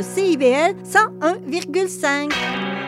CIBL 0.00 0.74
101,5. 0.82 2.83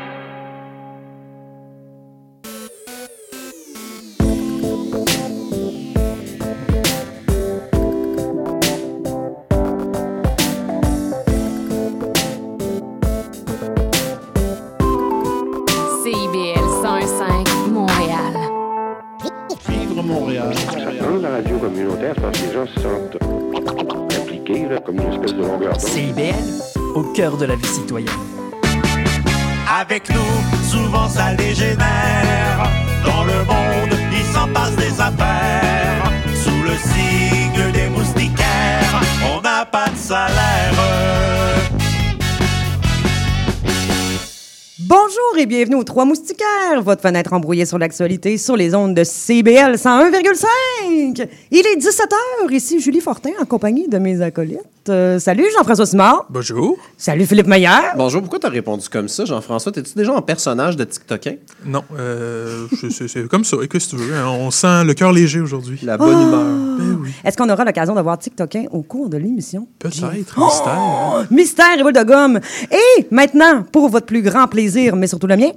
Et 45.46 45.48
bienvenue 45.48 45.76
aux 45.76 45.84
Trois 45.84 46.04
Moustiquaires, 46.04 46.82
votre 46.82 47.02
fenêtre 47.02 47.32
embrouillée 47.32 47.66
sur 47.66 47.78
l'actualité 47.78 48.36
sur 48.38 48.56
les 48.56 48.74
ondes 48.74 48.94
de 48.94 49.04
CBL 49.04 49.74
101,5. 49.76 51.26
Il 51.50 51.58
est 51.66 51.76
17h, 51.78 52.52
ici 52.52 52.80
Julie 52.80 53.00
Fortin 53.00 53.30
en 53.40 53.44
compagnie 53.44 53.86
de 53.88 53.98
mes 53.98 54.20
acolytes. 54.22 54.60
Euh, 54.88 55.18
salut 55.18 55.44
Jean-François 55.56 55.84
Simard. 55.86 56.26
Bonjour. 56.30 56.76
Salut 56.96 57.26
Philippe 57.26 57.48
Meyer. 57.48 57.68
Bonjour, 57.96 58.20
pourquoi 58.20 58.38
t'as 58.38 58.48
répondu 58.48 58.88
comme 58.88 59.08
ça, 59.08 59.24
Jean-François? 59.24 59.72
T'es-tu 59.72 59.94
déjà 59.96 60.12
en 60.12 60.22
personnage 60.22 60.76
de 60.76 60.84
TikTokin? 60.84 61.34
Non, 61.64 61.82
euh, 61.98 62.66
c'est 62.90 63.26
comme 63.28 63.44
ça. 63.44 63.56
Écoute, 63.62 63.80
si 63.80 63.88
tu 63.88 63.96
veux, 63.96 64.14
hein, 64.14 64.28
on 64.28 64.50
sent 64.52 64.84
le 64.84 64.94
cœur 64.94 65.12
léger 65.12 65.40
aujourd'hui. 65.40 65.80
La 65.82 65.98
bonne 65.98 66.22
humeur. 66.22 66.44
Ben 66.78 66.98
oui, 67.02 67.10
Est-ce 67.24 67.36
qu'on 67.36 67.48
aura 67.50 67.64
l'occasion 67.64 67.94
de 67.96 68.00
voir 68.00 68.16
TikTokin 68.18 68.66
au 68.70 68.82
cours 68.82 69.08
de 69.08 69.16
l'émission? 69.16 69.66
peut-être, 69.80 70.38
mystère. 70.38 70.68
hein. 70.78 71.26
Mystère 71.32 71.78
et 71.78 71.82
boule 71.82 71.92
de 71.92 72.02
gomme. 72.04 72.38
Et 72.70 73.06
maintenant, 73.10 73.64
pour 73.72 73.88
votre 73.88 74.06
plus 74.06 74.22
grand 74.22 74.46
plaisir, 74.46 74.94
mais 74.94 75.08
surtout 75.08 75.26
une 75.44 75.52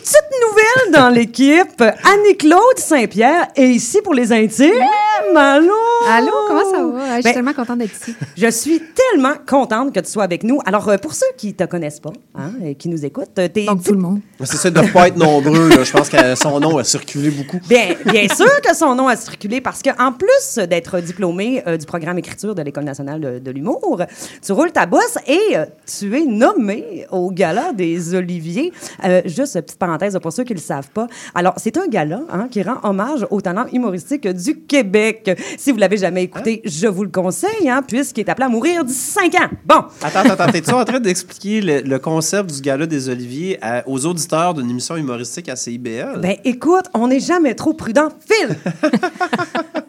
petite 0.00 0.30
nouvelle 0.48 0.92
dans 1.00 1.08
l'équipe. 1.10 1.80
Annie-Claude 1.80 2.78
Saint-Pierre 2.78 3.48
est 3.56 3.68
ici 3.68 4.00
pour 4.02 4.14
les 4.14 4.32
intimes. 4.32 4.72
Allô? 5.36 5.72
Allô, 6.08 6.32
comment 6.48 6.70
ça 6.70 6.84
va? 6.84 7.06
Je 7.08 7.12
suis 7.14 7.22
Ben, 7.22 7.32
tellement 7.34 7.52
contente 7.54 7.78
d'être 7.78 7.92
ici. 7.94 8.14
Je 8.36 8.48
suis 8.50 8.80
tellement 8.94 9.34
contente 9.46 9.94
que 9.94 10.00
tu 10.00 10.10
sois 10.10 10.24
avec 10.24 10.42
nous. 10.42 10.58
Alors, 10.66 10.88
euh, 10.88 10.96
pour 10.98 11.14
ceux 11.14 11.26
qui 11.36 11.54
te 11.54 11.64
connaissent 11.64 12.00
pas, 12.00 12.12
hein, 12.34 12.50
et 12.64 12.74
qui 12.74 12.88
nous 12.88 13.04
écoutent, 13.04 13.38
euh, 13.38 13.48
t'es 13.48 13.64
Donc, 13.64 13.82
tout 13.82 13.92
le 13.92 13.98
monde. 13.98 14.20
C'est 14.44 14.56
ça 14.56 14.70
de 14.70 14.80
ne 14.80 14.86
pas 14.88 15.08
être 15.08 15.16
nombreux. 15.16 15.68
là. 15.70 15.82
Je 15.84 15.92
pense 15.92 16.08
que 16.08 16.34
son 16.34 16.60
nom 16.60 16.76
a 16.78 16.84
circulé 16.84 17.30
beaucoup. 17.30 17.58
Bien, 17.68 17.94
bien 18.04 18.28
sûr 18.28 18.50
que 18.62 18.74
son 18.76 18.94
nom 18.94 19.08
a 19.08 19.16
circulé 19.16 19.60
parce 19.60 19.80
qu'en 19.82 20.12
plus 20.12 20.58
d'être 20.68 21.00
diplômé 21.00 21.62
euh, 21.66 21.76
du 21.76 21.86
programme 21.86 22.18
écriture 22.18 22.54
de 22.54 22.62
l'École 22.62 22.84
nationale 22.84 23.20
de, 23.20 23.38
de 23.38 23.50
l'humour, 23.50 24.02
tu 24.44 24.52
roules 24.52 24.72
ta 24.72 24.86
bosse 24.86 25.16
et 25.26 25.56
euh, 25.56 25.64
tu 25.86 26.14
es 26.16 26.24
nommé 26.26 27.06
au 27.10 27.30
Gala 27.30 27.72
des 27.72 28.14
Oliviers. 28.14 28.72
Euh, 29.04 29.22
juste 29.26 29.60
petite 29.60 29.78
parenthèse 29.78 30.18
pour 30.22 30.32
ceux 30.32 30.44
qui 30.44 30.52
ne 30.52 30.58
le 30.58 30.62
savent 30.62 30.90
pas. 30.90 31.06
Alors, 31.34 31.54
c'est 31.56 31.76
un 31.76 31.86
gala 31.86 32.20
hein, 32.30 32.48
qui 32.50 32.62
rend 32.62 32.76
hommage 32.82 33.26
aux 33.30 33.40
talents 33.40 33.66
humoristiques 33.72 34.28
du 34.28 34.60
Québec. 34.60 35.38
Si 35.58 35.72
vous 35.72 35.78
l'avez 35.78 35.96
jamais 35.96 36.22
écouté, 36.24 36.62
je 36.64 36.86
vous 36.86 37.02
le 37.04 37.10
conseille, 37.10 37.68
hein, 37.68 37.82
puisqu'il 37.86 38.20
est 38.20 38.28
appelé 38.28 38.46
à 38.46 38.48
mourir 38.48 38.84
d'ici 38.84 39.10
cinq 39.12 39.34
ans. 39.34 39.48
Bon, 39.64 39.82
Attends, 40.02 40.20
attends, 40.20 40.30
attends. 40.42 40.52
T'es-tu 40.52 40.70
en 40.72 40.84
train 40.84 41.00
d'expliquer 41.00 41.60
le, 41.60 41.80
le 41.80 41.98
concept 41.98 42.52
du 42.54 42.60
gala 42.60 42.86
des 42.86 43.08
Oliviers 43.08 43.58
à- 43.62 43.82
aux 43.88 44.04
auditeurs 44.06 44.54
d'une 44.54 44.70
émission 44.70 44.96
humoristique 44.96 45.48
à 45.48 45.56
CIBL? 45.56 46.20
Ben 46.20 46.36
écoute, 46.44 46.84
on 46.94 47.08
n'est 47.08 47.20
jamais 47.20 47.54
trop 47.54 47.72
prudent. 47.74 48.08
Phil! 48.28 48.56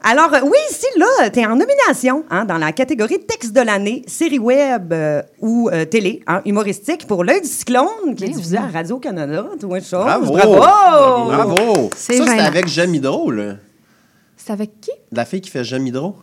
Alors, 0.04 0.34
euh, 0.34 0.40
oui, 0.44 0.58
ici, 0.70 0.86
là, 0.98 1.30
tu 1.32 1.40
es 1.40 1.46
en 1.46 1.56
nomination 1.56 2.24
hein, 2.30 2.46
dans 2.46 2.58
la 2.58 2.72
catégorie 2.72 3.20
texte 3.20 3.54
de 3.54 3.62
l'année, 3.62 4.04
série 4.08 4.38
web 4.40 4.94
euh, 4.94 5.22
ou 5.42 5.70
euh, 5.74 5.86
télé, 5.86 6.22
hein, 6.28 6.42
humoristique 6.46 7.08
pour 7.08 7.24
L'œil 7.24 7.42
du 7.42 7.48
cyclone, 7.48 8.14
qui 8.16 8.26
est 8.26 8.28
Ben 8.28 8.36
diffusé 8.36 8.58
à 8.58 8.68
Radio-Canada. 8.96 9.46
Bravo! 9.92 10.34
Bravo! 10.34 11.26
Bravo! 11.26 11.90
C'est 11.96 12.18
Ça, 12.18 12.26
c'était 12.28 12.40
avec 12.40 12.68
Jamie 12.68 13.00
Drôle, 13.00 13.58
C'est 14.38 14.54
avec 14.54 14.80
qui? 14.82 14.92
la 15.12 15.26
fille 15.26 15.42
qui 15.42 15.50
fait 15.50 15.64
Jamie 15.64 15.92
Drôle. 15.92 16.14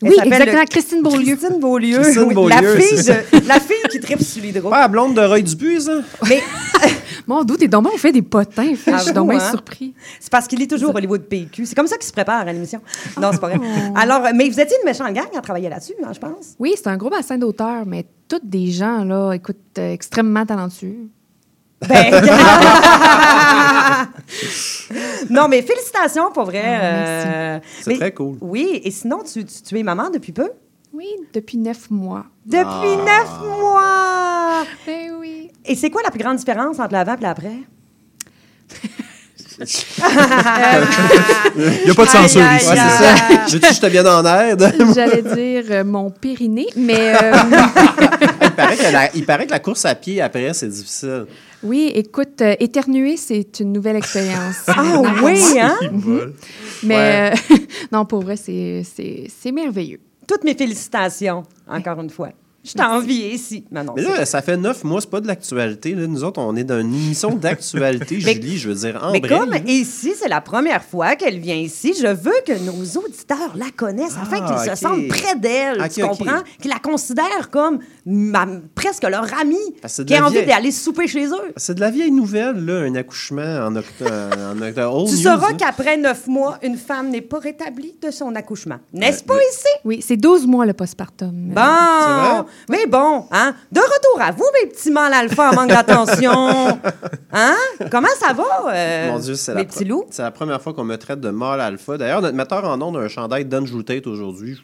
Elle 0.00 0.10
Oui, 0.10 0.14
s'appelle 0.16 0.32
exactement, 0.32 0.60
le- 0.60 0.66
Christine 0.68 1.02
Beaulieu. 1.02 1.36
Christine 1.36 1.58
Beaulieu. 1.60 1.98
Christine 2.00 2.22
oui, 2.22 2.34
Beaulieu, 2.34 2.54
la, 2.54 2.80
fille 2.80 3.02
de, 3.42 3.48
la 3.48 3.58
fille 3.58 3.76
qui 3.90 3.98
tripe 3.98 4.22
sur 4.22 4.42
les 4.42 4.52
drôles. 4.52 4.70
Pas 4.70 4.80
la 4.82 4.88
blonde 4.88 5.14
de 5.14 5.20
Roy 5.20 5.40
Dupuis, 5.40 5.80
ça? 5.80 5.92
Mais 6.28 6.40
Mon 7.26 7.42
doute, 7.42 7.58
t'es 7.58 7.68
donc 7.68 7.82
bon, 7.84 7.90
on 7.92 7.98
fait 7.98 8.12
des 8.12 8.22
potins. 8.22 8.74
Phil. 8.76 8.94
Je 8.96 9.02
suis 9.02 9.12
donc 9.12 9.32
hein? 9.32 9.50
surpris. 9.50 9.94
c'est 10.20 10.30
parce 10.30 10.46
qu'il 10.46 10.60
lit 10.60 10.68
toujours 10.68 10.94
Hollywood 10.94 11.22
PQ. 11.22 11.66
C'est 11.66 11.74
comme 11.74 11.88
ça 11.88 11.96
qu'il 11.96 12.06
se 12.06 12.12
prépare 12.12 12.46
à 12.46 12.52
l'émission. 12.52 12.80
Non, 13.20 13.30
c'est 13.32 13.40
pas 13.40 13.48
vrai. 13.48 13.58
Oh. 13.60 13.94
Alors, 13.96 14.22
mais 14.34 14.48
vous 14.48 14.60
étiez 14.60 14.76
une 14.80 14.88
méchante 14.88 15.12
gang 15.12 15.26
à 15.36 15.40
travailler 15.40 15.68
là-dessus, 15.68 15.94
hein, 16.02 16.10
je 16.14 16.20
pense. 16.20 16.54
Oui, 16.60 16.74
c'est 16.76 16.86
un 16.86 16.96
gros 16.96 17.10
bassin 17.10 17.36
d'auteurs, 17.36 17.84
mais 17.84 18.06
tous 18.28 18.38
des 18.44 18.70
gens, 18.70 19.02
là, 19.04 19.32
écoute, 19.32 19.56
euh, 19.78 19.92
extrêmement 19.92 20.46
talentueux. 20.46 21.08
Ben, 21.86 22.10
non, 25.30 25.46
mais 25.48 25.62
félicitations, 25.62 26.30
pour 26.32 26.44
vrai. 26.44 26.62
euh, 26.64 27.58
C'est 27.82 27.90
mais- 27.90 27.98
très 27.98 28.12
cool. 28.12 28.36
Oui, 28.40 28.80
et 28.82 28.90
sinon, 28.90 29.22
tu, 29.22 29.44
tu, 29.44 29.62
tu 29.62 29.78
es 29.78 29.82
maman 29.82 30.08
depuis 30.10 30.32
peu? 30.32 30.50
Oui, 30.92 31.06
depuis 31.32 31.58
neuf 31.58 31.90
mois. 31.90 32.24
Depuis 32.46 32.64
Ah. 32.66 33.04
neuf 33.04 33.28
mois! 33.60 34.64
Ben 34.86 35.12
oui. 35.20 35.50
Et 35.64 35.74
c'est 35.76 35.90
quoi 35.90 36.02
la 36.02 36.10
plus 36.10 36.18
grande 36.18 36.38
différence 36.38 36.80
entre 36.80 36.92
l'avant 36.94 37.14
et 37.16 37.20
l'après? 37.22 37.58
Il 39.60 39.66
n'y 41.84 41.90
a 41.90 41.94
pas 41.94 42.04
de 42.04 42.10
censure 42.10 42.42
Aïe, 42.42 42.58
ici. 42.58 42.68
Ouais, 42.68 42.76
c'est 42.76 42.80
aïe. 42.80 43.16
ça. 43.16 43.24
Veux-tu 43.48 43.58
que 43.60 43.74
je 43.74 43.80
te 43.80 43.86
vienne 43.86 44.06
en 44.06 44.24
aide? 44.24 44.72
J'allais 44.94 45.22
dire 45.22 45.64
euh, 45.70 45.82
mon 45.84 46.10
périnée, 46.10 46.68
mais 46.76 47.12
euh, 47.14 47.32
il, 48.42 48.50
paraît 48.52 48.76
que 48.76 48.92
la, 48.92 49.10
il 49.16 49.26
paraît 49.26 49.46
que 49.46 49.50
la 49.50 49.58
course 49.58 49.84
à 49.84 49.96
pied 49.96 50.20
après, 50.22 50.54
c'est 50.54 50.68
difficile. 50.68 51.26
Oui, 51.62 51.90
écoute, 51.94 52.40
euh, 52.42 52.54
éternuer, 52.60 53.16
c'est 53.16 53.60
une 53.60 53.72
nouvelle 53.72 53.96
expérience. 53.96 54.56
Ah 54.68 55.02
oui, 55.24 55.58
hein? 55.58 55.76
Mais 56.82 57.32
euh, 57.32 57.56
non, 57.92 58.04
pour 58.04 58.22
vrai, 58.22 58.36
c'est- 58.36 58.82
c'est 58.84 59.26
c'est 59.28 59.52
merveilleux. 59.52 60.00
Toutes 60.26 60.44
mes 60.44 60.54
félicitations, 60.54 61.42
encore 61.66 62.00
une 62.00 62.10
fois. 62.10 62.30
Je 62.64 62.72
t'envie 62.74 63.14
ici. 63.32 63.64
Mais 63.70 63.82
non, 63.84 63.94
Mais 63.96 64.02
c'est- 64.02 64.08
là, 64.18 64.24
ça 64.26 64.42
fait 64.42 64.56
neuf 64.56 64.84
mois, 64.84 65.00
c'est 65.00 65.08
pas 65.08 65.20
de 65.20 65.26
l'actualité. 65.26 65.94
là. 65.94 66.06
Nous 66.06 66.22
autres, 66.24 66.40
on 66.40 66.54
est 66.56 66.64
dans 66.64 66.80
une 66.80 66.92
émission 66.92 67.30
d'actualité, 67.34 68.20
Julie, 68.20 68.58
je 68.58 68.68
veux 68.68 68.74
dire, 68.74 69.00
en 69.02 69.12
Mais 69.12 69.20
comme 69.20 69.54
ici, 69.66 70.12
c'est 70.20 70.28
la 70.28 70.40
première 70.40 70.82
fois 70.82 71.14
qu'elle 71.16 71.38
vient 71.38 71.54
ici, 71.54 71.94
je 71.98 72.08
veux 72.08 72.32
que 72.46 72.52
nos 72.64 73.00
auditeurs 73.00 73.54
la 73.54 73.66
connaissent 73.74 74.16
afin 74.20 74.38
Ah, 74.44 74.48
qu'ils 74.62 74.70
se 74.70 74.76
sentent 74.76 75.08
près 75.08 75.36
d'elle. 75.36 75.88
Tu 75.88 76.02
comprends? 76.02 76.42
Qu'ils 76.60 76.70
la 76.70 76.78
considèrent 76.80 77.48
comme 77.50 77.78
ma- 78.04 78.46
presque 78.74 79.04
leur 79.04 79.26
amie, 79.40 79.56
qui 80.06 80.14
a 80.14 80.24
envie 80.26 80.34
vieille- 80.34 80.46
d'aller 80.46 80.72
souper 80.72 81.06
chez 81.06 81.26
eux. 81.26 81.52
C'est 81.56 81.74
de 81.76 81.80
la 81.80 81.90
vieille 81.90 82.10
nouvelle, 82.10 82.64
là, 82.66 82.80
un 82.82 82.94
accouchement 82.96 83.40
en 83.66 83.76
octobre. 83.76 84.10
en 84.10 84.60
octobre. 84.60 84.94
Old 84.96 85.08
Tu 85.08 85.14
news, 85.16 85.22
sauras 85.22 85.50
hein. 85.52 85.56
qu'après 85.58 85.96
neuf 85.96 86.26
mois, 86.26 86.58
une 86.62 86.76
femme 86.76 87.08
n'est 87.10 87.22
pas 87.22 87.38
rétablie 87.38 87.94
de 88.02 88.10
son 88.10 88.34
accouchement. 88.34 88.76
N'est-ce 88.92 89.22
pas 89.24 89.34
le- 89.34 89.40
ici? 89.52 89.68
Oui, 89.84 90.04
c'est 90.06 90.16
12 90.16 90.46
mois 90.46 90.66
le 90.66 90.72
postpartum. 90.74 91.30
Bon, 91.32 91.60
vrai? 91.60 92.42
Mais 92.68 92.86
bon, 92.86 93.26
hein? 93.30 93.54
De 93.72 93.80
retour 93.80 94.20
à 94.20 94.32
vous, 94.32 94.44
mes 94.62 94.68
petits 94.68 94.90
mâles 94.90 95.12
alpha 95.12 95.50
en 95.50 95.54
manque 95.54 95.68
d'attention. 95.70 96.78
Hein? 97.32 97.54
Comment 97.90 98.08
ça 98.18 98.32
va, 98.32 98.72
euh, 98.72 99.10
Mon 99.12 99.18
Dieu, 99.18 99.34
c'est 99.34 99.54
mes 99.54 99.60
la, 99.62 99.64
petits 99.66 99.84
loups? 99.84 100.06
c'est 100.10 100.22
la 100.22 100.30
première 100.30 100.60
fois 100.62 100.72
qu'on 100.72 100.84
me 100.84 100.96
traite 100.96 101.20
de 101.20 101.30
mâle 101.30 101.60
alpha. 101.60 101.98
D'ailleurs, 101.98 102.22
notre 102.22 102.36
metteur 102.36 102.64
en 102.64 102.80
a 102.94 102.98
un 102.98 103.08
chandail 103.08 103.44
d'Andrew 103.44 103.82
Tate 103.82 104.06
aujourd'hui. 104.06 104.58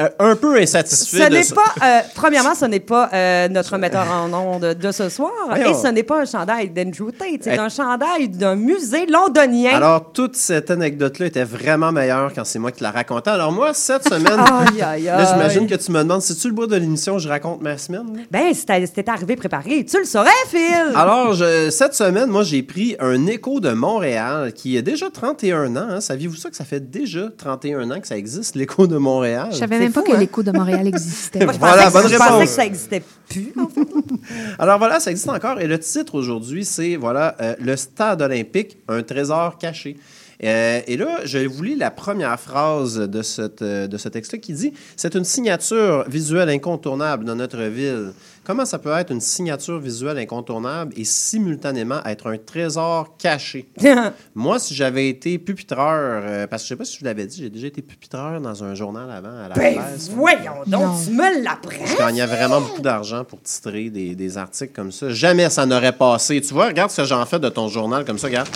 Euh, 0.00 0.08
un 0.18 0.34
peu 0.36 0.56
insatisfait 0.56 1.18
Ce 1.18 1.28
n'est 1.30 1.54
pas, 1.54 1.74
euh, 1.86 2.00
premièrement, 2.14 2.54
ce 2.54 2.64
n'est 2.64 2.80
pas 2.80 3.10
euh, 3.12 3.48
notre 3.48 3.76
metteur 3.76 4.06
en 4.10 4.32
ondes 4.32 4.74
de 4.80 4.92
ce 4.92 5.08
soir. 5.08 5.30
Voyons. 5.48 5.70
Et 5.70 5.74
ce 5.74 5.88
n'est 5.88 6.02
pas 6.02 6.22
un 6.22 6.24
chandail 6.24 6.70
d'Andrew 6.70 7.10
Tate. 7.12 7.40
C'est 7.42 7.50
Hey. 7.50 7.58
un 7.58 7.68
chandail 7.68 8.28
d'un 8.28 8.54
musée 8.56 9.04
londonien. 9.06 9.72
Alors, 9.74 10.12
toute 10.12 10.36
cette 10.36 10.70
anecdote-là 10.70 11.26
était 11.26 11.44
vraiment 11.44 11.92
meilleure 11.92 12.32
quand 12.34 12.44
c'est 12.44 12.58
moi 12.58 12.72
qui 12.72 12.82
la 12.82 12.90
racontais. 12.92 13.30
Alors, 13.30 13.52
moi, 13.52 13.74
cette 13.74 14.04
semaine, 14.08 14.38
Aïe, 14.38 14.80
aïe, 14.82 15.02
là, 15.04 15.18
aïe. 15.18 15.26
j'imagine 15.32 15.66
que 15.66 15.74
tu 15.74 15.92
me 15.92 15.98
demandes 15.98 16.22
si 16.22 16.34
tu 16.36 16.48
le 16.48 16.54
bois 16.54 16.66
de 16.66 16.76
l'émission, 16.76 17.18
je 17.18 17.28
raconte 17.28 17.60
ma 17.60 17.76
semaine? 17.76 18.06
là? 18.16 18.22
Ben, 18.30 18.54
c'était 18.54 18.86
c'était 18.86 19.10
arrivé 19.10 19.36
préparé. 19.36 19.84
Tu 19.84 19.98
le 19.98 20.04
saurais, 20.04 20.30
Phil? 20.48 20.94
Alors, 20.94 21.34
je- 21.34 21.68
cette 21.70 21.94
semaine, 21.94 22.30
moi, 22.30 22.42
j'ai 22.42 22.62
pris 22.62 22.96
un 23.00 23.26
écho 23.26 23.60
de 23.60 23.70
Montréal 23.72 24.52
qui 24.54 24.78
a 24.78 24.82
déjà 24.82 25.10
31 25.10 25.76
ans. 25.76 25.86
hein. 25.90 26.00
Saviez-vous 26.00 26.36
ça 26.36 26.48
que 26.48 26.56
ça 26.56 26.64
fait 26.64 26.90
déjà 26.90 27.28
31 27.36 27.90
ans 27.90 28.00
que 28.00 28.06
ça 28.06 28.16
existe, 28.16 28.54
l'écho 28.54 28.86
de 28.86 28.96
Montréal? 28.96 29.48
Je 29.52 29.56
savais 29.58 29.78
Même 29.90 29.94
pas 29.94 30.00
fou, 30.02 30.10
que 30.10 30.16
hein? 30.16 30.20
l'écho 30.20 30.42
de 30.42 30.52
Montréal 30.52 30.86
existait. 30.86 31.38
Moi, 31.44 31.52
je 31.52 31.58
Voilà, 31.58 31.84
pensais, 31.84 31.98
que, 31.98 32.02
bonne 32.02 32.12
je 32.12 32.16
pensais 32.16 32.30
réponse. 32.32 32.48
que 32.48 32.54
ça 32.56 32.62
n'existait 32.64 33.02
plus. 33.28 33.52
en 33.60 33.68
fait. 33.68 33.80
Alors 34.58 34.78
voilà, 34.78 35.00
ça 35.00 35.10
existe 35.10 35.28
encore. 35.28 35.60
Et 35.60 35.66
le 35.66 35.78
titre 35.78 36.14
aujourd'hui, 36.14 36.64
c'est 36.64 36.96
voilà, 36.96 37.36
euh, 37.40 37.54
le 37.60 37.76
stade 37.76 38.22
olympique, 38.22 38.78
un 38.88 39.02
trésor 39.02 39.58
caché. 39.58 39.96
Euh, 40.42 40.80
et 40.86 40.96
là, 40.96 41.18
je 41.24 41.38
vous 41.46 41.62
lis 41.62 41.76
la 41.76 41.90
première 41.90 42.38
phrase 42.40 42.96
de, 42.96 43.20
cette, 43.22 43.60
euh, 43.60 43.86
de 43.86 43.98
ce 43.98 44.08
texte-là 44.08 44.38
qui 44.38 44.54
dit 44.54 44.72
C'est 44.96 45.14
une 45.14 45.24
signature 45.24 46.04
visuelle 46.08 46.48
incontournable 46.48 47.24
dans 47.26 47.34
notre 47.34 47.62
ville. 47.64 48.12
Comment 48.42 48.64
ça 48.64 48.78
peut 48.78 48.90
être 48.92 49.12
une 49.12 49.20
signature 49.20 49.78
visuelle 49.78 50.18
incontournable 50.18 50.92
et 50.96 51.04
simultanément 51.04 52.02
être 52.04 52.26
un 52.28 52.36
trésor 52.38 53.16
caché? 53.18 53.68
Moi, 54.34 54.58
si 54.58 54.74
j'avais 54.74 55.08
été 55.08 55.38
pupitreur, 55.38 56.22
euh, 56.24 56.46
parce 56.46 56.62
que 56.62 56.68
je 56.68 56.68
sais 56.70 56.76
pas 56.76 56.84
si 56.84 56.94
je 56.94 57.00
vous 57.00 57.04
l'avais 57.04 57.26
dit, 57.26 57.38
j'ai 57.42 57.50
déjà 57.50 57.66
été 57.68 57.82
pupitreur 57.82 58.40
dans 58.40 58.64
un 58.64 58.74
journal 58.74 59.10
avant 59.10 59.28
à 59.44 59.48
la 59.48 59.54
ben 59.54 59.76
presse. 59.76 60.08
voyons 60.10 60.52
donc, 60.66 60.80
Non. 60.82 60.94
tu 61.04 61.10
me 61.12 61.44
l'apprends. 61.44 61.86
Je 61.86 61.96
gagnais 61.98 62.26
vraiment 62.26 62.60
beaucoup 62.60 62.82
d'argent 62.82 63.24
pour 63.24 63.40
titrer 63.42 63.90
des, 63.90 64.14
des 64.14 64.38
articles 64.38 64.72
comme 64.74 64.90
ça. 64.90 65.10
Jamais 65.10 65.48
ça 65.50 65.66
n'aurait 65.66 65.92
passé. 65.96 66.40
Tu 66.40 66.54
vois, 66.54 66.66
regarde 66.68 66.90
ce 66.90 67.02
que 67.02 67.06
j'en 67.08 67.24
fais 67.26 67.38
de 67.38 67.48
ton 67.50 67.68
journal 67.68 68.04
comme 68.04 68.18
ça, 68.18 68.26
regarde. 68.28 68.48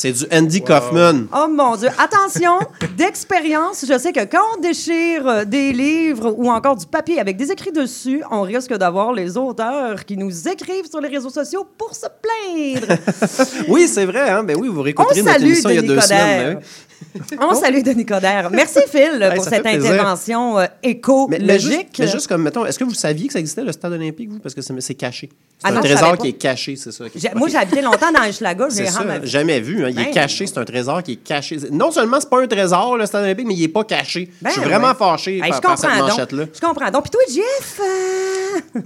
C'est 0.00 0.12
du 0.12 0.24
Andy 0.32 0.62
Kaufman. 0.62 1.26
Oh 1.30 1.46
mon 1.46 1.76
Dieu. 1.76 1.90
Attention, 1.98 2.58
d'expérience, 2.96 3.84
je 3.86 3.98
sais 3.98 4.14
que 4.14 4.24
quand 4.24 4.40
on 4.56 4.60
déchire 4.62 5.28
euh, 5.28 5.44
des 5.44 5.74
livres 5.74 6.34
ou 6.38 6.50
encore 6.50 6.74
du 6.74 6.86
papier 6.86 7.20
avec 7.20 7.36
des 7.36 7.52
écrits 7.52 7.70
dessus, 7.70 8.22
on 8.30 8.40
risque 8.40 8.72
d'avoir 8.72 9.12
les 9.12 9.36
auteurs 9.36 10.06
qui 10.06 10.16
nous 10.16 10.48
écrivent 10.48 10.88
sur 10.88 11.02
les 11.02 11.08
réseaux 11.08 11.28
sociaux 11.28 11.66
pour 11.76 11.94
se 11.94 12.06
plaindre. 12.06 12.96
Oui, 13.68 13.86
c'est 13.88 14.06
vrai, 14.06 14.30
hein? 14.30 14.42
Ben 14.42 14.56
oui, 14.58 14.68
vous 14.68 14.80
On 14.80 14.82
réécouterez 14.82 15.20
notre 15.20 15.42
émission 15.42 15.68
il 15.68 15.76
y 15.76 15.78
a 15.78 15.82
deux 15.82 16.00
semaines. 16.00 16.54
Ben 16.54 16.58
oui. 16.60 16.64
On 17.40 17.54
salue 17.54 17.82
Denis 17.82 18.06
Coderre. 18.06 18.50
Merci 18.50 18.80
Phil 18.90 19.20
Hey, 19.22 19.34
pour 19.34 19.44
cette 19.44 19.66
intervention 19.66 20.58
euh, 20.58 20.66
écologique. 20.82 21.40
mais 21.46 21.58
juste, 21.58 21.98
mais 21.98 22.08
juste 22.08 22.26
comme, 22.28 22.42
mettons, 22.42 22.64
est-ce 22.66 22.78
que 22.78 22.84
vous 22.84 22.94
saviez 22.94 23.26
que 23.26 23.32
ça 23.32 23.38
existait, 23.38 23.62
le 23.64 23.72
stade 23.72 23.92
olympique, 23.92 24.30
vous? 24.30 24.38
Parce 24.38 24.54
que 24.54 24.60
c'est 24.60 24.94
caché. 24.94 25.28
C'est 25.58 25.66
Ah 25.66 25.70
un 25.70 25.74
non, 25.74 25.80
trésor 25.80 26.16
qui 26.18 26.28
est 26.28 26.32
caché, 26.32 26.76
c'est 26.76 26.92
ça. 26.92 27.04
Moi, 27.34 27.48
j'ai 27.48 27.56
habité 27.56 27.82
longtemps 27.82 28.12
dans 28.12 28.28
Hochelaga. 28.28 28.68
J'ai 28.70 28.86
jamais 29.24 29.60
vu. 29.60 29.84
hein. 29.84 29.88
Il 29.90 29.98
est 30.00 30.04
Ben, 30.06 30.14
caché, 30.14 30.46
c'est 30.46 30.58
un 30.58 30.64
trésor 30.64 31.02
qui 31.02 31.12
est 31.12 31.16
caché. 31.16 31.58
Non 31.70 31.90
seulement 31.90 32.18
c'est 32.20 32.30
pas 32.30 32.42
un 32.42 32.46
trésor, 32.46 32.96
le 32.96 33.06
stade 33.06 33.24
olympique, 33.24 33.46
mais 33.46 33.54
il 33.54 33.64
est 33.64 33.68
pas 33.68 33.84
caché. 33.84 34.30
Ben, 34.40 34.50
je 34.50 34.54
suis 34.60 34.62
vraiment 34.68 34.88
ouais. 34.88 34.94
fâché 34.94 35.40
par, 35.62 35.78
cette 35.78 35.90
manchette-là. 35.98 36.44
Je 36.54 36.60
comprends. 36.60 36.90
Donc, 36.90 37.02
puis 37.04 37.10
toi, 37.10 37.20
Jeff, 37.28 37.80
euh, 37.80 38.39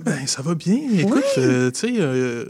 Ben, 0.05 0.27
ça 0.27 0.43
va 0.43 0.55
bien. 0.55 0.79
Écoute, 0.99 1.23
euh, 1.39 1.71
tu 1.71 1.81
sais, 1.81 1.93
euh, 1.99 2.45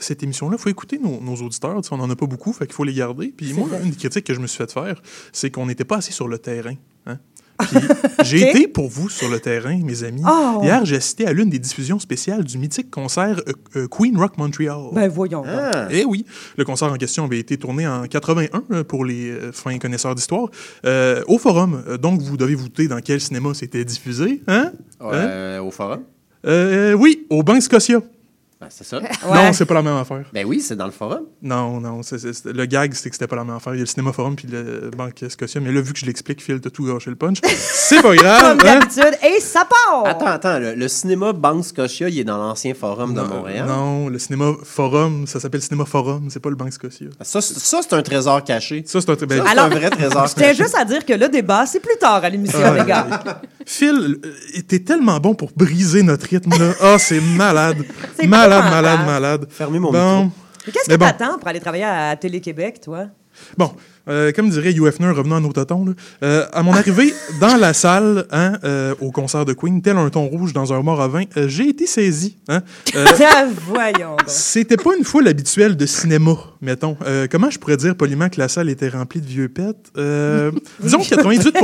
cette 0.00 0.22
émission-là, 0.22 0.56
il 0.58 0.62
faut 0.62 0.68
écouter 0.70 0.98
nos, 0.98 1.20
nos 1.20 1.36
auditeurs. 1.36 1.80
Tu 1.82 1.88
sais, 1.88 1.94
on 1.94 1.98
n'en 1.98 2.10
a 2.10 2.16
pas 2.16 2.26
beaucoup, 2.26 2.52
fait 2.52 2.66
qu'il 2.66 2.74
faut 2.74 2.84
les 2.84 2.94
garder. 2.94 3.32
Puis 3.36 3.52
moi, 3.52 3.68
une 3.84 3.90
des 3.90 3.96
critiques 3.96 4.24
que 4.24 4.34
je 4.34 4.40
me 4.40 4.46
suis 4.46 4.58
fait 4.58 4.70
faire, 4.72 5.00
c'est 5.32 5.50
qu'on 5.50 5.66
n'était 5.66 5.84
pas 5.84 5.96
assez 5.98 6.12
sur 6.12 6.28
le 6.28 6.38
terrain. 6.38 6.74
hein. 7.06 7.18
J'ai 8.22 8.50
été 8.50 8.68
pour 8.68 8.88
vous 8.88 9.08
sur 9.08 9.28
le 9.28 9.40
terrain, 9.40 9.76
mes 9.82 10.04
amis. 10.04 10.22
Oh. 10.24 10.60
Hier, 10.62 10.84
j'ai 10.84 10.94
assisté 10.94 11.26
à 11.26 11.32
l'une 11.32 11.50
des 11.50 11.58
diffusions 11.58 11.98
spéciales 11.98 12.44
du 12.44 12.56
mythique 12.56 12.88
concert 12.88 13.40
euh, 13.48 13.52
euh, 13.74 13.88
Queen 13.88 14.16
Rock 14.16 14.38
Montreal. 14.38 14.90
ben 14.92 15.08
voyons. 15.08 15.42
Ah. 15.44 15.88
Eh 15.90 16.04
oui, 16.04 16.24
le 16.56 16.64
concert 16.64 16.92
en 16.92 16.94
question 16.96 17.24
avait 17.24 17.40
été 17.40 17.56
tourné 17.56 17.84
en 17.88 18.04
81 18.06 18.62
euh, 18.70 18.84
pour 18.84 19.04
les 19.04 19.30
euh, 19.32 19.50
fins 19.50 19.76
connaisseurs 19.78 20.14
d'histoire 20.14 20.48
euh, 20.86 21.24
au 21.26 21.36
Forum. 21.38 21.82
Donc, 22.00 22.20
vous 22.22 22.36
devez 22.36 22.54
vous 22.54 22.68
douter 22.68 22.86
dans 22.86 23.00
quel 23.00 23.20
cinéma 23.20 23.52
c'était 23.54 23.84
diffusé, 23.84 24.40
hein? 24.46 24.70
Hein? 25.00 25.12
Euh, 25.12 25.60
au 25.60 25.72
forum? 25.72 26.02
Euh, 26.46 26.92
oui, 26.92 27.26
au 27.30 27.42
Banque 27.42 27.62
Scotia. 27.62 28.00
Ben, 28.60 28.66
c'est 28.70 28.82
ça. 28.82 28.98
Ouais. 28.98 29.08
Non, 29.32 29.52
c'est 29.52 29.66
pas 29.66 29.74
la 29.74 29.82
même 29.82 29.96
affaire. 29.96 30.24
ben 30.32 30.44
oui, 30.44 30.60
c'est 30.60 30.74
dans 30.74 30.86
le 30.86 30.90
forum. 30.90 31.20
Non, 31.42 31.80
non, 31.80 32.02
c'est- 32.02 32.18
c'est- 32.18 32.32
c'est- 32.32 32.52
le 32.52 32.66
gag, 32.66 32.92
c'est 32.92 33.08
que 33.08 33.14
c'était 33.14 33.28
pas 33.28 33.36
la 33.36 33.44
même 33.44 33.54
affaire. 33.54 33.72
Il 33.74 33.76
y 33.76 33.80
a 33.80 33.84
le 33.84 33.86
Cinéma 33.86 34.12
Forum 34.12 34.34
puis 34.34 34.48
le 34.50 34.90
Banque 34.96 35.24
Scotia. 35.28 35.60
Mais 35.60 35.70
là, 35.70 35.80
vu 35.80 35.92
que 35.92 35.98
je 36.00 36.06
l'explique, 36.06 36.42
Phil, 36.42 36.60
t'as 36.60 36.70
tout 36.70 36.84
gâché 36.84 37.08
le 37.08 37.14
punch. 37.14 37.36
C'est 37.44 38.02
pas 38.02 38.16
grave, 38.16 38.56
Comme 38.58 38.68
hein? 38.68 38.80
d'habitude. 38.80 39.16
Et 39.24 39.40
ça 39.40 39.64
part! 39.64 40.04
Attends, 40.06 40.26
attends, 40.26 40.58
le, 40.58 40.74
le 40.74 40.88
cinéma 40.88 41.32
Banque 41.32 41.64
Scotia, 41.66 42.08
il 42.08 42.18
est 42.18 42.24
dans 42.24 42.36
l'ancien 42.36 42.74
forum 42.74 43.14
de 43.14 43.20
Montréal. 43.20 43.64
Non, 43.68 44.08
le 44.08 44.18
Cinéma 44.18 44.52
Forum, 44.64 45.28
ça 45.28 45.38
s'appelle 45.38 45.62
Cinéma 45.62 45.84
Forum, 45.84 46.26
c'est 46.28 46.40
pas 46.40 46.50
le 46.50 46.56
Banque 46.56 46.72
Scotia. 46.72 47.06
Ça, 47.22 47.40
c'est- 47.40 47.60
ça, 47.60 47.78
c'est 47.82 47.94
un 47.94 48.02
trésor 48.02 48.42
caché. 48.42 48.82
Ça, 48.86 49.00
c'est 49.00 49.08
un... 49.10 49.14
ben, 49.26 49.40
C'est 49.44 49.50
Alors, 49.52 49.66
un 49.66 49.68
vrai 49.68 49.88
trésor 49.90 50.26
Je 50.26 50.34
tiens 50.34 50.46
caché. 50.48 50.64
juste 50.64 50.74
à 50.76 50.84
dire 50.84 51.06
que 51.06 51.12
le 51.12 51.28
débat, 51.28 51.64
c'est 51.64 51.78
plus 51.80 51.96
tard 52.00 52.24
à 52.24 52.28
l'émission, 52.28 52.58
Ah, 52.64 52.72
les 52.76 52.84
gars. 52.84 53.06
Phil, 53.64 54.18
euh, 54.24 54.60
t'es 54.66 54.80
tellement 54.80 55.20
bon 55.20 55.34
pour 55.36 55.50
briser 55.54 56.02
notre 56.02 56.26
rythme, 56.26 56.50
là. 56.58 56.72
Ah, 56.80 56.98
c'est 56.98 57.20
malade. 57.20 57.84
C'est 58.18 58.26
malade, 58.48 58.70
malade, 58.70 59.06
malade. 59.06 59.46
Fermez 59.50 59.78
mon 59.78 59.92
bon. 59.92 60.22
micro. 60.24 60.36
Mais 60.66 60.72
Qu'est-ce 60.72 60.88
que 60.90 60.96
bon. 60.96 61.06
t'attends 61.06 61.38
pour 61.38 61.48
aller 61.48 61.60
travailler 61.60 61.84
à 61.84 62.14
Télé-Québec, 62.16 62.80
toi? 62.82 63.06
Bon, 63.56 63.72
euh, 64.08 64.32
comme 64.32 64.50
dirait 64.50 64.70
Hefner, 64.72 65.10
revenant 65.10 65.36
à 65.36 65.40
nos 65.40 65.52
totons, 65.52 65.84
là, 65.86 65.92
euh, 66.22 66.46
à 66.52 66.62
mon 66.62 66.72
arrivée 66.72 67.14
dans 67.40 67.56
la 67.56 67.72
salle, 67.72 68.26
hein, 68.30 68.58
euh, 68.64 68.94
au 69.00 69.10
concert 69.10 69.44
de 69.44 69.52
Queen, 69.52 69.80
tel 69.82 69.96
un 69.96 70.10
thon 70.10 70.26
rouge 70.26 70.52
dans 70.52 70.72
un 70.72 70.82
mort 70.82 71.00
à 71.00 71.08
vin, 71.08 71.24
euh, 71.36 71.48
j'ai 71.48 71.68
été 71.68 71.86
saisi. 71.86 72.36
Hein, 72.48 72.62
Euh, 72.94 73.06
Tiens, 73.16 73.48
voyons. 73.66 74.16
C'était 74.26 74.76
pas 74.76 74.96
une 74.96 75.04
foule 75.04 75.28
habituelle 75.28 75.76
de 75.76 75.86
cinéma, 75.86 76.32
mettons. 76.60 76.96
Euh, 77.06 77.26
comment 77.30 77.50
je 77.50 77.58
pourrais 77.58 77.76
dire 77.76 77.94
poliment 77.96 78.28
que 78.28 78.40
la 78.40 78.48
salle 78.48 78.68
était 78.70 78.88
remplie 78.88 79.20
de 79.20 79.26
vieux 79.26 79.48
pets? 79.48 79.76
Euh, 79.96 80.50
disons 80.80 80.98
que 80.98 81.08
98 81.08 81.54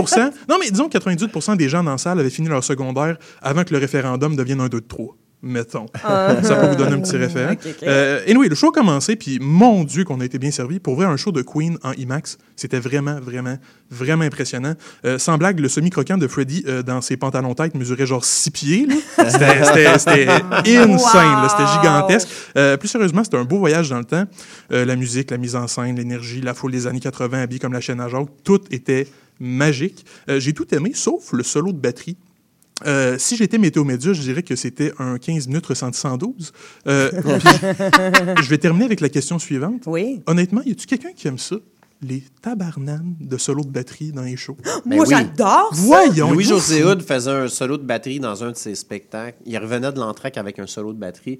Non, 0.48 0.56
mais 0.60 0.70
disons 0.70 0.86
que 0.88 0.92
98 0.92 1.56
des 1.56 1.68
gens 1.68 1.82
dans 1.82 1.92
la 1.92 1.98
salle 1.98 2.20
avaient 2.20 2.30
fini 2.30 2.48
leur 2.48 2.62
secondaire 2.62 3.16
avant 3.42 3.64
que 3.64 3.72
le 3.72 3.78
référendum 3.80 4.36
devienne 4.36 4.60
un 4.60 4.68
2 4.68 4.80
de 4.80 4.86
3. 4.86 5.16
Mettons. 5.46 5.84
Ah. 6.02 6.36
Ça 6.42 6.56
peut 6.56 6.68
vous 6.68 6.74
donner 6.76 6.94
un 6.94 7.00
petit 7.00 7.18
référent. 7.18 7.52
Ok, 7.52 7.58
ok. 7.66 7.82
Euh, 7.82 8.22
anyway, 8.26 8.48
le 8.48 8.54
show 8.54 8.68
a 8.68 8.72
commencé, 8.72 9.14
puis 9.14 9.38
mon 9.40 9.84
Dieu 9.84 10.04
qu'on 10.04 10.18
a 10.20 10.24
été 10.24 10.38
bien 10.38 10.50
servi. 10.50 10.78
Pour 10.80 10.94
vrai, 10.96 11.04
un 11.04 11.18
show 11.18 11.32
de 11.32 11.42
Queen 11.42 11.76
en 11.82 11.92
IMAX, 11.92 12.38
c'était 12.56 12.78
vraiment, 12.80 13.20
vraiment, 13.20 13.58
vraiment 13.90 14.24
impressionnant. 14.24 14.72
Euh, 15.04 15.18
sans 15.18 15.36
blague, 15.36 15.60
le 15.60 15.68
semi-croquant 15.68 16.16
de 16.16 16.26
Freddy 16.26 16.64
euh, 16.66 16.82
dans 16.82 17.02
ses 17.02 17.18
pantalons 17.18 17.54
tête 17.54 17.74
mesurait 17.74 18.06
genre 18.06 18.24
6 18.24 18.50
pieds. 18.52 18.86
là. 18.86 18.94
C'était- 19.30 19.64
C'était 19.64 19.98
c'était 19.98 20.76
insane, 20.78 21.32
là. 21.42 21.48
c'était 21.50 21.70
gigantesque. 21.82 22.28
Euh, 22.56 22.76
plus 22.78 22.88
sérieusement, 22.88 23.22
c'était 23.22 23.36
un 23.36 23.44
beau 23.44 23.58
voyage 23.58 23.90
dans 23.90 23.98
le 23.98 24.04
temps. 24.06 24.24
Euh, 24.72 24.84
la 24.86 24.96
musique, 24.96 25.30
la 25.30 25.36
mise 25.36 25.56
en 25.56 25.66
scène, 25.66 25.96
l'énergie, 25.96 26.40
la 26.40 26.54
foule 26.54 26.72
des 26.72 26.86
années 26.86 27.00
80 27.00 27.42
habillée 27.42 27.60
comme 27.60 27.72
la 27.74 27.80
chaîne 27.82 28.00
à 28.00 28.08
Jacques, 28.08 28.28
tout 28.44 28.60
était 28.70 29.06
magique. 29.40 30.06
Euh, 30.30 30.40
J'ai 30.40 30.52
tout 30.54 30.72
aimé, 30.74 30.92
sauf 30.94 31.32
le 31.32 31.42
solo 31.42 31.72
de 31.72 31.78
batterie. 31.78 32.16
Euh, 32.86 33.16
si 33.18 33.36
j'étais 33.36 33.58
météo-média, 33.58 34.12
je 34.12 34.20
dirais 34.20 34.42
que 34.42 34.56
c'était 34.56 34.92
un 34.98 35.18
15 35.18 35.48
minutes 35.48 35.66
ressenti 35.66 35.98
112. 35.98 36.52
Euh, 36.86 37.10
je 38.42 38.48
vais 38.48 38.58
terminer 38.58 38.84
avec 38.84 39.00
la 39.00 39.08
question 39.08 39.38
suivante. 39.38 39.82
Oui. 39.86 40.22
Honnêtement, 40.26 40.62
y 40.64 40.72
a-tu 40.72 40.86
quelqu'un 40.86 41.12
qui 41.14 41.28
aime 41.28 41.38
ça? 41.38 41.56
Les 42.02 42.22
tabarnanes 42.42 43.14
de 43.20 43.36
solo 43.38 43.64
de 43.64 43.70
batterie 43.70 44.12
dans 44.12 44.22
les 44.22 44.36
shows? 44.36 44.56
Ben 44.84 44.96
Moi, 44.96 45.06
oui. 45.06 45.14
j'adore 45.16 45.70
ça. 45.72 45.80
Voyons! 45.80 46.32
Louis-José 46.32 46.84
Hood 46.84 47.02
faisait 47.02 47.30
un 47.30 47.48
solo 47.48 47.78
de 47.78 47.84
batterie 47.84 48.20
dans 48.20 48.44
un 48.44 48.50
de 48.50 48.56
ses 48.56 48.74
spectacles. 48.74 49.38
Il 49.46 49.56
revenait 49.58 49.92
de 49.92 49.98
l'entraque 49.98 50.36
avec 50.36 50.58
un 50.58 50.66
solo 50.66 50.92
de 50.92 50.98
batterie. 50.98 51.38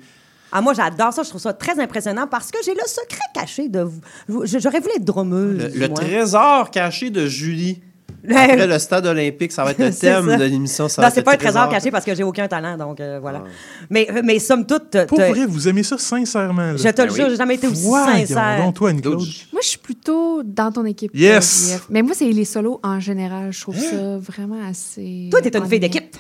Ah, 0.57 0.61
moi, 0.61 0.73
j'adore 0.73 1.13
ça. 1.13 1.25
Je 1.25 1.29
trouve 1.31 1.41
ça 1.41 1.53
très 1.53 1.81
impressionnant 1.81 2.29
parce 2.29 2.53
que 2.53 2.59
j'ai 2.65 2.75
le 2.75 2.87
secret 2.87 3.27
caché 3.35 3.69
de 3.69 3.81
vous. 4.29 4.47
J'aurais 4.47 4.79
voulu 4.79 4.95
être 4.95 5.05
drummeuse. 5.05 5.75
Le, 5.75 5.89
trésor 5.89 6.71
caché 6.71 7.11
de 7.11 7.27
Julie. 7.27 7.83
Le- 8.27 8.35
Après 8.37 8.67
le 8.67 8.79
stade 8.79 9.07
olympique, 9.07 9.53
ça 9.53 9.65
va 9.65 9.73
être 9.73 9.79
le 9.79 9.93
thème 9.95 10.29
ça. 10.31 10.37
de 10.37 10.45
l'émission. 10.45 10.89
ça 10.89 11.03
Non, 11.03 11.09
c'est 11.13 11.23
pas 11.23 11.35
un 11.35 11.37
trésor 11.37 11.69
caché 11.69 11.91
parce 11.91 12.05
que 12.05 12.15
j'ai 12.15 12.23
aucun 12.25 12.49
talent, 12.49 12.77
donc 12.79 12.99
euh, 13.01 13.19
voilà. 13.21 13.43
Ah. 13.45 13.51
Mais, 13.91 14.09
mais 14.25 14.39
somme 14.39 14.65
toute, 14.67 14.91
te- 14.91 15.05
Pour 15.05 15.19
vrai, 15.19 15.45
vous 15.47 15.69
aimez 15.69 15.83
ça 15.83 15.99
sincèrement? 15.99 16.73
là? 16.73 16.77
je 16.77 16.89
te 16.89 17.03
le 17.03 17.09
Ben 17.09 17.15
jure, 17.15 17.25
oui. 17.27 17.31
j'ai 17.33 17.37
jamais 17.37 17.55
été 17.57 17.67
aussi 17.67 17.83
sincère. 17.83 18.65
donc, 18.65 18.75
toi, 18.75 18.93
Moi, 18.93 19.61
je 19.63 19.69
suis 19.69 19.79
plutôt 19.79 20.43
dans 20.43 20.73
ton 20.73 20.85
équipe. 20.87 21.11
Yes! 21.15 21.73
euh. 21.75 21.79
Mais 21.91 22.03
moi, 22.03 22.15
c'est 22.15 22.25
les 22.31 22.45
solos 22.45 22.81
en 22.83 22.99
général. 23.01 23.53
Je 23.53 23.61
trouve 23.61 23.77
ça 23.79 24.17
vraiment 24.19 24.59
assez. 24.71 25.29
Toi, 25.31 25.43
t'es 25.43 25.57
une 25.57 25.67
fille 25.69 25.81
d'équipe. 25.81 26.17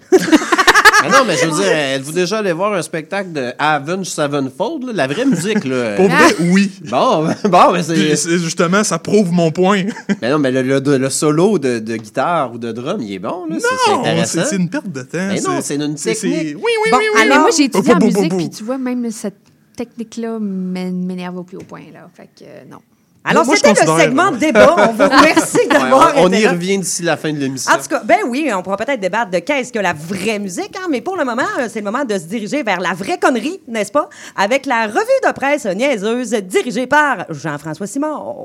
Ah 1.06 1.08
non, 1.10 1.24
mais 1.26 1.36
je 1.36 1.44
veux 1.44 1.52
dire, 1.62 1.70
êtes-vous 1.70 2.12
déjà 2.12 2.38
allé 2.38 2.52
voir 2.52 2.72
un 2.72 2.80
spectacle 2.80 3.30
de 3.32 3.52
Avenge 3.58 4.06
Sevenfold? 4.06 4.84
là? 4.84 4.92
La 4.94 5.06
vraie 5.06 5.26
musique, 5.26 5.62
là. 5.66 5.96
Pour 5.96 6.08
vrai, 6.08 6.34
oui. 6.40 6.72
Bon, 6.88 7.26
bon, 7.50 7.72
mais 7.72 7.82
c'est. 7.82 8.38
justement, 8.38 8.82
ça 8.84 8.98
prouve 8.98 9.30
mon 9.30 9.50
point. 9.50 9.82
Mais 10.22 10.30
non, 10.30 10.38
mais 10.38 10.50
le, 10.50 10.62
le- 10.62 10.96
le 10.96 11.10
solo 11.10 11.58
de, 11.58 11.78
de 11.78 11.96
guitare 11.96 12.54
ou 12.54 12.58
de 12.58 12.72
drum, 12.72 13.02
il 13.02 13.12
est 13.12 13.18
bon, 13.18 13.44
là. 13.50 13.56
Non, 13.88 14.00
intéressant. 14.00 14.42
c'est 14.48 14.56
une 14.56 14.70
perte 14.70 14.88
de 14.90 15.02
temps. 15.02 15.08
Mais 15.28 15.40
non, 15.42 15.58
c'est 15.60 15.74
une 15.74 15.94
technique. 15.94 16.22
Oui, 16.32 16.54
oui, 16.56 16.90
Bon, 16.90 16.96
oui, 16.98 17.04
oui. 17.04 17.08
Ah, 17.16 17.18
mais 17.18 17.20
Alors- 17.32 17.40
moi, 17.40 17.50
j'ai 17.54 17.64
étudié 17.64 17.92
en 17.92 17.98
Bou, 17.98 18.06
bou, 18.06 18.12
bou, 18.12 18.20
musique, 18.22 18.36
puis 18.38 18.50
tu 18.50 18.64
vois, 18.64 18.78
même 18.78 19.10
cette 19.10 19.36
technique-là 19.76 20.38
m'én- 20.40 20.90
m'énerve 21.04 21.36
au 21.36 21.42
plus 21.42 21.58
haut 21.58 21.64
point. 21.68 21.82
Là. 21.92 22.08
Fait 22.16 22.30
que 22.38 22.44
euh, 22.44 22.62
non. 22.70 22.78
Alors, 23.26 23.46
c'était 23.46 23.70
le 23.70 23.98
segment 24.00 24.30
débat. 24.32 24.74
On 24.78 24.92
vous 24.92 25.02
remercie 25.16 25.56
Ouais, 25.56 25.66
d'avoir 25.68 26.12
on, 26.16 26.26
on 26.26 26.32
y 26.32 26.46
revient 26.46 26.78
d'ici 26.78 27.02
la 27.02 27.16
fin 27.16 27.32
de 27.32 27.38
l'émission. 27.38 27.72
En 27.72 27.78
tout 27.78 27.88
cas, 27.88 28.02
ben 28.04 28.18
oui, 28.28 28.50
on 28.54 28.62
pourra 28.62 28.76
peut-être 28.76 29.00
débattre 29.00 29.30
de 29.30 29.38
qu'est-ce 29.38 29.72
que 29.72 29.78
la 29.78 29.94
vraie 29.94 30.38
musique, 30.38 30.76
hein, 30.76 30.88
mais 30.90 31.00
pour 31.00 31.16
le 31.16 31.24
moment, 31.24 31.42
euh, 31.58 31.68
c'est 31.70 31.80
le 31.80 31.84
moment 31.90 32.04
de 32.04 32.14
se 32.18 32.24
diriger 32.24 32.62
vers 32.62 32.80
la 32.80 32.92
vraie 32.92 33.18
connerie, 33.18 33.60
n'est-ce 33.66 33.92
pas? 33.92 34.08
Avec 34.36 34.66
la 34.66 34.86
revue 34.86 34.98
de 35.26 35.32
presse 35.32 35.64
niaiseuse 35.64 36.30
dirigée 36.32 36.86
par 36.86 37.24
Jean-François 37.30 37.86
Simon. 37.86 38.36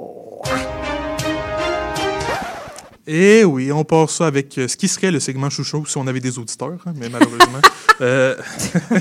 Eh 3.12 3.44
oui, 3.44 3.72
on 3.72 3.84
part 3.84 4.08
ça 4.08 4.28
avec 4.28 4.56
euh, 4.60 4.68
ce 4.68 4.78
qui 4.78 4.88
serait 4.88 5.10
le 5.10 5.20
segment 5.20 5.50
chouchou 5.50 5.84
si 5.88 5.98
on 5.98 6.06
avait 6.06 6.20
des 6.20 6.38
auditeurs, 6.38 6.78
hein, 6.86 6.94
mais 6.96 7.10
malheureusement. 7.10 7.60
euh, 8.02 8.36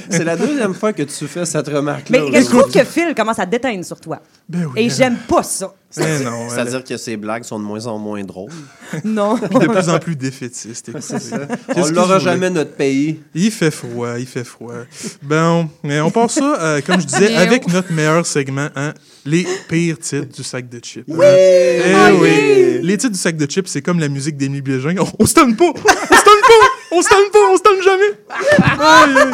C'est 0.08 0.24
la 0.24 0.34
deuxième 0.46 0.72
fois 0.72 0.94
que 0.94 1.02
tu 1.02 1.26
fais 1.26 1.44
cette 1.44 1.68
Mais 1.68 1.74
remarque-là. 1.74 2.40
je 2.40 2.46
trouve 2.46 2.72
que 2.72 2.82
Phil 2.84 3.14
commence 3.14 3.38
à 3.38 3.44
déteindre 3.44 3.84
sur 3.84 4.00
toi. 4.00 4.22
ben 4.48 4.64
oui. 4.64 4.80
Et 4.80 4.86
hein. 4.86 4.94
j'aime 4.96 5.16
pas 5.28 5.42
ça. 5.42 5.74
Non, 5.97 6.04
elle- 6.04 6.50
C'est-à-dire 6.50 6.85
que 6.85 6.97
ces 6.99 7.16
blagues 7.16 7.45
sont 7.45 7.59
de 7.59 7.64
moins 7.64 7.87
en 7.87 7.99
moins 7.99 8.23
drôles. 8.23 8.52
Non. 9.04 9.35
de 9.37 9.66
plus 9.66 9.88
en 9.88 9.99
plus 9.99 10.16
défaitiste. 10.16 10.90
écoutez. 10.90 11.47
On 11.76 11.88
l'aura 11.90 12.18
jamais 12.18 12.50
notre 12.50 12.73
pays. 12.73 13.21
Il 13.35 13.50
fait 13.50 13.71
froid, 13.71 14.18
il 14.18 14.26
fait 14.26 14.45
froid. 14.45 14.75
Bon, 15.23 15.68
mais 15.83 16.00
on 16.00 16.11
part 16.11 16.30
ça, 16.30 16.57
euh, 16.61 16.80
comme 16.87 17.00
je 17.00 17.07
disais, 17.07 17.35
avec 17.37 17.68
notre 17.68 17.92
meilleur 17.92 18.26
segment, 18.26 18.68
hein, 18.76 18.92
les 19.25 19.47
pires 19.68 19.99
titres 19.99 20.35
du 20.37 20.42
sac 20.42 20.68
de 20.68 20.78
chips. 20.78 21.04
Oui! 21.09 21.25
Eh 21.26 21.92
Ah 21.95 22.11
oui! 22.14 22.80
Les 22.83 22.97
titres 22.99 23.12
du 23.14 23.18
sac 23.18 23.37
de 23.37 23.47
chips, 23.50 23.68
c'est 23.68 23.83
comme 23.83 23.99
la 23.99 24.09
musique 24.09 24.37
d'Émilie 24.37 24.62
Blégin. 24.62 24.95
On, 24.99 25.07
on 25.18 25.26
se 25.26 25.35
donne 25.35 25.57
pas! 25.57 25.64
On 25.75 25.75
se 25.75 26.25
donne 26.25 26.42
pas! 26.42 26.68
On 26.92 27.02
se 27.02 27.09
donne 27.09 27.30
pas! 27.33 27.38
On 27.50 27.57
se 27.57 27.62
donne 27.62 27.83
jamais! 27.83 28.18
Aïe, 28.78 29.16
aïe. 29.18 29.33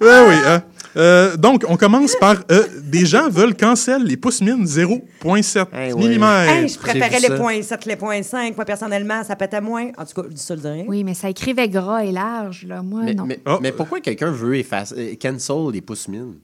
Ouais, 0.00 0.28
oui, 0.28 0.34
hein. 0.46 0.62
Euh, 0.98 1.36
donc, 1.36 1.64
on 1.68 1.76
commence 1.76 2.16
par 2.16 2.36
euh, 2.50 2.64
des 2.82 3.06
gens 3.06 3.28
veulent 3.30 3.54
cancel 3.56 4.02
les 4.04 4.16
pouces 4.16 4.40
mines 4.40 4.64
0.7 4.64 5.66
Eh 5.72 5.92
oui. 5.92 6.18
mm. 6.18 6.22
Hey, 6.22 6.68
je 6.68 6.78
préférais 6.78 7.20
les 7.20 7.36
points 7.36 7.62
7, 7.62 7.86
les 7.86 7.96
points 7.96 8.22
5. 8.22 8.56
Moi, 8.56 8.64
personnellement, 8.64 9.22
ça 9.24 9.36
pétait 9.36 9.60
moins. 9.60 9.90
En 9.96 10.04
tout 10.04 10.20
cas, 10.20 10.28
je 10.28 10.34
dis 10.34 10.42
ça 10.42 10.54
le. 10.56 10.60
Oui, 10.88 11.04
mais 11.04 11.14
ça 11.14 11.30
écrivait 11.30 11.68
gras 11.68 12.04
et 12.04 12.10
large, 12.12 12.66
là. 12.66 12.82
Moi, 12.82 13.02
Mais, 13.04 13.14
non. 13.14 13.24
mais- 13.26 13.40
Oh. 13.46 13.58
mais 13.62 13.72
pourquoi 13.72 14.00
quelqu'un 14.00 14.30
veut 14.30 14.56
effacer, 14.56 14.94
euh, 14.98 15.14
cancel 15.20 15.72
les 15.72 15.80
pouces 15.80 16.08
mines? 16.08 16.34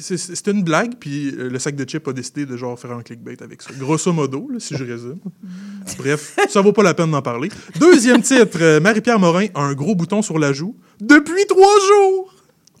C'est- 0.00 0.46
une 0.46 0.62
blague, 0.62 0.92
puis 1.00 1.34
euh, 1.36 1.48
le 1.50 1.58
sac 1.58 1.74
de 1.74 1.84
chips 1.84 2.06
a 2.06 2.12
décidé 2.12 2.46
de 2.46 2.56
genre 2.56 2.78
faire 2.78 2.92
un 2.92 3.02
clickbait 3.02 3.42
avec 3.42 3.62
ça. 3.62 3.70
Grosso 3.78 4.12
modo, 4.12 4.48
là, 4.52 4.60
si 4.60 4.76
je 4.76 4.84
résume. 4.84 5.18
Bref, 5.98 6.36
ça 6.48 6.60
vaut 6.60 6.72
pas 6.72 6.84
la 6.84 6.94
peine 6.94 7.10
d'en 7.10 7.22
parler. 7.22 7.48
Deuxième 7.80 8.22
titre, 8.22 8.58
euh, 8.60 8.78
Marie-Pierre 8.80 9.18
Morin 9.18 9.46
a 9.54 9.62
un 9.62 9.72
gros 9.74 9.94
bouton 9.96 10.22
sur 10.22 10.38
la 10.38 10.52
joue 10.52 10.76
depuis 11.00 11.44
trois 11.48 11.66
jours. 11.88 12.32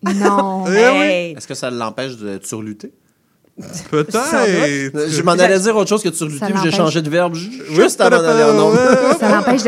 Non. 0.02 0.64
Eh 0.68 0.70
oui, 0.70 0.76
Hey. 0.76 1.32
Est-ce 1.36 1.46
que 1.48 1.54
ça 1.54 1.70
l'empêche 1.70 2.16
de 2.16 2.38
surlutter? 2.42 2.92
peut-être. 3.90 5.08
Je 5.08 5.22
m'en 5.22 5.32
allais 5.32 5.58
dire 5.58 5.74
autre 5.76 5.88
chose 5.88 6.02
que 6.02 6.12
Ça 6.12 6.26
puis 6.26 6.54
j'ai 6.62 6.70
changé 6.70 7.00
de 7.00 7.08
verbe 7.08 7.34
ju- 7.34 7.50
juste 7.74 8.00
avant 8.00 8.20
d'aller 8.20 8.42
en 8.44 8.58
onde. 8.66 8.78
Ça 9.18 9.30
l'empêche 9.34 9.62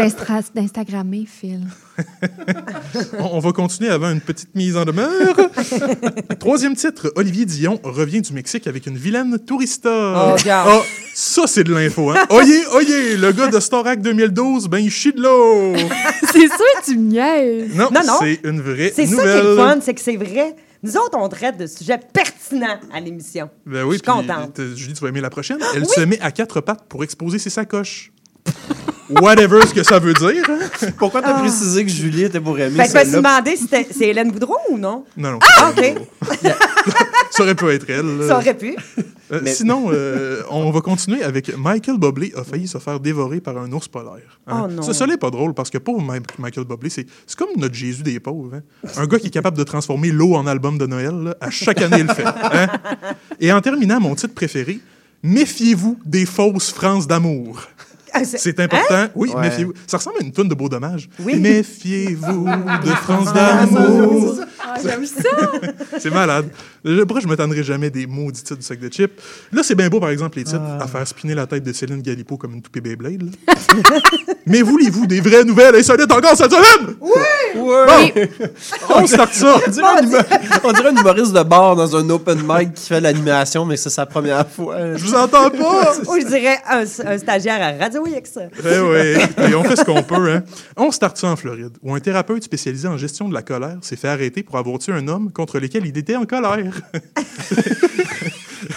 d'Instagrammer, 0.54 1.26
Phil. 1.26 1.60
On, 3.18 3.38
va 3.40 3.52
continuer 3.52 3.90
avant 3.90 4.10
une 4.10 4.20
petite 4.20 4.54
mise 4.54 4.76
en 4.76 4.84
demeure. 4.84 5.34
Troisième 6.38 6.76
titre, 6.76 7.12
Olivier 7.16 7.44
Dion 7.44 7.80
revient 7.82 8.20
du 8.20 8.32
Mexique 8.32 8.66
avec 8.66 8.86
une 8.86 8.96
vilaine 8.96 9.38
tourista. 9.38 9.90
Oh, 9.90 10.36
regarde. 10.38 10.68
Ah, 10.70 10.82
ça, 11.14 11.46
c'est 11.46 11.64
de 11.64 11.74
l'info. 11.74 12.10
Hein? 12.10 12.26
Oyez, 12.30 12.66
oyez, 12.74 13.16
le 13.16 13.32
gars 13.32 13.48
de 13.48 13.58
Storac 13.58 14.00
2012, 14.00 14.68
ben, 14.68 14.78
il 14.78 14.90
chie 14.90 15.12
de 15.12 15.22
l'eau. 15.22 15.74
C'est 16.30 16.38
sûr 16.46 16.48
que 16.80 16.84
tu 16.84 16.96
me 16.98 17.10
niaises. 17.10 17.74
Non, 17.74 17.88
Non, 17.92 18.00
non. 18.06 18.14
c'est 18.20 18.40
une 18.44 18.60
vraie 18.60 18.92
C'est 18.94 19.06
ça 19.06 19.10
qui 19.12 19.18
nouvelle. 19.18 19.46
est 19.46 19.56
fun, 19.56 19.78
c'est 19.82 19.94
que 19.94 20.00
c'est 20.00 20.16
vrai. 20.16 20.54
Nous 20.82 20.96
autres, 20.96 21.18
on 21.18 21.28
traite 21.28 21.56
de 21.56 21.66
sujets 21.66 21.98
pertinents 22.12 22.78
à 22.92 23.00
l'émission. 23.00 23.50
Ben 23.66 23.82
oui, 23.84 23.92
Je 23.92 23.92
suis 23.94 24.02
puis, 24.02 24.12
contente. 24.12 24.60
Julie, 24.76 24.94
tu 24.94 25.00
vas 25.00 25.08
aimer 25.08 25.20
la 25.20 25.30
prochaine. 25.30 25.58
Elle 25.74 25.86
se 25.86 26.00
met 26.02 26.20
à 26.20 26.30
quatre 26.30 26.60
pattes 26.60 26.84
pour 26.88 27.02
exposer 27.02 27.38
ses 27.38 27.50
sacoches. 27.50 28.12
Whatever 29.10 29.66
ce 29.66 29.72
que 29.72 29.82
ça 29.82 29.98
veut 29.98 30.12
dire. 30.12 30.44
hein. 30.50 30.90
Pourquoi 30.98 31.22
t'as 31.22 31.38
précisé 31.40 31.82
que 31.84 31.90
Julie 31.90 32.24
était 32.24 32.40
pour 32.40 32.58
aimer 32.58 32.76
Fait 32.86 32.92
que 33.04 33.06
je 33.06 33.12
me 33.12 33.16
demandé 33.16 33.56
si 33.56 33.66
c'est 33.68 34.06
Hélène 34.08 34.30
Boudreau 34.30 34.58
ou 34.68 34.76
non? 34.76 35.04
Non, 35.16 35.32
non. 35.32 35.38
Ah, 35.56 35.70
OK. 35.70 35.94
Ça 37.38 37.42
aurait 37.44 37.54
pu 37.54 37.68
être 37.70 37.88
elle. 37.88 38.26
Ça 38.28 38.36
aurait 38.36 38.56
pu. 38.56 38.76
Euh, 39.30 39.40
Mais- 39.42 39.52
Sinon, 39.52 39.86
euh, 39.92 40.42
on 40.50 40.70
va 40.70 40.80
continuer 40.80 41.22
avec 41.22 41.54
Michael 41.56 41.98
Bublé 41.98 42.32
a 42.36 42.44
failli 42.44 42.66
se 42.66 42.78
faire 42.78 42.98
dévorer 42.98 43.40
par 43.40 43.58
un 43.58 43.70
ours 43.72 43.86
polaire. 43.88 44.40
hein. 44.46 44.64
Oh 44.64 44.72
non. 44.72 44.82
Ça, 44.82 44.94
ça 44.94 45.06
n'est 45.06 45.18
pas 45.18 45.30
drôle 45.30 45.52
parce 45.54 45.68
que 45.70 45.76
pauvre 45.78 46.00
Michael 46.38 46.64
Bublé, 46.64 46.88
c'est 46.90 47.06
c'est 47.26 47.36
comme 47.38 47.50
notre 47.58 47.74
Jésus 47.74 48.02
des 48.02 48.20
pauvres. 48.20 48.54
hein. 48.54 48.62
Un 48.96 49.06
gars 49.06 49.18
qui 49.18 49.26
est 49.26 49.30
capable 49.30 49.56
de 49.58 49.64
transformer 49.64 50.10
l'eau 50.10 50.34
en 50.34 50.46
album 50.46 50.78
de 50.78 50.86
Noël, 50.86 51.14
là, 51.14 51.36
à 51.40 51.50
chaque 51.50 51.80
année, 51.82 51.98
il 52.00 52.06
le 52.06 52.14
fait. 52.14 52.24
hein. 52.26 52.68
Et 53.38 53.52
en 53.52 53.60
terminant, 53.60 54.00
mon 54.00 54.14
titre 54.14 54.34
préféré, 54.34 54.80
méfiez-vous 55.22 55.98
des 56.06 56.24
fausses 56.24 56.70
France 56.70 57.06
d'amour. 57.06 57.60
Ah, 58.14 58.24
c'est- 58.24 58.58
important. 58.58 59.08
Oui, 59.14 59.30
Ouais. 59.34 59.42
méfiez-vous. 59.42 59.74
Ça 59.86 59.98
ressemble 59.98 60.16
à 60.20 60.24
une 60.24 60.32
tonne 60.32 60.48
de 60.48 60.54
beau 60.54 60.70
dommage. 60.70 61.10
Oui. 61.20 61.36
Méfiez-vous 61.38 62.46
de 62.82 62.88
France 63.04 63.32
d'amour. 63.34 64.36
Ah, 64.64 64.74
j'aime 64.82 65.04
ça. 65.06 65.22
C'est 65.98 66.10
malade. 66.10 66.48
Je, 66.84 67.00
pourquoi 67.02 67.20
je 67.20 67.26
me 67.28 67.36
tannerai 67.36 67.62
jamais 67.62 67.90
des 67.90 68.06
maudits 68.06 68.42
titres 68.42 68.56
du 68.56 68.62
sac 68.64 68.78
de 68.80 68.88
chips? 68.88 69.12
Là, 69.52 69.62
c'est 69.62 69.74
bien 69.74 69.88
beau, 69.88 70.00
par 70.00 70.10
exemple, 70.10 70.38
les 70.38 70.44
titres 70.44 70.60
Ah. 70.62 70.84
à 70.84 70.86
faire 70.86 71.06
spinner 71.06 71.34
la 71.34 71.46
tête 71.46 71.62
de 71.62 71.72
Céline 71.72 72.02
Galipo 72.02 72.36
comme 72.36 72.54
une 72.54 72.62
poupée 72.62 72.80
Beyblade. 72.80 73.30
Mais 74.46 74.62
voulez-vous 74.62 75.06
des 75.06 75.20
vraies 75.20 75.44
nouvelles 75.44 75.76
insolites 75.76 76.10
encore 76.10 76.34
cette 76.36 76.50
semaine? 76.50 76.96
Ouais. 77.54 78.30
On 78.94 79.06
start 79.06 79.32
ça. 79.34 79.56
On 79.66 79.70
dirait, 79.70 79.86
un 79.86 80.02
humo- 80.02 80.24
on 80.64 80.72
dirait 80.72 80.88
un 80.88 80.96
humoriste 80.96 81.32
de 81.32 81.42
bar 81.42 81.76
dans 81.76 81.96
un 81.96 82.08
open 82.10 82.38
mic 82.46 82.74
qui 82.74 82.88
fait 82.88 83.00
l'animation, 83.00 83.64
mais 83.66 83.76
c'est 83.76 83.90
sa 83.90 84.06
première 84.06 84.48
fois. 84.48 84.96
Je 84.96 85.04
vous 85.04 85.14
entends 85.14 85.50
pas. 85.50 85.92
Ou 86.06 86.20
je 86.20 86.26
dirais 86.26 86.58
un, 86.68 86.84
un 87.06 87.18
stagiaire 87.18 87.60
à 87.62 87.84
Radio 87.84 88.06
X. 88.06 88.38
Eh 88.64 88.78
oui, 88.78 89.44
et 89.50 89.54
on 89.54 89.64
fait 89.64 89.76
ce 89.76 89.84
qu'on 89.84 90.02
peut. 90.02 90.30
Hein. 90.32 90.42
On 90.76 90.90
start 90.90 91.16
ça 91.18 91.28
en 91.28 91.36
Floride, 91.36 91.76
où 91.82 91.94
un 91.94 92.00
thérapeute 92.00 92.42
spécialisé 92.42 92.88
en 92.88 92.96
gestion 92.96 93.28
de 93.28 93.34
la 93.34 93.42
colère 93.42 93.76
s'est 93.82 93.96
fait 93.96 94.08
arrêter 94.08 94.42
pour 94.48 94.58
avoir 94.58 94.78
tué 94.78 94.92
un 94.92 95.06
homme 95.08 95.30
contre 95.30 95.60
lequel 95.60 95.86
il 95.86 95.96
était 95.98 96.16
en 96.16 96.24
colère? 96.24 96.80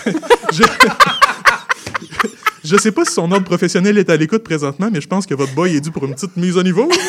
je... 0.52 0.64
je 2.72 2.78
sais 2.78 2.92
pas 2.92 3.04
si 3.04 3.14
son 3.14 3.30
ordre 3.32 3.44
professionnel 3.44 3.98
est 3.98 4.10
à 4.10 4.16
l'écoute 4.16 4.44
présentement, 4.44 4.90
mais 4.92 5.02
je 5.02 5.08
pense 5.08 5.26
que 5.26 5.34
votre 5.34 5.54
boy 5.54 5.76
est 5.76 5.82
dû 5.82 5.92
pour 5.92 6.06
une 6.06 6.14
petite 6.16 6.38
mise 6.38 6.58
à 6.58 6.64
niveau. 6.64 6.88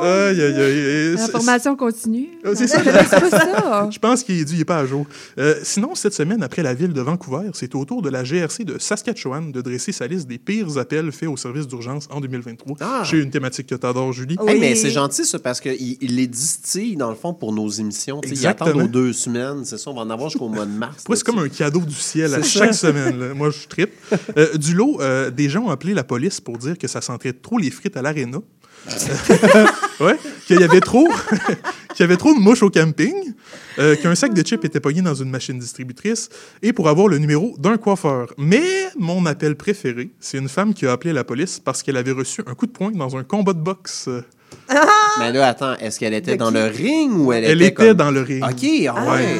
Aïe, 0.00 0.40
aïe, 0.42 0.60
aïe. 0.60 0.78
Et 0.78 1.12
La 1.14 1.28
formation 1.28 1.76
continue. 1.76 2.30
Ah, 2.44 2.48
c'est 2.54 2.66
ça. 2.66 2.82
Ça. 2.82 3.88
Je 3.90 3.98
pense 4.00 4.24
qu'il 4.24 4.40
est 4.40 4.44
dû, 4.44 4.54
il 4.54 4.58
n'est 4.58 4.64
pas 4.64 4.78
à 4.78 4.86
jour. 4.86 5.06
Euh, 5.38 5.54
sinon, 5.62 5.94
cette 5.94 6.14
semaine, 6.14 6.42
après 6.42 6.62
la 6.64 6.74
ville 6.74 6.92
de 6.92 7.00
Vancouver, 7.00 7.50
c'est 7.52 7.72
au 7.76 7.84
tour 7.84 8.02
de 8.02 8.08
la 8.08 8.24
GRC 8.24 8.64
de 8.64 8.78
Saskatchewan 8.80 9.52
de 9.52 9.60
dresser 9.60 9.92
sa 9.92 10.08
liste 10.08 10.26
des 10.26 10.38
pires 10.38 10.76
appels 10.78 11.12
faits 11.12 11.28
au 11.28 11.36
service 11.36 11.68
d'urgence 11.68 12.08
en 12.10 12.20
2023. 12.20 12.78
Ah. 12.80 13.02
J'ai 13.04 13.18
une 13.18 13.30
thématique 13.30 13.68
que 13.68 13.76
t'adores, 13.76 14.12
Julie. 14.12 14.36
Oui. 14.40 14.52
Hey, 14.52 14.60
mais 14.60 14.74
c'est 14.74 14.90
gentil, 14.90 15.24
ça, 15.24 15.38
parce 15.38 15.60
qu'il 15.60 15.96
il 16.00 16.16
les 16.16 16.26
distille, 16.26 16.96
dans 16.96 17.10
le 17.10 17.16
fond, 17.16 17.32
pour 17.32 17.52
nos 17.52 17.68
émissions. 17.68 18.20
Ils 18.24 18.30
Exactement. 18.30 18.70
attendent 18.70 18.82
nos 18.82 18.88
deux 18.88 19.12
semaines. 19.12 19.64
C'est 19.64 19.78
ça, 19.78 19.90
on 19.90 19.94
va 19.94 20.00
en 20.02 20.10
avoir 20.10 20.30
jusqu'au 20.30 20.48
mois 20.48 20.66
de 20.66 20.72
mars. 20.72 21.04
C'est 21.14 21.22
comme 21.22 21.38
un 21.38 21.48
cadeau 21.48 21.80
du 21.80 21.94
ciel 21.94 22.34
à 22.34 22.42
chaque 22.42 22.74
ça. 22.74 22.88
semaine. 22.88 23.20
là. 23.20 23.34
Moi, 23.34 23.50
je 23.50 23.68
trippe. 23.68 23.92
Euh, 24.36 24.56
du 24.62 24.74
lot, 24.74 24.98
euh, 25.00 25.30
des 25.30 25.48
gens 25.48 25.64
ont 25.64 25.70
appelé 25.70 25.94
la 25.94 26.04
police 26.04 26.40
pour 26.40 26.56
dire 26.58 26.78
que 26.78 26.88
ça 26.88 27.00
sentait 27.00 27.32
trop 27.32 27.58
les 27.58 27.70
frites 27.70 27.96
à 27.96 28.02
l'aréna. 28.02 28.38
ouais, 30.00 30.16
qu'il 30.46 30.60
y 30.60 30.64
avait 30.64 30.80
trop, 30.80 31.08
qu'il 31.94 32.00
y 32.00 32.02
avait 32.02 32.16
trop 32.16 32.34
de 32.34 32.40
mouches 32.40 32.62
au 32.64 32.70
camping, 32.70 33.14
euh, 33.78 33.94
qu'un 33.94 34.14
sac 34.16 34.34
de 34.34 34.42
chips 34.42 34.64
était 34.64 34.80
pogné 34.80 35.02
dans 35.02 35.14
une 35.14 35.30
machine 35.30 35.56
distributrice, 35.58 36.28
et 36.62 36.72
pour 36.72 36.88
avoir 36.88 37.06
le 37.06 37.18
numéro 37.18 37.54
d'un 37.58 37.76
coiffeur. 37.76 38.32
Mais 38.38 38.62
mon 38.98 39.24
appel 39.26 39.54
préféré, 39.54 40.10
c'est 40.18 40.38
une 40.38 40.48
femme 40.48 40.74
qui 40.74 40.84
a 40.86 40.92
appelé 40.92 41.12
la 41.12 41.22
police 41.22 41.60
parce 41.60 41.82
qu'elle 41.84 41.96
avait 41.96 42.10
reçu 42.12 42.42
un 42.46 42.54
coup 42.54 42.66
de 42.66 42.72
poing 42.72 42.90
dans 42.90 43.16
un 43.16 43.22
combat 43.22 43.52
de 43.52 43.60
boxe. 43.60 44.08
Mais 45.20 45.32
là, 45.32 45.46
attends, 45.48 45.76
est-ce 45.76 45.98
qu'elle 46.00 46.14
était 46.14 46.32
De 46.32 46.36
dans 46.38 46.48
qui? 46.48 46.54
le 46.54 46.64
ring 46.64 47.12
ou 47.16 47.32
elle, 47.32 47.44
Elle 47.44 47.62
était 47.62 47.66
était 47.68 47.86
comme- 47.88 47.96
dans 47.96 48.10
le 48.10 48.20
ring. 48.22 48.42
OK, 48.44 48.66
ah 48.88 49.12
ouais. 49.12 49.36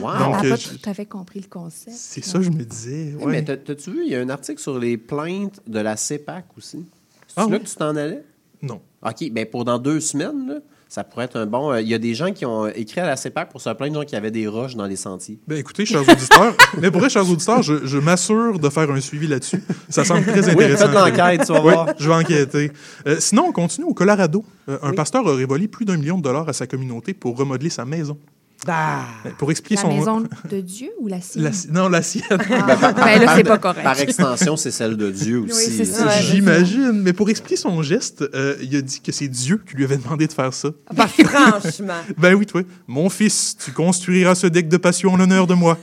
Wow. 0.00 0.18
Donc, 0.18 0.20
Elle 0.20 0.30
n'a 0.30 0.44
euh, 0.46 0.50
pas 0.50 0.56
je- 0.56 0.68
tout 0.68 0.90
à 0.90 0.94
fait 0.94 1.06
compris 1.06 1.40
le 1.40 1.48
concept. 1.48 1.96
C'est 1.96 2.24
ça, 2.24 2.40
je 2.40 2.50
me 2.50 2.62
disais. 2.64 3.08
Hey, 3.08 3.14
ouais. 3.16 3.32
Mais 3.32 3.44
t'as- 3.44 3.56
t'as-tu 3.56 3.90
vu, 3.90 4.02
il 4.06 4.12
y 4.12 4.16
a 4.16 4.20
un 4.20 4.28
article 4.28 4.60
sur 4.60 4.78
les 4.78 4.96
plaintes 4.96 5.60
de 5.66 5.80
la 5.80 5.96
CEPAC 5.96 6.44
aussi. 6.56 6.84
C'est 7.28 7.34
Ah 7.36 7.42
là 7.42 7.46
oui? 7.52 7.60
que 7.60 7.68
tu 7.68 7.74
t'en 7.76 7.94
allais? 7.96 8.24
Non. 8.62 8.80
OK, 9.06 9.30
ben 9.32 9.46
pour 9.46 9.64
dans 9.64 9.78
deux 9.78 10.00
semaines, 10.00 10.46
là, 10.48 10.54
ça 10.88 11.04
pourrait 11.04 11.26
être 11.26 11.36
un 11.38 11.46
bon... 11.46 11.70
euh, 11.70 11.80
Il 11.80 11.88
y 11.88 11.94
a 11.94 11.98
des 11.98 12.14
gens 12.14 12.32
qui 12.32 12.44
ont 12.44 12.66
écrit 12.66 13.00
à 13.00 13.06
la 13.06 13.16
CEPAC 13.16 13.48
pour 13.50 13.60
se 13.60 13.70
plaindre 13.70 14.04
qu'il 14.04 14.14
y 14.14 14.16
avait 14.16 14.32
des 14.32 14.48
roches 14.48 14.74
dans 14.74 14.86
les 14.86 14.96
sentiers. 14.96 15.38
Ben 15.46 15.56
écoutez, 15.56 15.86
chers 15.86 16.02
auditeurs, 16.06 16.54
mais 16.80 16.90
pour 16.90 17.00
vrai, 17.00 17.08
chers 17.08 17.30
auditeurs, 17.30 17.62
je, 17.62 17.86
je 17.86 17.96
m'assure 17.98 18.58
de 18.58 18.68
faire 18.68 18.90
un 18.90 19.00
suivi 19.00 19.28
là-dessus. 19.28 19.62
Ça 19.88 20.04
semble 20.04 20.22
très 20.26 20.44
Oui, 20.46 20.50
intéressant. 20.64 20.86
faites 20.86 20.90
de 20.90 20.94
l'enquête, 20.96 21.46
tu 21.46 21.52
vas 21.52 21.62
Oui, 21.62 21.72
voir. 21.72 21.94
je 21.96 22.08
vais 22.08 22.14
enquêter. 22.16 22.72
Euh, 23.06 23.16
sinon, 23.20 23.46
on 23.48 23.52
continue 23.52 23.86
au 23.86 23.94
Colorado. 23.94 24.44
Euh, 24.68 24.78
un 24.82 24.92
pasteur 24.92 25.24
aurait 25.24 25.44
volé 25.46 25.68
plus 25.68 25.84
d'un 25.84 25.96
million 25.96 26.18
de 26.18 26.22
dollars 26.22 26.48
à 26.48 26.52
sa 26.52 26.66
communauté 26.66 27.14
pour 27.14 27.36
remodeler 27.38 27.70
sa 27.70 27.84
maison. 27.84 28.18
Bah. 28.66 29.00
Euh, 29.24 29.30
Pour 29.38 29.50
expliquer 29.50 29.76
La 29.76 29.80
son... 29.82 29.88
maison 29.96 30.24
de 30.50 30.60
Dieu 30.60 30.90
ou 31.00 31.08
la 31.08 31.20
sienne? 31.22 31.44
La 31.44 31.52
si- 31.52 31.70
non, 31.70 31.88
la 31.88 32.02
sienne. 32.02 32.24
Ah, 32.30 32.92
ben 32.94 33.22
là, 33.22 33.34
c'est 33.36 33.44
pas 33.44 33.58
correct. 33.58 33.82
Par 33.82 33.98
extension, 34.00 34.56
c'est 34.56 34.70
celle 34.70 34.96
de 34.96 35.10
Dieu 35.10 35.38
aussi. 35.40 35.82
J'imagine. 36.22 36.92
Mais 37.02 37.12
pour 37.12 37.30
expliquer 37.30 37.56
son 37.56 37.82
geste, 37.82 38.22
euh, 38.34 38.56
il 38.60 38.76
a 38.76 38.82
dit 38.82 39.00
que 39.00 39.12
c'est 39.12 39.28
Dieu 39.28 39.62
qui 39.68 39.76
lui 39.76 39.84
avait 39.84 39.96
demandé 39.96 40.26
de 40.26 40.32
faire 40.32 40.52
ça. 40.52 40.68
Bah, 40.94 41.06
franchement. 41.06 41.94
Ben 42.18 42.34
oui, 42.34 42.44
toi. 42.46 42.62
Mon 42.86 43.08
fils, 43.08 43.56
tu 43.64 43.72
construiras 43.72 44.34
ce 44.34 44.46
deck 44.46 44.68
de 44.68 44.76
passion 44.76 45.12
en 45.12 45.16
l'honneur 45.16 45.46
de 45.46 45.54
moi. 45.54 45.78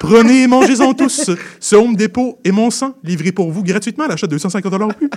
Prenez 0.00 0.42
et 0.42 0.46
mangez-en 0.48 0.94
tous. 0.94 1.30
Ce 1.60 1.76
Home 1.76 1.94
Depot 1.96 2.38
et 2.44 2.50
mon 2.50 2.70
sang, 2.70 2.94
livré 3.04 3.30
pour 3.30 3.50
vous 3.52 3.62
gratuitement 3.62 4.04
à 4.04 4.08
l'achat 4.08 4.26
de 4.26 4.32
250 4.32 4.74
ou 4.74 4.88
plus. 4.88 5.10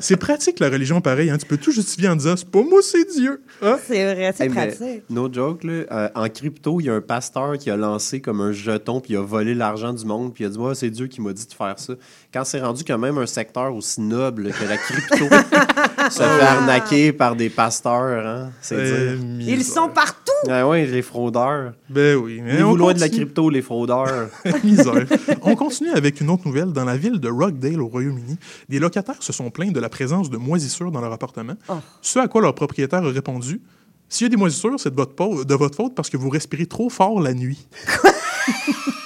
C'est 0.00 0.16
pratique, 0.16 0.58
la 0.60 0.68
religion, 0.68 1.00
pareil. 1.00 1.30
Hein? 1.30 1.38
Tu 1.38 1.46
peux 1.46 1.56
tout 1.56 1.70
justifier 1.72 2.08
en 2.08 2.16
disant, 2.16 2.34
c'est 2.36 2.48
pas 2.50 2.62
moi, 2.62 2.80
c'est 2.82 3.04
Dieu. 3.16 3.42
Hein? 3.62 3.78
C'est 3.86 4.14
vrai, 4.14 4.32
c'est 4.36 4.44
Hey, 4.44 4.50
pratique. 4.50 5.02
no 5.10 5.32
joke, 5.32 5.64
là, 5.64 5.84
euh, 5.90 6.08
en 6.14 6.28
crypto, 6.28 6.80
il 6.80 6.84
y 6.86 6.90
a 6.90 6.94
un 6.94 7.00
pasteur 7.00 7.56
qui 7.58 7.70
a 7.70 7.76
lancé 7.76 8.20
comme 8.20 8.40
un 8.40 8.52
jeton, 8.52 9.00
puis 9.00 9.14
il 9.14 9.16
a 9.16 9.22
volé 9.22 9.54
l'argent 9.54 9.92
du 9.92 10.04
monde, 10.04 10.34
puis 10.34 10.44
il 10.44 10.46
a 10.46 10.50
dit 10.50 10.58
Ouais, 10.58 10.74
c'est 10.74 10.90
Dieu 10.90 11.06
qui 11.06 11.20
m'a 11.20 11.32
dit 11.32 11.46
de 11.46 11.52
faire 11.52 11.78
ça. 11.78 11.94
Quand 12.32 12.44
c'est 12.44 12.60
rendu 12.60 12.84
quand 12.84 12.96
même 12.98 13.18
un 13.18 13.26
secteur 13.26 13.74
aussi 13.74 14.00
noble 14.00 14.52
que 14.52 14.64
la 14.64 14.76
crypto 14.76 15.16
se 16.10 16.22
fait 16.22 16.40
arnaquer 16.42 17.12
par 17.12 17.34
des 17.34 17.50
pasteurs, 17.50 18.24
hein, 18.24 18.50
c'est 18.60 18.76
Euh, 18.76 19.16
dire. 19.16 19.48
Ils 19.56 19.64
sont 19.64 19.88
partout, 19.88 20.30
Ah 20.48 20.68
oui, 20.68 20.86
les 20.86 21.02
fraudeurs. 21.02 21.72
Ben 21.88 22.14
oui. 22.16 22.40
Mais 22.40 22.62
vouloirs 22.62 22.94
de 22.94 23.00
la 23.00 23.08
continue. 23.08 23.24
crypto, 23.24 23.50
les 23.50 23.62
fraudeurs. 23.62 24.28
Misère. 24.64 25.06
On 25.42 25.56
continue 25.56 25.90
avec 25.90 26.20
une 26.20 26.30
autre 26.30 26.46
nouvelle. 26.46 26.72
Dans 26.72 26.84
la 26.84 26.96
ville 26.96 27.18
de 27.18 27.28
Rockdale, 27.28 27.80
au 27.80 27.88
Royaume-Uni, 27.88 28.38
des 28.68 28.78
locataires 28.78 29.20
se 29.20 29.32
sont 29.32 29.50
plaints 29.50 29.72
de 29.72 29.80
la 29.80 29.88
présence 29.88 30.30
de 30.30 30.36
moisissures 30.36 30.92
dans 30.92 31.00
leur 31.00 31.12
appartement. 31.12 31.54
Oh. 31.68 31.74
Ce 32.00 32.20
à 32.20 32.28
quoi 32.28 32.42
leur 32.42 32.54
propriétaire 32.54 33.02
a 33.04 33.08
répondu 33.10 33.60
S'il 34.08 34.26
y 34.26 34.28
a 34.28 34.30
des 34.30 34.36
moisissures, 34.36 34.78
c'est 34.78 34.90
de 34.90 34.96
votre, 34.96 35.44
de 35.44 35.54
votre 35.56 35.74
faute 35.74 35.96
parce 35.96 36.08
que 36.08 36.16
vous 36.16 36.30
respirez 36.30 36.66
trop 36.66 36.90
fort 36.90 37.20
la 37.20 37.34
nuit. 37.34 37.66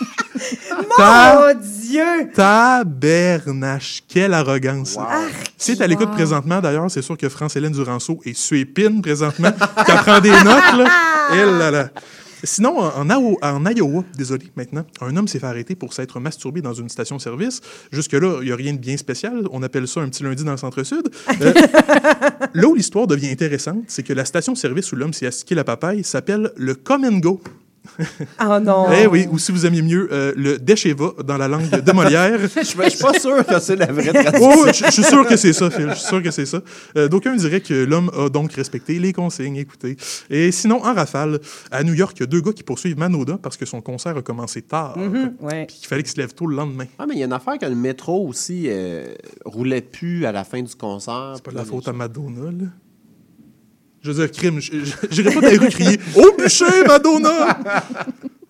Oh 0.99 1.51
Dieu! 1.61 2.31
Tabernache, 2.35 4.03
quelle 4.09 4.35
arrogance. 4.35 4.97
Wow. 4.97 5.05
Si 5.57 5.73
est 5.73 5.81
à 5.81 5.87
l'écoute 5.87 6.11
présentement, 6.11 6.61
d'ailleurs, 6.61 6.91
c'est 6.91 7.03
sûr 7.03 7.17
que 7.17 7.29
France-Hélène 7.29 7.73
Duranceau 7.73 8.21
est 8.25 8.35
suépine 8.35 9.03
présentement, 9.03 9.53
qui 9.87 9.93
prend 9.93 10.21
des 10.21 10.31
notes, 10.31 10.77
là. 10.79 10.85
Eh 11.33 11.59
là 11.59 11.71
là. 11.71 11.89
Sinon, 12.45 12.79
en, 12.79 13.09
en 13.09 13.67
Iowa, 13.67 14.05
désolé, 14.17 14.51
maintenant, 14.55 14.85
un 15.01 15.17
homme 15.17 15.27
s'est 15.27 15.39
fait 15.39 15.47
arrêter 15.47 15.75
pour 15.75 15.95
s'être 15.95 16.21
masturbé 16.21 16.61
dans 16.61 16.75
une 16.75 16.91
station-service. 16.91 17.63
Jusque-là, 17.91 18.39
il 18.43 18.47
n'y 18.47 18.53
a 18.53 18.57
rien 18.57 18.75
de 18.75 18.79
bien 18.79 18.97
spécial. 18.99 19.45
On 19.51 19.63
appelle 19.63 19.89
ça 19.89 20.01
un 20.01 20.09
petit 20.11 20.23
lundi 20.23 20.45
dans 20.45 20.51
le 20.51 20.59
centre-sud. 20.59 21.09
Euh, 21.41 21.53
là 22.55 22.69
où 22.69 22.75
l'histoire 22.75 23.07
devient 23.07 23.31
intéressante, 23.31 23.85
c'est 23.87 24.03
que 24.03 24.13
la 24.13 24.27
station-service 24.27 24.93
où 24.93 24.97
l'homme 24.97 25.15
s'est 25.15 25.27
astiqué 25.27 25.55
la 25.55 25.65
papaye 25.65 26.05
s'appelle 26.05 26.53
le 26.57 26.75
Come 26.75 27.05
and 27.05 27.19
Go. 27.19 27.41
Oh 28.41 28.59
non! 28.63 28.87
Eh 28.93 29.07
oui, 29.07 29.27
ou 29.31 29.39
si 29.39 29.53
vous 29.53 29.67
aimiez 29.67 29.83
mieux, 29.83 30.09
euh, 30.13 30.33
le 30.37 30.59
Desheva 30.59 31.13
dans 31.25 31.37
la 31.37 31.49
langue 31.49 31.69
de 31.69 31.93
Molière. 31.93 32.39
Je 32.57 32.63
suis 32.63 32.79
je 32.83 32.89
suis 32.91 32.99
pas 32.99 33.19
sûr 33.19 33.45
que 33.45 33.59
c'est 33.61 33.77
la 33.77 33.87
vraie 33.87 34.13
traduction. 34.13 34.51
Oh, 34.57 34.67
je, 34.67 34.85
je 34.87 34.91
suis 34.91 35.05
sûr 35.05 35.27
que 35.27 35.37
c'est 35.37 35.53
ça, 35.53 35.71
Phil. 35.71 35.89
Je 35.91 35.95
suis 35.95 36.07
sûr 36.07 36.23
que 36.23 36.31
c'est 36.31 36.47
ça. 36.47 36.61
Euh, 36.97 37.09
D'aucuns 37.09 37.37
diraient 37.37 37.61
que 37.61 37.75
l'homme 37.85 38.11
a 38.17 38.29
donc 38.29 38.53
respecté 38.53 38.99
les 38.99 39.13
consignes, 39.13 39.57
écoutez. 39.57 39.97
Et 40.31 40.51
sinon, 40.53 40.85
en 40.85 40.95
rafale, 40.95 41.41
à 41.71 41.83
New 41.85 41.95
York, 41.95 42.17
il 42.17 42.21
y 42.21 42.23
a 42.25 42.27
deux 42.27 42.41
gars 42.41 42.53
qui 42.53 42.63
poursuivent 42.63 42.99
Manoda 42.99 43.39
parce 43.43 43.57
que 43.57 43.67
son 43.67 43.81
concert 43.81 44.17
a 44.17 44.23
commencé 44.23 44.63
tard. 44.63 44.97
Mhm, 44.99 45.35
ouais. 45.41 45.67
Puis 45.67 45.77
qu'il 45.77 45.89
fallait 45.89 46.03
qu'il 46.03 46.13
se 46.13 46.19
lève 46.21 46.35
tôt 46.35 46.47
le 46.47 46.57
lendemain. 46.57 46.87
Ah, 46.99 47.07
mais 47.07 47.15
il 47.15 47.21
y 47.21 47.23
a 47.23 47.27
une 47.27 47.33
affaire 47.33 47.59
que 47.59 47.67
le 47.67 47.75
métro 47.75 48.27
aussi 48.27 48.65
euh, 48.69 49.15
roulait 49.45 49.81
plus 49.83 50.25
à 50.27 50.33
la 50.33 50.45
fin 50.45 50.63
du 50.63 50.75
concert. 50.75 51.33
C'est 51.37 51.45
pas 51.45 51.51
de 51.51 51.57
la 51.57 51.65
faute 51.65 51.89
à 51.89 51.93
Madonna, 51.93 52.51
là. 52.51 52.67
Je 54.05 54.11
veux 54.11 54.27
dire, 54.27 54.31
crime, 54.31 54.61
j'irais 54.61 55.33
pas 55.33 55.41
dans 55.41 55.49
les 55.49 55.57
rues 55.57 55.71
crier 55.71 55.99
«Au 56.15 56.37
bûcher, 56.37 56.85
Madonna!» 56.87 57.59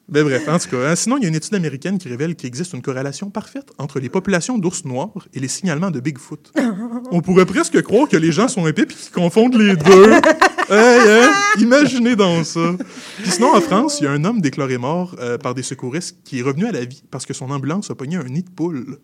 Mais 0.08 0.23
bref, 0.23 0.49
en 0.49 0.58
tout 0.58 0.68
cas, 0.68 0.90
hein, 0.90 0.96
sinon, 0.96 1.16
il 1.16 1.23
y 1.23 1.26
a 1.26 1.28
une 1.28 1.34
étude 1.34 1.54
américaine 1.54 1.99
qui 1.99 2.08
révèle 2.08 2.37
qu'il 2.37 2.46
existe 2.46 2.73
une 2.73 2.82
corrélation 2.82 3.30
parfaite 3.30 3.70
entre 3.78 4.00
les 4.00 4.08
populations 4.08 4.58
d'ours 4.58 4.84
noirs 4.84 5.26
et 5.32 5.40
les 5.40 5.49
signalements 5.49 5.90
de 5.90 5.99
Bigfoot. 5.99 6.52
On 7.11 7.20
pourrait 7.20 7.46
presque 7.46 7.80
croire 7.82 8.08
que 8.08 8.16
les 8.16 8.30
gens 8.30 8.46
sont 8.49 8.66
épais 8.66 8.82
et 8.82 8.87
qu'ils 8.87 9.12
confondent 9.12 9.56
les 9.56 9.75
deux. 9.76 10.12
Hey, 10.70 11.00
hein? 11.08 11.32
Imaginez 11.58 12.16
donc 12.16 12.46
ça. 12.46 12.75
Puis 13.23 13.30
sinon, 13.30 13.54
en 13.56 13.61
France, 13.61 13.99
il 14.00 14.04
y 14.04 14.06
a 14.06 14.11
un 14.11 14.25
homme 14.25 14.40
déclaré 14.40 14.76
mort 14.76 15.16
euh, 15.20 15.38
par 15.38 15.54
des 15.54 15.62
secouristes 15.62 16.18
qui 16.25 16.40
est 16.40 16.42
revenu 16.42 16.66
à 16.66 16.73
la 16.73 16.84
vie 16.84 17.02
parce 17.11 17.26
que 17.26 17.32
son 17.32 17.50
ambulance 17.50 17.90
a 17.90 17.94
pogné 17.94 18.16
un 18.16 18.25
nid 18.25 18.42
de 18.42 18.50
poule. 18.50 18.99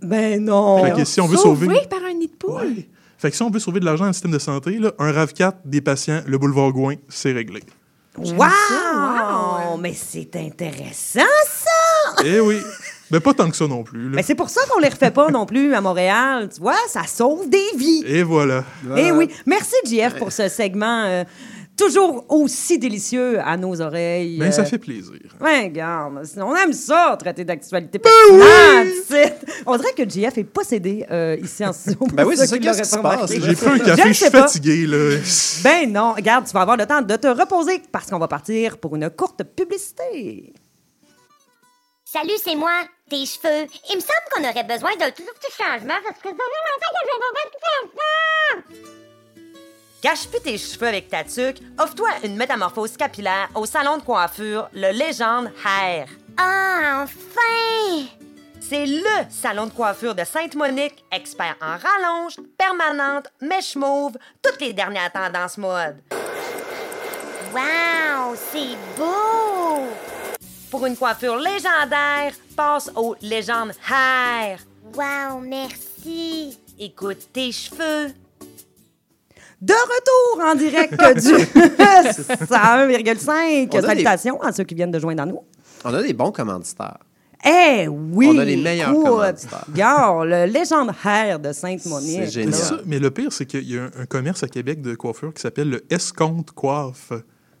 Ben 0.00 0.44
non! 0.44 0.84
Fait 0.84 0.92
que 0.92 1.04
si 1.04 1.20
on 1.20 1.26
veut 1.26 1.36
Sauvé 1.36 1.66
sauver... 1.66 1.86
par 1.88 2.00
un 2.04 2.14
nid 2.14 2.28
de 2.28 2.32
poule. 2.32 2.54
Ouais. 2.54 2.88
Fait 3.24 3.30
que 3.30 3.36
si 3.38 3.42
on 3.42 3.48
veut 3.48 3.58
sauver 3.58 3.80
de 3.80 3.86
l'argent 3.86 4.04
dans 4.04 4.08
le 4.08 4.12
système 4.12 4.32
de 4.32 4.38
santé, 4.38 4.78
là, 4.78 4.92
un 4.98 5.10
RAV4, 5.10 5.54
des 5.64 5.80
patients, 5.80 6.20
le 6.26 6.36
boulevard 6.36 6.72
Gouin, 6.72 6.96
c'est 7.08 7.32
réglé. 7.32 7.62
Wow! 8.18 9.78
Mais 9.80 9.94
c'est 9.94 10.36
intéressant, 10.36 11.20
ça! 11.46 12.22
Eh 12.22 12.38
oui. 12.40 12.58
Mais 13.10 13.20
pas 13.20 13.32
tant 13.32 13.48
que 13.48 13.56
ça 13.56 13.66
non 13.66 13.82
plus. 13.82 14.10
là. 14.10 14.16
Mais 14.16 14.22
c'est 14.22 14.34
pour 14.34 14.50
ça 14.50 14.60
qu'on 14.68 14.78
les 14.78 14.90
refait 14.90 15.10
pas 15.10 15.30
non 15.30 15.46
plus 15.46 15.72
à 15.72 15.80
Montréal. 15.80 16.50
Tu 16.54 16.60
vois, 16.60 16.76
ça 16.86 17.06
sauve 17.06 17.48
des 17.48 17.64
vies. 17.78 18.04
Et 18.06 18.22
voilà. 18.22 18.62
Eh 18.94 19.10
oui. 19.10 19.30
Merci, 19.46 19.74
JF, 19.86 20.18
pour 20.18 20.30
ce 20.30 20.50
segment 20.50 21.04
euh, 21.04 21.24
toujours 21.76 22.24
aussi 22.28 22.78
délicieux 22.78 23.38
à 23.40 23.56
nos 23.56 23.80
oreilles. 23.80 24.38
Ben, 24.38 24.52
ça 24.52 24.62
Euh, 24.62 24.64
fait 24.64 24.78
plaisir. 24.78 25.18
Ouais, 25.40 25.64
regarde. 25.64 26.22
On 26.38 26.54
aime 26.56 26.72
ça, 26.72 27.16
traiter 27.18 27.44
d'actualité 27.44 27.98
pertinente. 27.98 28.86
c'est- 29.08 29.38
On 29.66 29.76
dirait 29.76 29.92
que 29.92 30.08
JF 30.08 30.38
est 30.38 30.44
possédé 30.44 31.04
euh, 31.10 31.36
ici 31.42 31.64
en 31.64 31.72
studio. 31.72 32.06
Ben 32.12 32.24
oui, 32.24 32.36
c'est 32.36 32.46
ça, 32.46 32.58
qui 32.58 32.66
qui 32.68 32.84
se 32.84 32.96
pas 32.96 33.16
passe? 33.16 33.32
J'ai 33.32 33.54
pris 33.54 33.66
un 33.66 33.78
café, 33.78 34.08
je 34.08 34.12
suis 34.12 34.30
fatigué. 34.30 34.86
Là. 34.86 35.18
Ben 35.62 35.92
non, 35.92 36.12
regarde, 36.14 36.46
tu 36.46 36.52
vas 36.52 36.60
avoir 36.62 36.76
le 36.76 36.86
temps 36.86 37.02
de 37.02 37.16
te 37.16 37.26
reposer 37.26 37.82
parce 37.90 38.10
qu'on 38.10 38.18
va 38.18 38.28
partir 38.28 38.78
pour 38.78 38.94
une 38.96 39.10
courte 39.10 39.42
publicité. 39.42 40.52
Salut, 42.04 42.30
c'est 42.44 42.54
moi, 42.54 42.70
tes 43.10 43.26
cheveux. 43.26 43.66
Il 43.90 43.96
me 43.96 44.00
semble 44.00 44.24
qu'on 44.32 44.42
aurait 44.48 44.62
besoin 44.64 44.90
d'un 45.00 45.10
tout 45.10 45.24
petit 45.24 45.52
changement 45.58 45.94
parce 46.06 46.20
que 46.20 46.28
Cache 50.04 50.28
plus 50.28 50.40
tes 50.40 50.58
cheveux 50.58 50.88
avec 50.88 51.08
ta 51.08 51.24
tuque. 51.24 51.62
Offre-toi 51.78 52.10
une 52.24 52.36
métamorphose 52.36 52.94
capillaire 52.94 53.48
au 53.54 53.64
salon 53.64 53.96
de 53.96 54.02
coiffure 54.02 54.68
Le 54.74 54.92
Légende 54.92 55.50
Hair. 55.64 56.08
Ah, 56.36 57.04
enfin! 57.04 58.04
C'est 58.60 58.84
LE 58.84 59.26
salon 59.30 59.64
de 59.64 59.70
coiffure 59.70 60.14
de 60.14 60.22
Sainte-Monique, 60.22 61.02
expert 61.10 61.56
en 61.62 61.78
rallonge, 61.78 62.36
permanente, 62.58 63.28
mèche 63.40 63.76
mauve, 63.76 64.18
toutes 64.42 64.60
les 64.60 64.74
dernières 64.74 65.10
tendances 65.10 65.56
mode. 65.56 65.96
Wow, 67.54 68.36
c'est 68.52 68.76
beau! 68.98 69.86
Pour 70.70 70.84
une 70.84 70.98
coiffure 70.98 71.36
légendaire, 71.36 72.34
passe 72.54 72.90
au 72.94 73.16
Légende 73.22 73.72
Hair. 73.90 74.58
Wow, 74.94 75.40
merci! 75.40 76.58
Écoute 76.78 77.32
tes 77.32 77.52
cheveux. 77.52 78.12
De 79.64 79.72
retour 79.72 80.44
en 80.44 80.54
direct 80.56 80.92
du 81.22 81.34
101,5. 82.44 83.68
On 83.72 83.76
a 83.76 83.80
des- 83.80 83.86
Salutations 83.86 84.40
à 84.42 84.52
ceux 84.52 84.64
qui 84.64 84.74
viennent 84.74 84.90
de 84.90 84.98
joindre 84.98 85.22
à 85.22 85.26
nous. 85.26 85.40
On 85.84 85.94
a 85.94 86.02
des 86.02 86.12
bons 86.12 86.32
commanditaires. 86.32 86.98
Eh 87.46 87.88
oui! 87.88 88.30
On 88.34 88.38
a 88.38 88.44
les 88.44 88.56
meilleurs 88.56 88.90
écoute, 88.92 89.04
commanditaires. 89.06 89.64
Regarde, 89.70 90.26
le 90.28 90.46
légende 90.46 90.90
hair 91.04 91.38
de 91.38 91.52
Sainte-Monique. 91.52 92.20
C'est 92.24 92.30
génial. 92.30 92.54
Ça, 92.54 92.78
mais 92.86 92.98
le 92.98 93.10
pire, 93.10 93.32
c'est 93.32 93.44
qu'il 93.44 93.70
y 93.70 93.78
a 93.78 93.82
un, 93.84 93.90
un 94.00 94.06
commerce 94.06 94.42
à 94.42 94.48
Québec 94.48 94.80
de 94.80 94.94
coiffure 94.94 95.32
qui 95.34 95.42
s'appelle 95.42 95.68
le 95.70 95.84
Escompte 95.90 96.52
Coiffe. 96.52 97.12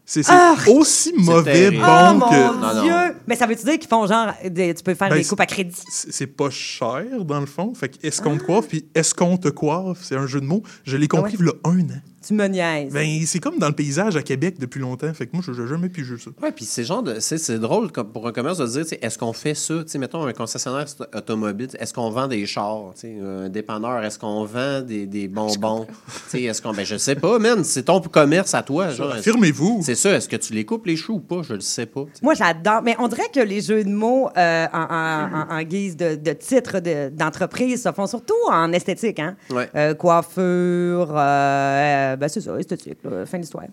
C'est 0.06 0.22
c'est 0.22 0.32
aussi 0.68 1.12
mauvais 1.16 1.52
terrible. 1.52 1.82
bon 1.82 1.88
Oh 2.10 2.14
mon 2.14 2.28
que. 2.28 2.60
Non, 2.60 2.74
non. 2.74 2.82
Dieu! 2.82 3.16
Mais 3.26 3.36
ça 3.36 3.46
veut-tu 3.46 3.64
dire 3.64 3.78
qu'ils 3.78 3.88
font 3.88 4.06
genre, 4.06 4.34
des- 4.44 4.74
tu 4.74 4.82
peux 4.82 4.94
faire 4.94 5.08
Ben, 5.08 5.16
des 5.16 5.24
coupes 5.24 5.40
à 5.40 5.46
crédit? 5.46 5.74
C'est 5.88 6.26
pas 6.26 6.50
cher, 6.50 7.04
dans 7.24 7.40
le 7.40 7.46
fond. 7.46 7.72
Fait 7.74 7.88
que 7.88 8.06
escompte 8.06 8.42
coiffe, 8.42 8.68
puis 8.68 8.84
escompte 8.94 9.50
coiffe, 9.52 9.98
c'est 10.02 10.16
un 10.16 10.26
jeu 10.26 10.40
de 10.42 10.46
mots. 10.46 10.62
Je 10.84 10.98
l'ai 10.98 11.08
compris 11.08 11.36
Ah 11.38 11.42
ouais? 11.42 11.50
il 11.64 11.78
y 11.78 11.86
a 11.88 11.92
un 11.92 11.96
an. 11.96 12.00
Tu 12.26 12.34
me 12.34 12.46
niaises. 12.46 12.92
Ben, 12.92 13.06
c'est 13.26 13.38
comme 13.40 13.58
dans 13.58 13.68
le 13.68 13.74
paysage 13.74 14.16
à 14.16 14.22
Québec 14.22 14.56
depuis 14.58 14.80
longtemps. 14.80 15.12
Fait 15.14 15.26
que 15.26 15.30
moi, 15.34 15.42
je 15.46 15.52
n'ai 15.52 15.68
jamais 15.68 15.88
pigé 15.88 16.14
ça. 16.18 16.30
Ouais, 16.42 16.52
puis 16.52 16.64
c'est 16.64 16.84
genre 16.84 17.02
de. 17.02 17.20
C'est 17.20 17.38
c'est 17.38 17.58
drôle 17.58 17.92
comme 17.92 18.08
pour 18.12 18.26
un 18.26 18.32
commerce 18.32 18.58
de 18.58 18.66
dire, 18.66 18.84
est-ce 19.02 19.18
qu'on 19.18 19.32
fait 19.32 19.54
ça? 19.54 19.74
Sais, 19.86 19.98
mettons 19.98 20.24
un 20.26 20.32
concessionnaire 20.32 20.86
automobile, 21.14 21.68
est-ce 21.78 21.92
qu'on 21.92 22.10
vend 22.10 22.26
des 22.28 22.46
chars? 22.46 22.92
Un 23.04 23.48
dépanneur, 23.48 24.02
est-ce 24.04 24.18
qu'on 24.18 24.44
vend 24.44 24.80
des, 24.80 25.06
des 25.06 25.28
bonbons? 25.28 25.86
Est-ce 26.32 26.62
qu'on. 26.62 26.72
Ben, 26.72 26.84
je 26.84 26.96
sais 26.96 27.14
pas, 27.14 27.38
man. 27.38 27.62
C'est 27.64 27.84
ton 27.84 28.00
commerce 28.00 28.54
à 28.54 28.62
toi. 28.62 28.86
Affirmez-vous. 28.86 29.80
c'est 29.84 29.94
ça. 29.94 30.10
Est-ce 30.12 30.28
que 30.28 30.36
tu 30.36 30.52
les 30.52 30.64
coupes 30.64 30.86
les 30.86 30.96
choux 30.96 31.14
ou 31.14 31.20
pas? 31.20 31.42
Je 31.42 31.54
le 31.54 31.60
sais 31.60 31.86
pas. 31.86 32.04
Moi, 32.22 32.34
j'adore. 32.34 32.82
Mais 32.82 32.96
on 32.98 33.08
dirait 33.08 33.28
que 33.32 33.40
les 33.40 33.60
jeux 33.60 33.84
de 33.84 33.90
mots 33.90 34.28
euh, 34.36 34.66
en, 34.72 34.78
en- 34.82 35.30
en- 35.50 35.58
en 35.58 35.62
guise 35.62 35.96
de, 35.96 36.14
de 36.16 36.32
titre 36.32 36.80
de- 36.80 37.08
d'entreprise 37.10 37.82
se 37.82 37.92
font 37.92 38.06
surtout 38.06 38.34
en 38.50 38.72
esthétique. 38.72 39.18
Hein? 39.20 39.36
Ouais. 39.50 39.68
Euh, 39.74 39.94
coiffure, 39.94 41.12
euh, 41.16 42.13
ben 42.16 42.28
c'est 42.28 42.40
ça, 42.40 42.56
esthétique. 42.58 42.98
là, 43.04 43.26
fin 43.26 43.38
de 43.38 43.42
l'histoire. 43.42 43.64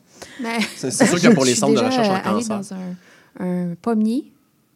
Mais- 0.42 0.60
C'est 0.78 0.92
sûr 0.92 1.20
que 1.22 1.34
pour 1.34 1.46
les 1.46 1.56
centres 1.56 1.80
de 1.82 1.86
recherche 1.86 2.08
en 2.08 2.20
cancer. 2.34 2.58
dans 2.60 2.74
un, 2.74 3.46
un 3.72 3.76
pommier. 3.82 4.32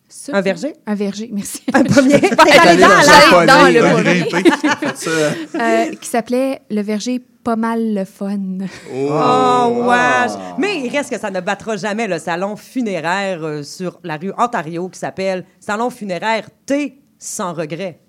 Ça, 0.08 0.36
Un 0.36 0.42
verger? 0.42 0.74
Un 0.86 0.94
verger, 0.96 1.30
merci. 1.34 1.64
Un 1.74 1.84
premier. 1.84 2.20
T'es 2.22 2.30
allée 2.60 2.84
allé 2.84 2.84
dans 2.84 3.46
dans 3.46 3.68
le 3.68 4.30
pommier. 4.30 4.46
Euh, 5.60 5.96
qui 6.00 6.08
s'appelait 6.10 6.62
Le 6.70 6.82
verger 6.82 7.22
pas 7.44 7.56
mal 7.56 7.94
le 7.94 8.06
fun. 8.06 8.40
Oh, 8.94 9.84
wesh. 9.88 10.32
Mais 10.58 10.82
il 10.82 10.90
reste 10.90 11.12
que 11.12 11.20
ça 11.20 11.30
ne 11.32 11.40
battra 11.42 11.76
jamais 11.78 12.08
le 12.08 12.18
salon 12.20 12.56
funéraire 12.56 13.44
euh, 13.44 13.64
sur 13.64 14.00
la 14.04 14.18
rue 14.18 14.32
Ontario 14.38 14.90
qui 14.90 14.98
s'appelle 15.00 15.46
Salon 15.60 15.90
funéraire 15.90 16.48
T 16.66 17.00
sans 17.20 17.54
regret. 17.54 18.00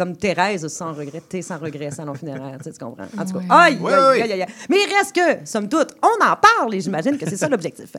Comme 0.00 0.16
Thérèse 0.16 0.66
sans 0.68 0.94
regret, 0.94 1.20
T 1.20 1.42
sans 1.42 1.58
regret, 1.58 1.90
salon 1.90 2.14
funéraire, 2.14 2.56
tu 2.56 2.64
sais, 2.64 2.72
tu 2.72 2.82
comprends? 2.82 3.04
En 3.18 3.24
tout 3.26 3.34
cas, 3.34 3.54
aïe, 3.54 3.78
aïe, 3.86 4.32
aïe. 4.32 4.46
Mais 4.70 4.78
il 4.78 4.96
reste 4.96 5.14
que, 5.14 5.44
somme 5.46 5.68
toute, 5.68 5.88
on 6.02 6.24
en 6.24 6.36
parle 6.36 6.74
et 6.74 6.80
j'imagine 6.80 7.18
que 7.18 7.28
c'est 7.28 7.36
ça 7.36 7.50
l'objectif. 7.50 7.90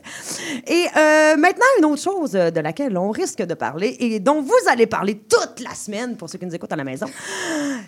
Et 0.66 0.86
euh, 0.96 1.36
maintenant, 1.36 1.64
une 1.78 1.84
autre 1.84 2.02
chose 2.02 2.34
euh, 2.34 2.50
de 2.50 2.58
laquelle 2.58 2.98
on 2.98 3.12
risque 3.12 3.40
de 3.40 3.54
parler 3.54 3.96
et 4.00 4.18
dont 4.18 4.42
vous 4.42 4.50
allez 4.68 4.88
parler 4.88 5.14
toute 5.14 5.60
la 5.60 5.76
semaine 5.76 6.16
pour 6.16 6.28
ceux 6.28 6.38
qui 6.38 6.46
nous 6.46 6.54
écoutent 6.56 6.72
à 6.72 6.76
la 6.76 6.82
maison, 6.82 7.06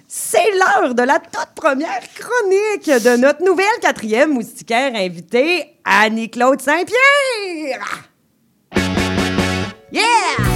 c'est 0.06 0.48
l'heure 0.52 0.94
de 0.94 1.02
la 1.02 1.18
toute 1.18 1.50
première 1.56 2.02
chronique 2.14 2.86
de 2.86 3.16
notre 3.16 3.42
nouvelle 3.42 3.66
quatrième 3.82 4.32
moustiquaire 4.32 4.92
invitée, 4.94 5.76
Annie-Claude 5.84 6.60
Saint-Pierre. 6.60 8.04
Yeah! 9.90 10.53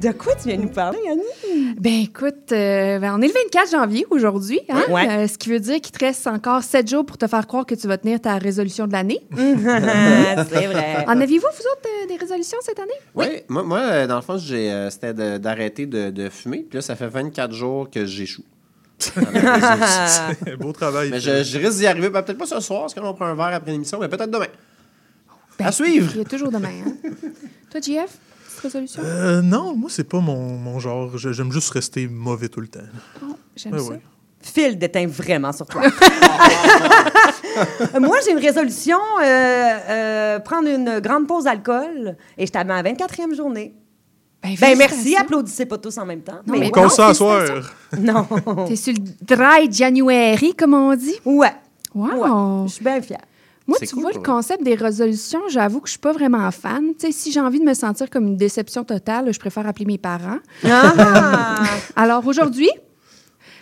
De 0.00 0.12
quoi 0.12 0.34
tu 0.36 0.48
viens 0.48 0.56
nous 0.58 0.68
parler, 0.68 0.98
Annie? 1.10 1.74
Ben 1.76 2.02
écoute, 2.02 2.52
euh, 2.52 2.98
ben, 3.00 3.16
on 3.18 3.20
est 3.20 3.26
le 3.26 3.32
24 3.32 3.70
janvier 3.72 4.06
aujourd'hui, 4.10 4.60
hein? 4.68 4.82
Ouais. 4.88 5.08
Euh, 5.10 5.26
ce 5.26 5.36
qui 5.36 5.48
veut 5.48 5.58
dire 5.58 5.80
qu'il 5.80 5.90
te 5.92 6.04
reste 6.04 6.26
encore 6.28 6.62
7 6.62 6.88
jours 6.88 7.04
pour 7.04 7.18
te 7.18 7.26
faire 7.26 7.46
croire 7.48 7.66
que 7.66 7.74
tu 7.74 7.88
vas 7.88 7.98
tenir 7.98 8.20
ta 8.20 8.38
résolution 8.38 8.86
de 8.86 8.92
l'année. 8.92 9.20
C'est 9.36 10.66
vrai. 10.66 11.04
En 11.08 11.20
aviez-vous, 11.20 11.46
vous 11.46 11.64
autres, 11.72 11.88
euh, 12.04 12.06
des 12.06 12.16
résolutions 12.16 12.58
cette 12.62 12.78
année? 12.78 12.92
Oui, 13.14 13.26
moi, 13.48 13.64
moi, 13.64 14.06
dans 14.06 14.16
le 14.16 14.22
fond, 14.22 14.38
j'ai, 14.38 14.70
euh, 14.70 14.88
c'était 14.90 15.14
de- 15.14 15.38
d'arrêter 15.38 15.86
de, 15.86 16.10
de 16.10 16.28
fumer. 16.28 16.58
Puis 16.68 16.76
là, 16.76 16.82
ça 16.82 16.94
fait 16.94 17.08
24 17.08 17.52
jours 17.52 17.90
que 17.90 18.06
j'échoue. 18.06 18.44
Beau 20.60 20.72
travail. 20.72 21.10
Mais 21.10 21.18
je, 21.20 21.42
je 21.42 21.58
risque 21.58 21.78
d'y 21.78 21.86
arriver, 21.86 22.08
ben, 22.10 22.22
peut-être 22.22 22.38
pas 22.38 22.46
ce 22.46 22.60
soir, 22.60 22.82
parce 22.82 22.94
qu'on 22.94 23.14
prend 23.14 23.26
un 23.26 23.34
verre 23.34 23.54
après 23.54 23.72
l'émission, 23.72 23.98
mais 24.00 24.08
peut-être 24.08 24.30
demain. 24.30 24.46
à 25.58 25.72
suivre! 25.72 26.10
Il 26.14 26.18
y 26.18 26.20
a 26.20 26.24
toujours 26.24 26.50
demain, 26.52 26.70
hein? 26.86 26.92
Toi, 27.70 27.80
JF, 27.80 28.16
résolution? 28.60 29.02
Euh, 29.04 29.42
non, 29.42 29.74
moi, 29.76 29.90
c'est 29.92 30.08
pas 30.08 30.20
mon, 30.20 30.56
mon 30.56 30.78
genre. 30.78 31.16
J'aime 31.18 31.52
juste 31.52 31.70
rester 31.70 32.08
mauvais 32.08 32.48
tout 32.48 32.60
le 32.60 32.68
temps. 32.68 32.80
Oh, 33.24 33.34
J'aime 33.56 33.72
Ouais, 33.74 33.78
ça. 33.80 33.90
ouais. 33.90 34.00
Phil 34.40 34.78
déteint 34.78 35.06
vraiment 35.06 35.52
sur 35.52 35.66
toi. 35.66 35.82
Moi, 38.00 38.16
j'ai 38.24 38.32
une 38.32 38.38
résolution, 38.38 38.98
euh, 39.20 39.24
euh, 39.88 40.38
prendre 40.38 40.68
une 40.68 41.00
grande 41.00 41.26
pause 41.26 41.44
d'alcool 41.44 42.16
et 42.36 42.46
je 42.46 42.52
t'amène 42.52 42.76
à 42.78 42.82
la 42.82 42.92
24e 42.92 43.34
journée. 43.34 43.74
Ben, 44.42 44.54
Ben 44.60 44.78
merci, 44.78 45.16
applaudissez 45.16 45.66
pas 45.66 45.78
tous 45.78 45.98
en 45.98 46.06
même 46.06 46.20
temps. 46.20 46.38
Non, 46.46 46.54
Mais 46.56 46.70
ouais. 46.70 46.80
Non. 47.98 48.26
T'es 48.68 48.76
sur 48.76 48.94
le 48.94 49.00
dry 49.36 49.72
January, 49.72 50.54
comme 50.54 50.74
on 50.74 50.94
dit? 50.94 51.16
Ouais. 51.24 51.52
Wow! 51.94 52.66
Je 52.68 52.74
suis 52.74 52.84
bien 52.84 53.00
fière. 53.02 53.22
Moi, 53.68 53.76
tu 53.78 53.86
cool 53.88 54.00
vois, 54.00 54.12
le 54.12 54.20
concept 54.20 54.64
des 54.64 54.74
résolutions, 54.74 55.42
j'avoue 55.50 55.80
que 55.80 55.88
je 55.88 55.92
suis 55.92 56.00
pas 56.00 56.12
vraiment 56.12 56.50
fan. 56.50 56.94
Tu 56.98 57.06
sais, 57.06 57.12
si 57.12 57.30
j'ai 57.30 57.40
envie 57.40 57.60
de 57.60 57.66
me 57.66 57.74
sentir 57.74 58.08
comme 58.08 58.26
une 58.26 58.36
déception 58.36 58.82
totale, 58.82 59.30
je 59.30 59.38
préfère 59.38 59.66
appeler 59.66 59.84
mes 59.84 59.98
parents. 59.98 60.38
Ah! 60.64 61.62
Alors 61.96 62.26
aujourd'hui, 62.26 62.70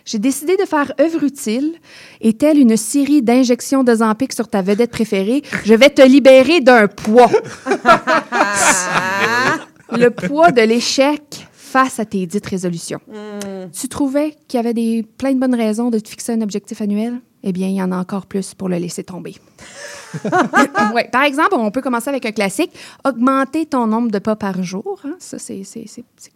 j'ai 0.04 0.20
décidé 0.20 0.56
de 0.56 0.64
faire 0.64 0.92
œuvre 1.00 1.24
utile 1.24 1.74
et 2.20 2.34
telle 2.34 2.58
une 2.58 2.76
série 2.76 3.20
d'injections 3.20 3.82
de 3.82 3.92
Zampic 3.96 4.32
sur 4.32 4.46
ta 4.46 4.62
vedette 4.62 4.92
préférée, 4.92 5.42
je 5.64 5.74
vais 5.74 5.90
te 5.90 6.02
libérer 6.02 6.60
d'un 6.60 6.86
poids. 6.86 7.30
Le 9.90 10.10
poids 10.10 10.52
de 10.52 10.62
l'échec 10.62 11.48
face 11.52 11.98
à 11.98 12.04
tes 12.04 12.24
dites 12.26 12.46
résolutions. 12.46 13.00
Tu 13.72 13.88
trouvais 13.88 14.36
qu'il 14.46 14.58
y 14.58 14.60
avait 14.60 14.74
des, 14.74 15.04
plein 15.18 15.32
de 15.32 15.40
bonnes 15.40 15.56
raisons 15.56 15.90
de 15.90 15.98
te 15.98 16.08
fixer 16.08 16.32
un 16.32 16.40
objectif 16.40 16.80
annuel? 16.80 17.20
Eh 17.48 17.52
bien, 17.52 17.68
il 17.68 17.76
y 17.76 17.82
en 17.82 17.92
a 17.92 17.96
encore 17.96 18.26
plus 18.26 18.54
pour 18.54 18.68
le 18.68 18.76
laisser 18.76 19.04
tomber. 19.04 19.36
Ouais. 20.94 21.08
Par 21.12 21.24
exemple, 21.24 21.54
on 21.54 21.70
peut 21.70 21.82
commencer 21.82 22.08
avec 22.08 22.24
un 22.24 22.32
classique. 22.32 22.70
Augmenter 23.04 23.66
ton 23.66 23.86
nombre 23.86 24.10
de 24.10 24.18
pas 24.18 24.34
par 24.36 24.62
jour. 24.62 25.00
hein. 25.04 25.14
Ça, 25.18 25.38
c'est 25.38 25.62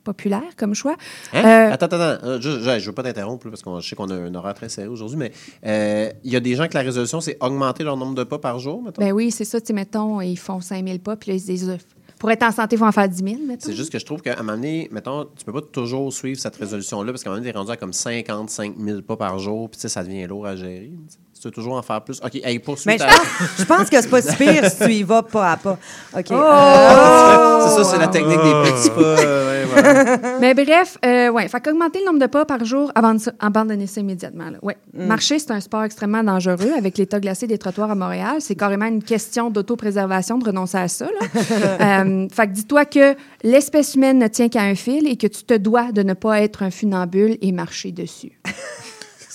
populaire 0.05 0.43
comme 0.57 0.75
choix. 0.75 0.97
Hein? 1.33 1.45
Euh, 1.45 1.73
Attends, 1.73 1.87
attends, 1.87 2.01
attends. 2.01 2.27
Euh, 2.27 2.39
je, 2.41 2.79
je 2.79 2.87
veux 2.87 2.93
pas 2.95 3.03
t'interrompre 3.03 3.49
parce 3.49 3.63
que 3.63 3.71
je 3.81 3.89
sais 3.89 3.97
qu'on 3.97 4.11
a 4.11 4.15
un 4.15 4.35
horaire 4.35 4.55
très 4.55 4.69
serré 4.69 4.89
aujourd'hui, 4.89 5.17
mais 5.17 5.33
euh, 5.67 6.11
il 6.25 6.33
y 6.33 6.37
a 6.37 6.41
des 6.41 6.55
gens 6.57 6.69
que 6.69 6.75
la 6.75 6.83
résolution, 6.83 7.21
c'est 7.21 7.37
augmenter 7.41 7.85
leur 7.85 7.97
nombre 7.97 8.15
de 8.15 8.25
pas 8.25 8.39
par 8.39 8.59
jour, 8.59 8.83
mettons? 8.83 9.01
Ben 9.03 9.13
oui, 9.13 9.31
c'est 9.31 9.45
ça. 9.47 9.61
Tu 9.61 9.73
mettons, 9.73 10.21
ils 10.21 10.37
font 10.39 10.61
5000 10.61 11.01
pas, 11.01 11.17
puis 11.17 11.31
là, 11.31 11.37
ils 11.37 11.41
se 11.41 11.47
disent, 11.47 11.79
pour 12.21 12.31
être 12.31 12.43
en 12.43 12.53
santé, 12.53 12.77
il 12.77 12.79
faut 12.79 12.85
en 12.85 12.93
faire 12.93 13.09
10 13.09 13.17
000, 13.17 13.43
mettons. 13.47 13.65
C'est 13.65 13.75
juste 13.75 13.91
que 13.91 13.99
je 13.99 14.05
trouve 14.05 14.21
qu'à 14.21 14.35
un 14.35 14.43
moment 14.43 14.53
donné, 14.53 14.91
mettons, 14.93 15.25
tu 15.35 15.43
peux 15.43 15.55
pas 15.55 15.63
toujours 15.63 16.13
suivre 16.13 16.39
cette 16.39 16.55
résolution-là 16.55 17.13
parce 17.13 17.25
qu'à 17.25 17.31
un 17.31 17.33
moment 17.33 17.41
donné, 17.41 17.51
t'es 17.51 17.59
rendu 17.59 17.71
à 17.71 17.79
comme 17.79 17.95
55 17.95 18.75
000 18.79 19.01
pas 19.01 19.17
par 19.17 19.39
jour, 19.39 19.71
puis 19.71 19.81
tu 19.81 19.89
ça 19.89 20.05
devient 20.05 20.27
lourd 20.27 20.47
à 20.47 20.55
gérer. 20.55 20.93
tu 21.30 21.30
tu 21.41 21.49
veux 21.49 21.53
toujours 21.53 21.75
en 21.75 21.83
faire 21.83 22.03
plus? 22.03 22.21
OK, 22.25 22.35
hey, 22.45 22.59
poursuis 22.59 22.85
Mais 22.89 22.99
je 22.99 23.05
ta- 23.05 23.07
pense, 23.07 23.27
je 23.59 23.65
pense 23.65 23.91
que 23.91 24.01
c'est 24.01 24.09
pas 24.11 24.23
si 24.23 24.37
pire 24.37 24.71
si 24.71 24.79
tu 24.85 24.93
y 24.93 25.03
vas 25.03 25.23
pas 25.23 25.53
à 25.53 25.57
pas. 25.57 25.79
OK. 26.17 26.27
Oh! 26.31 26.35
Euh, 26.35 27.67
C'est 27.69 27.83
ça, 27.83 27.91
c'est 27.91 27.99
la 27.99 28.09
technique 28.09 28.39
des 28.39 28.71
petits 28.71 28.91
pas. 28.91 29.01
euh, 29.01 29.65
ouais. 29.67 30.39
Mais 30.41 30.55
bref, 30.55 30.99
euh, 31.05 31.29
ouais, 31.31 31.49
fait 31.49 31.61
qu'augmenter 31.61 32.01
le 32.01 32.07
nombre 32.07 32.19
de 32.19 32.27
pas 32.27 32.45
par 32.45 32.65
jour, 32.65 32.91
avant 32.95 33.15
de 33.15 33.19
ça- 33.21 33.33
abandonner 33.41 33.87
ça 33.87 34.01
immédiatement. 34.01 34.51
Là. 34.51 34.59
Ouais. 34.63 34.77
Marcher, 34.95 35.39
c'est 35.39 35.51
un 35.51 35.61
sport 35.61 35.85
extrêmement 35.85 36.23
dangereux. 36.23 36.73
Avec 36.77 36.99
l'état 36.99 37.21
glacé 37.21 37.47
des 37.47 37.59
trottoirs 37.59 37.91
à 37.91 37.95
Montréal, 37.95 38.37
c'est 38.41 38.55
carrément 38.57 38.87
une 38.87 39.03
question 39.03 39.51
d'autopréservation 39.51 40.39
de 40.39 40.45
renoncer 40.45 40.79
à 40.79 40.89
ça. 40.89 41.07
Là. 41.07 41.27
Euh, 41.81 42.29
fait 42.31 42.47
que 42.47 42.53
dis-toi 42.53 42.85
que 42.85 43.15
l'espèce 43.43 43.95
humaine 43.95 44.19
ne 44.19 44.29
tient 44.29 44.49
qu'à 44.49 44.63
un 44.63 44.75
fil 44.75 45.07
et 45.09 45.17
que 45.17 45.27
tu 45.27 45.45
te 45.45 45.55
dois 45.55 45.93
de 45.93 46.03
ne 46.03 46.15
pas 46.15 46.41
être 46.43 46.63
un 46.63 46.71
funambule 46.71 47.37
et 47.41 47.53
marcher 47.53 47.93
dessus. 47.93 48.33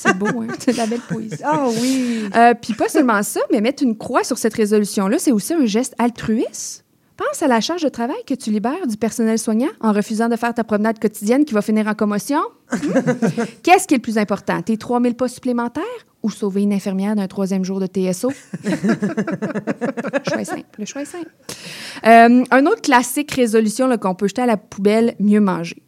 C'est 0.06 0.18
beau, 0.18 0.28
hein? 0.28 0.48
C'est 0.60 0.74
de 0.74 0.78
la 0.78 0.88
belle 0.88 1.02
poésie. 1.02 1.38
Ah 1.44 1.68
oui. 1.70 2.30
Euh, 2.36 2.54
Puis 2.60 2.74
pas 2.74 2.90
seulement 2.90 3.22
ça, 3.24 3.40
mais 3.52 3.62
mettre 3.62 3.84
une 3.84 3.98
croix 3.98 4.24
sur 4.24 4.38
cette 4.38 4.54
résolution-là, 4.54 5.18
c'est 5.20 5.32
aussi 5.32 5.54
un 5.54 5.66
geste 5.66 5.96
altruiste. 5.98 6.86
Pense 7.18 7.42
à 7.42 7.48
la 7.48 7.62
charge 7.62 7.82
de 7.82 7.88
travail 7.90 8.18
que 8.28 8.34
tu 8.34 8.52
libères 8.52 8.88
du 8.88 8.98
personnel 8.98 9.40
soignant 9.40 9.70
en 9.80 9.94
refusant 9.94 10.28
de 10.28 10.36
faire 10.36 10.54
ta 10.54 10.66
promenade 10.66 11.00
quotidienne 11.00 11.46
qui 11.46 11.54
va 11.54 11.62
finir 11.62 11.88
en 11.88 11.94
commotion. 11.94 12.42
Hmm? 12.72 12.78
Qu'est-ce 13.64 13.88
qui 13.88 13.94
est 13.94 13.98
le 13.98 14.02
plus 14.02 14.18
important? 14.18 14.62
Tes 14.62 14.76
3000 14.76 15.16
pas 15.16 15.30
supplémentaires 15.30 15.84
ou 16.24 16.30
sauver 16.30 16.64
une 16.64 16.74
infirmière 16.74 17.16
d'un 17.16 17.28
troisième 17.28 17.64
jour 17.64 17.80
de 17.80 17.86
TSO? 17.86 18.32
le 18.64 18.70
choix 20.28 20.42
est 20.42 20.46
simple. 20.46 20.64
Le 20.78 20.86
choix 20.86 21.04
est 21.04 21.06
simple. 21.06 21.30
Euh, 22.06 22.44
un 22.52 22.66
autre 22.66 22.82
classique 22.82 23.32
résolution 23.32 23.96
qu'on 23.98 24.16
peut 24.16 24.28
jeter 24.28 24.42
à 24.42 24.48
la 24.48 24.58
poubelle, 24.58 25.16
mieux 25.20 25.40
manger. 25.40 25.82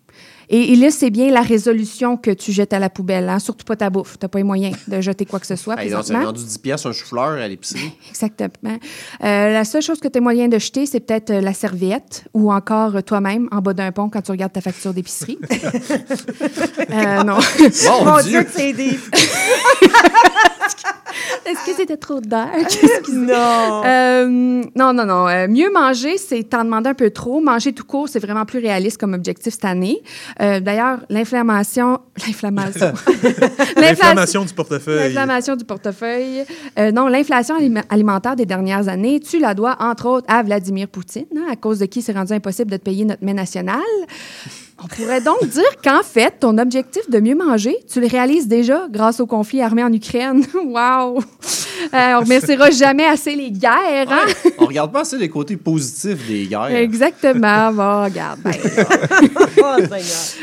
Et, 0.49 0.73
et 0.73 0.75
là, 0.75 0.89
c'est 0.91 1.09
bien 1.09 1.29
la 1.29 1.41
résolution 1.41 2.15
que 2.17 2.31
tu 2.31 2.51
jettes 2.51 2.71
à 2.73 2.79
la 2.79 2.89
poubelle, 2.89 3.27
hein? 3.29 3.39
surtout 3.39 3.65
pas 3.65 3.75
ta 3.75 3.89
bouffe. 3.89 4.17
Tu 4.17 4.23
n'as 4.25 4.29
pas 4.29 4.37
les 4.39 4.43
moyens 4.43 4.77
de 4.87 5.01
jeter 5.01 5.25
quoi 5.25 5.39
que 5.39 5.47
ce 5.47 5.55
soit. 5.55 5.75
C'est 5.77 5.87
présentement. 5.87 6.25
rendu 6.25 6.43
10 6.43 6.57
piastres 6.59 6.87
un 6.87 6.91
chou-fleur 6.93 7.31
à 7.31 7.47
l'épicerie. 7.47 7.91
Exactement. 8.09 8.77
Euh, 9.23 9.51
la 9.53 9.65
seule 9.65 9.81
chose 9.81 9.99
que 9.99 10.07
tu 10.07 10.17
as 10.17 10.21
moyen 10.21 10.47
de 10.47 10.57
jeter, 10.57 10.85
c'est 10.85 10.99
peut-être 11.01 11.31
euh, 11.31 11.41
la 11.41 11.53
serviette 11.53 12.25
ou 12.33 12.51
encore 12.51 12.95
euh, 12.95 13.01
toi-même 13.01 13.47
en 13.51 13.61
bas 13.61 13.73
d'un 13.73 13.91
pont 13.91 14.09
quand 14.09 14.21
tu 14.21 14.31
regardes 14.31 14.53
ta 14.53 14.61
facture 14.61 14.93
d'épicerie. 14.93 15.37
Euh, 16.89 17.23
non. 17.23 17.37
Mon, 17.37 18.05
Mon 18.05 18.17
Dieu! 18.21 18.29
Dieu, 18.29 18.43
que 18.43 18.51
c'est 18.55 18.73
des. 18.73 18.97
Est-ce 21.45 21.65
que 21.65 21.75
c'était 21.75 21.97
trop 21.97 22.19
dark? 22.19 22.51
Non. 23.09 23.83
Euh, 23.85 24.27
non, 24.75 24.93
non, 24.93 25.05
non. 25.05 25.27
Euh, 25.27 25.47
mieux 25.47 25.71
manger, 25.71 26.17
c'est 26.17 26.43
t'en 26.43 26.63
demander 26.63 26.89
un 26.89 26.93
peu 26.93 27.09
trop. 27.09 27.39
Manger 27.39 27.73
tout 27.73 27.83
court, 27.83 28.09
c'est 28.09 28.19
vraiment 28.19 28.45
plus 28.45 28.59
réaliste 28.59 28.97
comme 28.97 29.13
objectif 29.13 29.53
cette 29.53 29.65
année. 29.65 30.01
Euh, 30.41 30.59
D'ailleurs, 30.59 30.99
l'inflammation... 31.09 31.99
L'inflammation. 32.27 32.93
L'inflammation 33.77 34.45
du 34.45 34.53
portefeuille. 34.53 35.13
L'inflammation 35.13 35.55
du 35.55 35.65
portefeuille. 35.65 36.43
Euh, 36.77 36.91
non, 36.91 37.07
l'inflation 37.07 37.55
alimentaire 37.89 38.35
des 38.35 38.45
dernières 38.45 38.87
années, 38.87 39.19
tu 39.19 39.39
la 39.39 39.53
dois, 39.53 39.77
entre 39.79 40.07
autres, 40.07 40.27
à 40.29 40.43
Vladimir 40.43 40.87
Poutine, 40.87 41.25
hein, 41.35 41.45
à 41.51 41.55
cause 41.55 41.79
de 41.79 41.85
qui 41.85 42.01
c'est 42.01 42.13
rendu 42.13 42.33
impossible 42.33 42.71
de 42.71 42.77
te 42.77 42.83
payer 42.83 43.05
notre 43.05 43.23
mets 43.23 43.33
national. 43.33 43.79
On 44.83 44.87
pourrait 44.87 45.21
donc 45.21 45.43
dire 45.47 45.63
qu'en 45.83 46.03
fait, 46.03 46.35
ton 46.39 46.57
objectif 46.59 47.09
de 47.09 47.19
mieux 47.19 47.33
manger, 47.33 47.75
tu 47.91 47.99
le 47.99 48.07
réalises 48.07 48.47
déjà 48.47 48.87
grâce 48.91 49.19
au 49.19 49.25
conflit 49.25 49.61
armé 49.61 49.83
en 49.83 49.91
Ukraine. 49.91 50.45
wow! 50.65 51.19
Euh, 51.93 52.13
on 52.15 52.19
remerciera 52.21 52.69
jamais 52.69 53.05
assez 53.05 53.35
les 53.35 53.51
guerres, 53.51 54.11
hein? 54.11 54.25
Ouais, 54.45 54.53
on 54.59 54.65
regarde 54.65 54.91
pas 54.91 55.01
assez 55.01 55.17
les 55.17 55.29
côtés 55.29 55.57
positifs 55.57 56.27
des 56.27 56.45
guerres. 56.45 56.67
Exactement. 56.67 57.71
Bon, 57.71 58.03
regarde. 58.03 58.39
Ben, 58.41 58.53
Oh. 59.59 59.75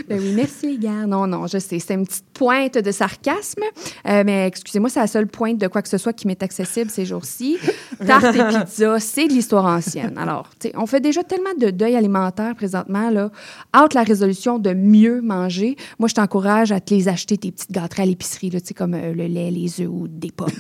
Ben 0.09 0.21
oui, 0.21 0.33
merci 0.35 0.67
les 0.67 0.79
gars. 0.79 1.07
Non, 1.07 1.27
non, 1.27 1.47
je 1.47 1.59
sais. 1.59 1.79
C'est 1.79 1.95
une 1.95 2.07
petite 2.07 2.25
pointe 2.35 2.79
de 2.79 2.91
sarcasme. 2.91 3.63
Euh, 4.07 4.23
mais 4.27 4.47
excusez-moi, 4.47 4.89
c'est 4.91 5.01
la 5.01 5.07
seule 5.07 5.27
pointe 5.27 5.59
de 5.59 5.67
quoi 5.67 5.83
que 5.83 5.89
ce 5.89 5.99
soit 5.99 6.13
qui 6.13 6.27
m'est 6.27 6.43
accessible 6.43 6.91
ces 6.91 7.07
jours-ci. 7.07 7.59
Tarte 8.07 8.35
et 8.35 8.59
pizza, 8.59 8.99
c'est 8.99 9.29
de 9.29 9.33
l'histoire 9.33 9.67
ancienne. 9.67 10.19
Alors, 10.19 10.51
tu 10.61 10.69
sais, 10.69 10.75
on 10.77 10.87
fait 10.87 11.01
déjà 11.01 11.23
tellement 11.23 11.55
de 11.59 11.71
deuil 11.71 11.97
alimentaire 11.97 12.55
présentement, 12.55 13.11
là. 13.11 13.31
Out 13.77 13.95
la 13.95 14.03
résolution 14.03 14.24
de 14.27 14.75
mieux 14.75 15.21
manger. 15.21 15.77
Moi, 15.99 16.09
je 16.09 16.15
t'encourage 16.15 16.73
à 16.73 16.81
te 16.81 16.95
les 16.95 17.09
acheter, 17.09 17.37
tes 17.37 17.53
petites 17.53 17.73
gâteries 17.73 18.03
à 18.03 18.07
l'épicerie, 18.07 18.51
là, 18.51 18.61
tu 18.61 18.69
sais, 18.69 18.75
comme 18.75 18.95
euh, 18.95 19.13
le 19.13 19.27
lait, 19.27 19.51
les 19.51 19.81
œufs 19.81 19.89
ou 19.91 20.09
des 20.09 20.31
pommes. 20.31 20.49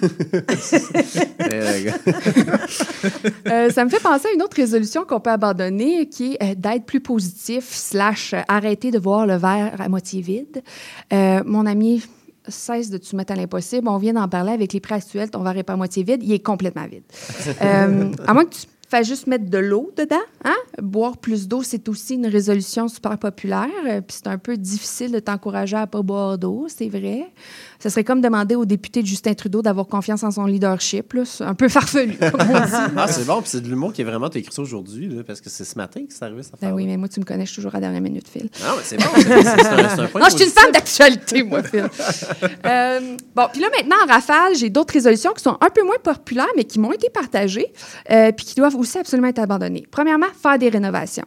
Euh, 3.48 3.70
ça 3.70 3.84
me 3.84 3.90
fait 3.90 4.02
penser 4.02 4.28
à 4.28 4.34
une 4.34 4.42
autre 4.42 4.56
résolution 4.56 5.04
qu'on 5.04 5.20
peut 5.20 5.30
abandonner, 5.30 6.08
qui 6.08 6.36
est 6.40 6.42
euh, 6.42 6.54
d'être 6.56 6.86
plus 6.86 7.00
positif, 7.00 7.64
slash 7.68 8.34
arrêter 8.48 8.90
de 8.90 8.98
voir 8.98 9.26
le 9.26 9.36
verre 9.36 9.80
à 9.80 9.88
moitié 9.88 10.20
vide. 10.20 10.62
Mon 11.12 11.66
ami, 11.66 12.02
cesse 12.48 12.90
de 12.90 12.98
te 12.98 13.06
soumettre 13.06 13.32
à 13.32 13.36
l'impossible. 13.36 13.88
On 13.88 13.98
vient 13.98 14.12
d'en 14.12 14.28
parler 14.28 14.52
avec 14.52 14.72
les 14.72 14.80
prix 14.80 14.94
actuels. 14.94 15.30
Ton 15.30 15.42
verre 15.42 15.54
n'est 15.54 15.62
pas 15.62 15.74
à 15.74 15.76
moitié 15.76 16.02
vide, 16.02 16.22
il 16.22 16.32
est 16.32 16.42
complètement 16.42 16.86
vide. 16.86 17.04
Euh, 17.62 18.10
à 18.26 18.34
moins 18.34 18.44
que 18.44 18.54
tu 18.54 18.66
fasses 18.94 19.08
juste 19.08 19.26
mettre 19.26 19.50
de 19.50 19.58
l'eau 19.58 19.90
dedans. 19.96 20.16
Hein? 20.44 20.54
Boire 20.80 21.16
plus 21.18 21.48
d'eau, 21.48 21.62
c'est 21.62 21.88
aussi 21.88 22.14
une 22.14 22.26
résolution 22.26 22.86
super 22.86 23.18
populaire. 23.18 23.68
Euh, 23.86 24.00
Puis 24.00 24.18
c'est 24.22 24.28
un 24.28 24.38
peu 24.38 24.56
difficile 24.56 25.10
de 25.10 25.18
t'encourager 25.18 25.76
à 25.76 25.86
pas 25.86 26.02
boire 26.02 26.38
d'eau, 26.38 26.66
c'est 26.68 26.88
vrai. 26.88 27.32
Ce 27.84 27.90
serait 27.90 28.02
comme 28.02 28.22
demander 28.22 28.54
au 28.54 28.64
député 28.64 29.02
de 29.02 29.06
Justin 29.06 29.34
Trudeau 29.34 29.60
d'avoir 29.60 29.86
confiance 29.86 30.22
en 30.24 30.30
son 30.30 30.46
leadership. 30.46 31.12
là. 31.12 31.26
C'est 31.26 31.44
un 31.44 31.52
peu 31.52 31.68
farfelu, 31.68 32.16
comme 32.16 32.40
on 32.40 32.60
dit. 32.60 32.72
Ah, 32.96 33.06
c'est 33.08 33.26
bon, 33.26 33.42
puis 33.42 33.50
c'est 33.50 33.60
de 33.60 33.68
l'humour 33.68 33.92
qui 33.92 34.00
est 34.00 34.04
vraiment 34.06 34.30
écrit 34.30 34.50
ça 34.54 34.62
aujourd'hui, 34.62 35.06
là, 35.08 35.22
parce 35.22 35.42
que 35.42 35.50
c'est 35.50 35.64
ce 35.64 35.76
matin 35.76 36.00
que 36.00 36.14
c'est 36.14 36.22
arrivé, 36.24 36.42
cette 36.42 36.58
Ben 36.62 36.72
oui, 36.72 36.86
mais 36.86 36.96
moi, 36.96 37.08
tu 37.08 37.20
me 37.20 37.26
connais, 37.26 37.44
je 37.44 37.50
suis 37.50 37.56
toujours 37.56 37.74
à 37.74 37.76
la 37.76 37.82
dernière 37.82 38.00
minute, 38.00 38.26
Phil. 38.26 38.48
Ah, 38.64 38.72
mais 38.74 38.82
c'est 38.84 38.96
bon, 38.96 39.04
c'est 39.16 39.22
c'est- 39.22 39.42
c'est 39.44 39.66
un, 39.66 39.88
c'est 39.90 40.00
un 40.00 40.06
point 40.06 40.20
Non, 40.22 40.26
je 40.30 40.36
suis 40.36 40.44
une 40.46 40.50
femme 40.50 40.72
d'actualité, 40.72 41.42
moi, 41.42 41.62
Phil. 41.62 41.84
Euh, 42.66 43.16
bon, 43.36 43.42
puis 43.52 43.60
là, 43.60 43.68
maintenant, 43.76 43.96
en 44.04 44.10
rafale, 44.10 44.54
j'ai 44.56 44.70
d'autres 44.70 44.94
résolutions 44.94 45.32
qui 45.34 45.42
sont 45.42 45.58
un 45.60 45.68
peu 45.68 45.82
moins 45.84 45.96
populaires, 46.02 46.46
mais 46.56 46.64
qui 46.64 46.78
m'ont 46.80 46.92
été 46.92 47.10
partagées, 47.10 47.70
euh, 48.10 48.32
puis 48.32 48.46
qui 48.46 48.54
doivent 48.54 48.76
aussi 48.76 48.96
absolument 48.96 49.28
être 49.28 49.40
abandonnées. 49.40 49.86
Premièrement, 49.90 50.26
faire 50.42 50.58
des 50.58 50.70
rénovations. 50.70 51.26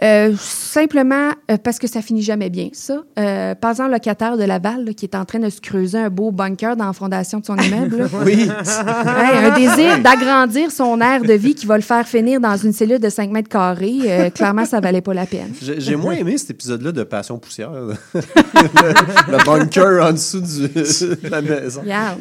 Euh, 0.00 0.32
simplement 0.38 1.30
euh, 1.50 1.56
parce 1.62 1.78
que 1.80 1.88
ça 1.88 2.02
finit 2.02 2.22
jamais 2.22 2.50
bien, 2.50 2.68
ça. 2.72 3.02
Euh, 3.18 3.54
Par 3.56 3.80
un 3.80 3.88
locataire 3.88 4.36
de 4.36 4.44
Laval 4.44 4.84
là, 4.84 4.92
qui 4.92 5.04
est 5.06 5.16
en 5.16 5.24
train 5.24 5.40
de 5.40 5.50
se 5.50 5.60
creuser 5.60 5.98
un 5.98 6.08
beau 6.08 6.30
bunker 6.30 6.76
dans 6.76 6.86
la 6.86 6.92
fondation 6.92 7.40
de 7.40 7.44
son 7.46 7.56
immeuble. 7.56 7.96
là. 7.98 8.06
Oui. 8.24 8.48
Un 8.76 9.54
désir 9.56 9.98
d'agrandir 10.00 10.70
son 10.70 11.00
aire 11.00 11.22
de 11.22 11.32
vie 11.32 11.54
qui 11.54 11.66
va 11.66 11.76
le 11.76 11.82
faire 11.82 12.06
finir 12.06 12.40
dans 12.40 12.56
une 12.56 12.72
cellule 12.72 13.00
de 13.00 13.08
5 13.08 13.30
mètres 13.30 13.48
carrés. 13.48 13.98
Euh, 14.04 14.30
clairement, 14.30 14.64
ça 14.64 14.78
valait 14.80 15.00
pas 15.00 15.14
la 15.14 15.26
peine. 15.26 15.52
J'ai 15.60 15.96
moins 15.96 16.14
aimé 16.14 16.38
cet 16.38 16.50
épisode-là 16.50 16.92
de 16.92 17.02
Passion 17.02 17.38
Poussière. 17.38 17.70
le, 17.72 17.94
le 19.32 19.44
bunker 19.44 20.04
en 20.06 20.12
dessous 20.12 20.40
du- 20.40 20.68
de 20.68 21.28
la 21.28 21.42
maison. 21.42 21.80
Regarde. 21.80 22.20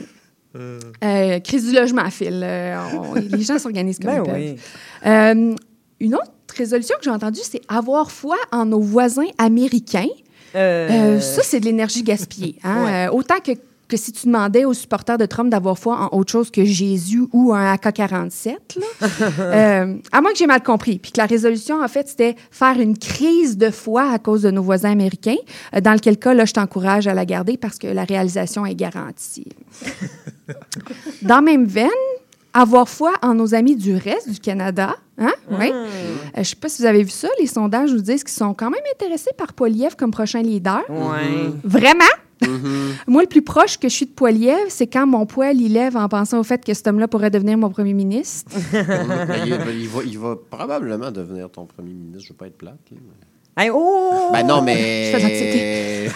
Euh, 1.04 1.40
crise 1.42 1.68
du 1.70 1.76
logement, 1.76 2.10
Phil. 2.10 2.42
Euh, 2.44 2.76
on- 2.96 3.14
les 3.14 3.44
gens 3.44 3.60
s'organisent 3.60 4.00
comme 4.00 4.10
Ben 4.12 4.24
ils 4.26 4.32
peuvent. 4.32 4.36
oui. 4.36 4.56
Euh, 5.06 5.56
une 6.00 6.16
autre 6.16 6.32
résolution 6.56 6.96
que 6.98 7.04
j'ai 7.04 7.10
entendue, 7.12 7.42
c'est 7.44 7.62
avoir 7.68 8.12
foi 8.12 8.38
en 8.52 8.66
nos 8.66 8.80
voisins 8.80 9.28
américains. 9.38 10.08
Euh, 10.56 11.18
Euh, 11.18 11.20
ça, 11.20 11.42
c'est 11.44 11.60
de 11.60 11.66
l'énergie 11.66 12.04
gaspillée. 12.04 12.56
hein. 12.64 12.86
Ouais. 12.86 13.08
Euh, 13.08 13.12
autant 13.12 13.40
que, 13.44 13.52
que 13.88 13.98
si 13.98 14.12
tu 14.12 14.28
demandais 14.28 14.66
aux 14.66 14.74
supporters 14.74 15.18
de 15.18 15.26
Trump 15.26 15.50
d'avoir 15.50 15.78
foi 15.78 16.10
en 16.12 16.18
autre 16.18 16.32
chose 16.32 16.50
que 16.52 16.64
Jésus 16.66 17.26
ou 17.34 17.54
un 17.54 17.74
AK-47. 17.76 18.50
là. 18.50 19.08
Euh, 19.40 19.96
à 20.12 20.22
moins 20.22 20.32
que 20.32 20.38
j'ai 20.38 20.48
mal 20.48 20.64
compris. 20.64 21.00
Puis 21.00 21.12
que 21.12 21.20
la 21.20 21.26
résolution, 21.26 21.82
en 21.82 21.88
fait, 21.88 22.08
c'était 22.08 22.36
faire 22.52 22.80
une 22.80 22.98
crise 22.98 23.58
de 23.58 23.70
foi 23.70 24.12
à 24.12 24.20
cause 24.20 24.42
de 24.42 24.52
nos 24.52 24.64
voisins 24.64 24.92
américains, 24.92 25.38
dans 25.82 25.94
lequel 25.94 26.18
cas, 26.18 26.34
là, 26.34 26.46
je 26.46 26.54
t'encourage 26.54 27.08
à 27.08 27.14
la 27.14 27.26
garder 27.26 27.58
parce 27.58 27.78
que 27.78 27.88
la 27.88 28.04
réalisation 28.04 28.66
est 28.66 28.76
garantie. 28.76 29.48
Dans 31.22 31.42
même 31.42 31.66
veine, 31.66 31.90
avoir 32.62 32.90
foi 32.90 33.14
en 33.22 33.34
nos 33.36 33.54
amis 33.54 33.76
du 33.76 33.96
reste 33.96 34.30
du 34.30 34.40
Canada. 34.40 34.96
Hein? 35.18 35.34
Oui. 35.52 35.70
Euh, 35.72 35.86
je 36.36 36.40
ne 36.40 36.44
sais 36.44 36.56
pas 36.56 36.70
si 36.70 36.82
vous 36.82 36.88
avez 36.88 37.04
vu 37.04 37.10
ça. 37.10 37.28
Les 37.40 37.48
sondages 37.48 37.92
nous 37.92 38.02
disent 38.02 38.24
qu'ils 38.24 38.34
sont 38.38 38.54
quand 38.54 38.70
même 38.70 38.82
intéressés 38.94 39.32
par 39.38 39.54
Poiliev 39.54 39.96
comme 39.96 40.12
prochain 40.12 40.42
leader. 40.42 40.82
Ouais. 40.90 41.52
Vraiment? 41.64 42.04
Moi, 43.08 43.24
le 43.24 43.28
plus 43.28 43.42
proche 43.42 43.78
que 43.80 43.90
je 43.90 43.94
suis 43.96 44.06
de 44.06 44.12
Poiliev, 44.12 44.66
c'est 44.70 44.86
quand 44.86 45.08
mon 45.08 45.26
poil 45.26 45.60
il 45.60 45.74
lève 45.74 45.98
en 45.98 46.08
pensant 46.08 46.40
au 46.40 46.44
fait 46.44 46.64
que 46.64 46.72
cet 46.76 46.86
homme-là 46.88 47.08
pourrait 47.08 47.32
devenir 47.32 47.58
mon 47.58 47.70
premier 47.72 47.94
ministre. 47.94 48.52
Ben, 48.72 49.42
il, 49.46 49.54
va, 49.56 49.72
il 49.72 49.88
va- 49.88 50.04
il 50.06 50.20
va 50.20 50.36
probablement 50.50 51.10
devenir 51.12 51.50
ton 51.50 51.66
premier 51.66 51.94
ministre. 51.94 52.24
Je 52.24 52.30
veux 52.34 52.38
pas 52.38 52.46
être 52.48 52.58
plate. 52.58 52.78
là, 52.92 52.98
mais- 53.02 53.64
Hey, 53.64 53.72
oh! 53.74 54.30
Ben 54.32 54.44
non, 54.46 54.60
Je 54.68 55.18
fais 55.18 56.10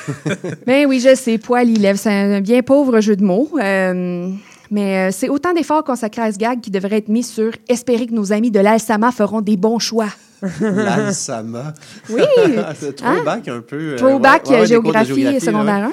mais. 0.46 0.52
Mais 0.68 0.86
oui, 0.86 1.00
je 1.00 1.16
sais, 1.16 1.40
poil 1.40 1.68
il 1.72 1.82
lève. 1.82 1.96
C'est 1.96 2.12
un 2.12 2.40
bien 2.40 2.62
pauvre 2.62 3.00
jeu 3.02 3.16
de 3.16 3.24
mots. 3.24 3.50
Euh, 3.60 4.30
mais 4.72 5.10
euh, 5.10 5.12
c'est 5.12 5.30
autant 5.30 5.54
d'efforts 5.54 5.84
consacrés 5.84 6.22
à 6.24 6.32
ce 6.32 6.38
gag 6.38 6.62
qui 6.62 6.72
devraient 6.72 6.98
être 6.98 7.10
mis 7.10 7.24
sur 7.24 7.52
espérer 7.68 8.08
que 8.08 8.14
nos 8.14 8.32
amis 8.34 8.50
de 8.52 8.60
l'Alsama 8.60 9.12
feront 9.12 9.42
des 9.42 9.58
bons 9.58 9.78
choix. 9.80 10.08
L'Alsama. 10.62 11.74
Oui. 12.10 12.24
C'est 12.80 12.96
throwback 12.96 13.48
un 13.48 13.62
peu. 13.62 13.76
euh, 13.94 13.96
Throwback 13.98 14.50
ouais, 14.50 14.66
géographie, 14.66 15.40
secondaire 15.40 15.92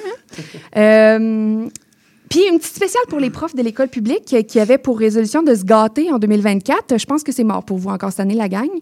ouais. 0.75 0.81
1. 0.81 1.61
hein? 1.65 1.69
Puis 2.29 2.41
une 2.51 2.59
petite 2.59 2.77
spéciale 2.77 3.05
pour 3.09 3.21
les 3.21 3.31
profs 3.31 3.55
de 3.55 3.63
l'école 3.63 3.89
publique 3.89 4.47
qui 4.47 4.61
avaient 4.61 4.79
pour 4.79 4.99
résolution 4.99 5.43
de 5.43 5.55
se 5.55 5.65
gâter 5.65 6.13
en 6.13 6.19
2024. 6.19 6.99
Je 6.99 7.07
pense 7.07 7.23
que 7.23 7.33
c'est 7.33 7.45
mort 7.45 7.65
pour 7.65 7.79
vous 7.79 7.89
encore 7.89 8.11
cette 8.11 8.21
année, 8.21 8.35
la 8.35 8.49
gang. 8.49 8.69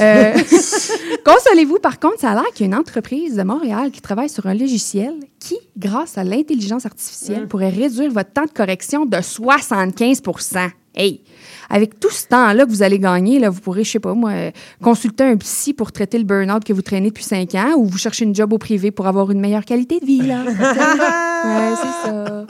Euh, 0.00 0.32
Consolez-vous, 1.24 1.78
par 1.78 1.98
contre, 1.98 2.20
ça 2.20 2.30
a 2.30 2.34
l'air 2.34 2.46
qu'il 2.54 2.60
y 2.60 2.64
a 2.64 2.66
une 2.72 2.78
entreprise 2.78 3.36
de 3.36 3.42
Montréal 3.42 3.90
qui 3.90 4.00
travaille 4.00 4.28
sur 4.28 4.46
un 4.46 4.54
logiciel 4.54 5.14
qui, 5.38 5.58
grâce 5.76 6.16
à 6.16 6.24
l'intelligence 6.24 6.86
artificielle, 6.86 7.46
pourrait 7.46 7.70
réduire 7.70 8.10
votre 8.10 8.32
temps 8.32 8.44
de 8.44 8.50
correction 8.50 9.04
de 9.04 9.16
75% 9.16 10.70
Hey! 10.94 11.22
Avec 11.70 12.00
tout 12.00 12.10
ce 12.10 12.26
temps-là 12.26 12.66
que 12.66 12.70
vous 12.70 12.82
allez 12.82 12.98
gagner, 12.98 13.38
là, 13.38 13.48
vous 13.48 13.60
pourrez, 13.60 13.84
je 13.84 13.92
sais 13.92 14.00
pas 14.00 14.14
moi, 14.14 14.30
euh, 14.30 14.50
consulter 14.82 15.24
un 15.24 15.36
psy 15.36 15.72
pour 15.72 15.92
traiter 15.92 16.18
le 16.18 16.24
burn-out 16.24 16.64
que 16.64 16.72
vous 16.72 16.82
traînez 16.82 17.08
depuis 17.08 17.24
cinq 17.24 17.54
ans 17.54 17.74
ou 17.76 17.86
vous 17.86 17.98
cherchez 17.98 18.24
une 18.24 18.34
job 18.34 18.52
au 18.52 18.58
privé 18.58 18.90
pour 18.90 19.06
avoir 19.06 19.30
une 19.30 19.40
meilleure 19.40 19.64
qualité 19.64 20.00
de 20.00 20.04
vie, 20.04 20.22
là. 20.22 20.42
ouais, 20.44 21.76
c'est 21.76 22.08
ça. 22.08 22.46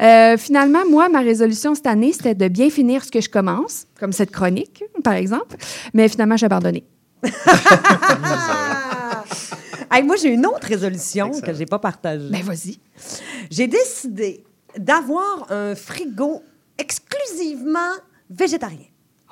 Euh, 0.00 0.36
finalement, 0.38 0.82
moi, 0.90 1.08
ma 1.08 1.20
résolution 1.20 1.74
cette 1.74 1.86
année, 1.86 2.12
c'était 2.12 2.34
de 2.34 2.48
bien 2.48 2.70
finir 2.70 3.04
ce 3.04 3.10
que 3.10 3.20
je 3.20 3.28
commence, 3.28 3.86
comme 4.00 4.12
cette 4.12 4.30
chronique, 4.30 4.82
par 5.04 5.14
exemple. 5.14 5.56
Mais 5.92 6.08
finalement, 6.08 6.36
j'ai 6.36 6.46
abandonné. 6.46 6.84
Hey, 9.94 10.02
moi, 10.02 10.16
j'ai 10.16 10.30
une 10.30 10.44
autre 10.44 10.66
résolution 10.66 11.30
que 11.40 11.54
j'ai 11.54 11.66
pas 11.66 11.78
partagée. 11.78 12.28
Ben, 12.28 12.42
vas-y. 12.42 12.80
J'ai 13.48 13.68
décidé 13.68 14.42
d'avoir 14.76 15.46
un 15.50 15.76
frigo 15.76 16.42
exclusivement 16.78 17.92
végétarien. 18.30 18.86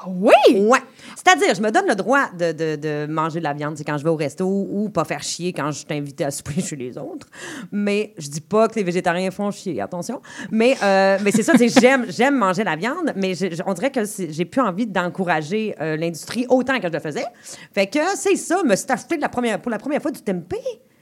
Oui! 0.08 0.32
Ouais. 0.56 0.80
C'est-à-dire, 1.14 1.54
je 1.54 1.60
me 1.62 1.70
donne 1.70 1.86
le 1.86 1.94
droit 1.94 2.24
de, 2.36 2.50
de- 2.50 2.74
de 2.76 3.06
manger 3.08 3.38
de 3.38 3.44
la 3.44 3.52
viande 3.52 3.78
quand 3.86 3.98
je 3.98 4.02
vais 4.02 4.10
au 4.10 4.16
resto 4.16 4.44
ou 4.44 4.88
pas 4.88 5.04
faire 5.04 5.22
chier 5.22 5.52
quand 5.52 5.70
je 5.70 5.78
suis 5.78 5.86
invitée 5.90 6.24
à 6.24 6.32
souper 6.32 6.60
chez 6.66 6.74
les 6.74 6.98
autres. 6.98 7.28
Mais 7.70 8.12
je 8.18 8.28
dis 8.28 8.40
pas 8.40 8.66
que 8.66 8.74
les 8.76 8.82
végétariens 8.82 9.30
font 9.30 9.52
chier, 9.52 9.80
attention. 9.80 10.20
Mais, 10.50 10.76
euh, 10.82 11.18
mais 11.22 11.30
c'est 11.30 11.44
ça, 11.44 11.52
j'aime, 11.56 12.06
j'aime 12.08 12.36
manger 12.36 12.64
la 12.64 12.74
viande, 12.74 13.12
mais 13.14 13.34
je- 13.34 13.54
je- 13.54 13.62
on 13.64 13.74
dirait 13.74 13.92
que 13.92 14.00
j'ai 14.28 14.44
plus 14.44 14.60
envie 14.62 14.86
d'encourager 14.88 15.76
euh, 15.80 15.96
l'industrie 15.96 16.46
autant 16.48 16.80
que 16.80 16.88
je 16.88 16.92
le 16.92 16.98
faisais. 17.00 17.26
Fait 17.72 17.86
que 17.86 18.00
c'est 18.16 18.34
ça, 18.36 18.60
me 18.64 18.74
suis 18.74 18.90
acheté 18.90 19.16
de 19.16 19.22
la 19.22 19.28
première, 19.28 19.60
pour 19.62 19.70
la 19.70 19.78
première 19.78 20.02
fois 20.02 20.10
du 20.10 20.20
tempeh. 20.22 20.56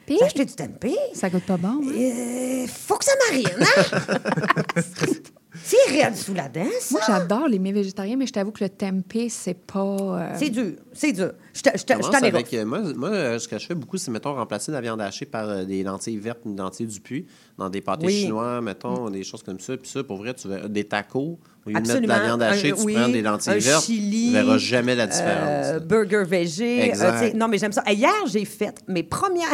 J'ai 0.09 0.23
acheté 0.25 0.45
du 0.45 0.53
tempeh. 0.53 0.97
Ça 1.15 1.31
goûte 1.31 1.45
pas 1.45 1.57
bon. 1.57 1.69
hein? 1.69 1.81
Euh, 1.95 2.67
faut 2.67 2.97
que 2.97 3.05
ça 3.05 3.13
marine, 3.31 3.49
hein? 3.61 4.83
c'est 5.71 6.03
raide 6.03 6.17
sous 6.17 6.35
la 6.35 6.49
dent, 6.49 6.67
ça. 6.81 6.93
Moi, 6.93 7.01
j'adore 7.07 7.49
les 7.49 7.59
mets 7.59 7.73
végétariens, 7.73 8.17
mais 8.17 8.27
je 8.27 8.33
t'avoue 8.33 8.51
que 8.51 8.65
le 8.65 8.71
tempeh, 8.71 9.29
c'est 9.29 9.55
pas. 9.55 9.97
euh, 10.01 10.33
C'est 10.37 10.51
dur, 10.51 10.73
c'est 10.93 11.13
dur. 11.13 11.33
Je 11.55 11.61
t'en 11.85 12.19
ai 12.21 12.27
avec, 12.29 12.53
euh, 12.55 12.65
moi, 12.65 12.81
moi, 12.97 13.09
euh, 13.11 13.39
ce 13.39 13.47
que 13.49 13.59
je 13.59 13.67
fais 13.67 13.75
beaucoup, 13.75 13.97
c'est, 13.99 14.11
mettons, 14.11 14.35
remplacer 14.35 14.73
la 14.73 14.81
viande 14.81 15.01
hachée 15.01 15.27
par 15.27 15.49
euh, 15.49 15.65
des 15.65 15.83
lentilles 15.83 16.19
vertes 16.19 16.41
ou 16.45 16.53
des 16.55 16.61
lentilles 16.63 16.87
du 16.87 17.01
puits 17.01 17.27
dans 17.59 17.69
des 17.71 17.81
pâtés 17.81 18.07
Oui. 18.07 18.21
chinois, 18.23 18.61
mettons, 18.61 19.11
des 19.11 19.23
choses 19.25 19.43
comme 19.43 19.61
ça. 19.61 19.77
Puis 19.77 19.91
ça, 19.91 20.03
pour 20.05 20.17
vrai, 20.19 20.35
tu 20.35 20.49
verras 20.49 20.69
des 20.69 20.85
tacos. 20.85 21.39
Au 21.67 21.69
lieu 21.69 21.75
de 21.75 21.81
mettre 21.81 21.89
de 21.89 21.91
Absolument. 21.91 22.15
la 22.17 22.25
viande 22.25 22.43
hachée, 22.43 22.71
Un- 22.73 22.75
tu 22.77 22.83
oui, 22.85 22.95
prends 22.95 23.09
des 23.11 23.21
lentilles 23.21 23.53
un 23.53 23.59
vertes. 23.59 23.85
chili, 23.85 24.29
tu 24.29 24.33
verras 24.33 24.57
jamais 24.57 24.95
la 24.97 25.07
différence. 25.07 25.67
Euh, 25.67 25.79
burger 25.81 26.25
végé. 26.27 26.91
Non, 27.35 27.49
mais 27.49 27.59
j'aime 27.59 27.73
ça. 27.73 27.83
Hier, 27.87 28.11
j'ai 28.33 28.47
fait 28.47 28.83
mes 28.89 29.03
premières. 29.03 29.47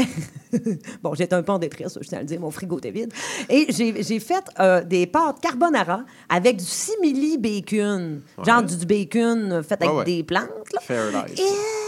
bon, 1.03 1.15
j'étais 1.15 1.35
un 1.35 1.43
peu 1.43 1.51
en 1.53 1.59
détresse, 1.59 1.99
je 2.01 2.07
tiens 2.09 2.19
à 2.19 2.21
le 2.21 2.27
dire, 2.29 2.39
mon 2.41 2.53
frigo 2.53 2.79
était 2.79 2.93
vide. 2.93 3.13
Et 3.49 3.67
j'ai 3.73 4.21
fait 4.21 4.45
des 4.89 5.07
pâtes 5.09 5.41
carbonara 5.41 6.05
avec 6.29 6.59
du 6.59 6.65
simili 6.65 7.39
bacon. 7.39 8.21
Genre 8.45 8.63
du, 8.63 8.77
du 8.77 8.87
bacon 8.87 9.63
fait 9.65 9.75
avec 9.75 9.91
Ouais, 9.91 9.97
ouais. 9.99 10.05
des 10.05 10.23
plantes. 10.23 10.49
là. 10.75 11.26
Et 11.33 11.87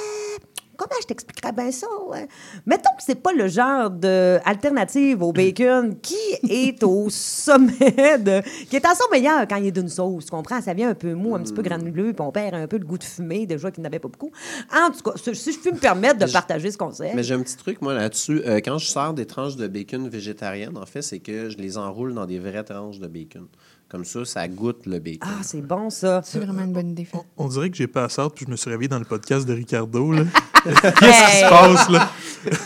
comment 0.78 0.94
je 1.02 1.06
t'expliquerais 1.06 1.52
bien 1.52 1.70
ça? 1.70 1.86
ouais? 2.06 2.28
Mettons 2.64 2.94
que 2.96 3.02
c'est 3.02 3.20
pas 3.20 3.32
le 3.32 3.48
genre 3.48 3.90
d'alternative 3.90 5.22
au 5.22 5.32
bacon 5.32 5.98
qui 6.02 6.16
est 6.48 6.82
au 6.84 7.10
sommet 7.10 8.18
de. 8.18 8.40
qui 8.66 8.76
est 8.76 8.86
à 8.86 8.94
son 8.94 9.10
meilleur 9.10 9.46
quand 9.48 9.56
il 9.56 9.66
est 9.66 9.72
d'une 9.72 9.88
sauce. 9.88 10.26
Tu 10.26 10.30
comprends? 10.30 10.62
Ça 10.62 10.72
vient 10.72 10.90
un 10.90 10.94
peu 10.94 11.14
mou, 11.14 11.34
un 11.34 11.40
petit 11.40 11.52
peu 11.52 11.62
granuleux, 11.62 12.12
puis 12.12 12.24
on 12.24 12.32
perd 12.32 12.54
un 12.54 12.66
peu 12.66 12.78
le 12.78 12.86
goût 12.86 12.96
de 12.98 13.04
fumée, 13.04 13.44
déjà 13.44 13.70
qu'il 13.70 13.82
n'avait 13.82 13.98
pas 13.98 14.08
beaucoup. 14.08 14.30
En 14.72 14.90
tout 14.90 15.02
cas, 15.02 15.32
si 15.34 15.52
je 15.52 15.58
puis 15.58 15.72
me 15.72 15.78
permettre 15.78 16.24
de 16.24 16.30
partager 16.30 16.70
ce 16.70 16.78
qu'on 16.78 16.92
sait. 16.92 17.12
Mais 17.14 17.24
j'ai 17.24 17.34
un 17.34 17.42
petit 17.42 17.56
truc, 17.56 17.82
moi, 17.82 17.94
là-dessus. 17.94 18.40
Euh, 18.46 18.60
quand 18.64 18.78
je 18.78 18.86
sors 18.86 19.12
des 19.12 19.26
tranches 19.26 19.56
de 19.56 19.66
bacon 19.66 20.08
végétariennes, 20.08 20.78
en 20.78 20.86
fait, 20.86 21.02
c'est 21.02 21.18
que 21.18 21.50
je 21.50 21.58
les 21.58 21.76
enroule 21.76 22.14
dans 22.14 22.26
des 22.26 22.38
vraies 22.38 22.64
tranches 22.64 23.00
de 23.00 23.08
bacon. 23.08 23.48
Comme 23.90 24.04
ça, 24.04 24.22
ça 24.26 24.46
goûte 24.48 24.84
le 24.84 24.98
bacon. 24.98 25.20
Ah, 25.22 25.42
c'est 25.42 25.62
bon, 25.62 25.88
ça. 25.88 26.20
C'est 26.22 26.38
vraiment 26.38 26.62
une 26.62 26.74
bonne 26.74 26.90
idée. 26.90 27.06
Phil. 27.06 27.20
On 27.38 27.48
dirait 27.48 27.70
que 27.70 27.76
j'ai 27.76 27.86
pas 27.86 28.04
à 28.04 28.28
puis 28.28 28.44
je 28.44 28.50
me 28.50 28.56
suis 28.56 28.68
réveillé 28.68 28.88
dans 28.88 28.98
le 28.98 29.06
podcast 29.06 29.46
de 29.46 29.54
Ricardo. 29.54 30.12
là. 30.12 30.24
Qu'est-ce 30.64 31.30
qui 31.30 31.36
se 31.38 31.48
passe, 31.48 31.88
là? 31.88 32.10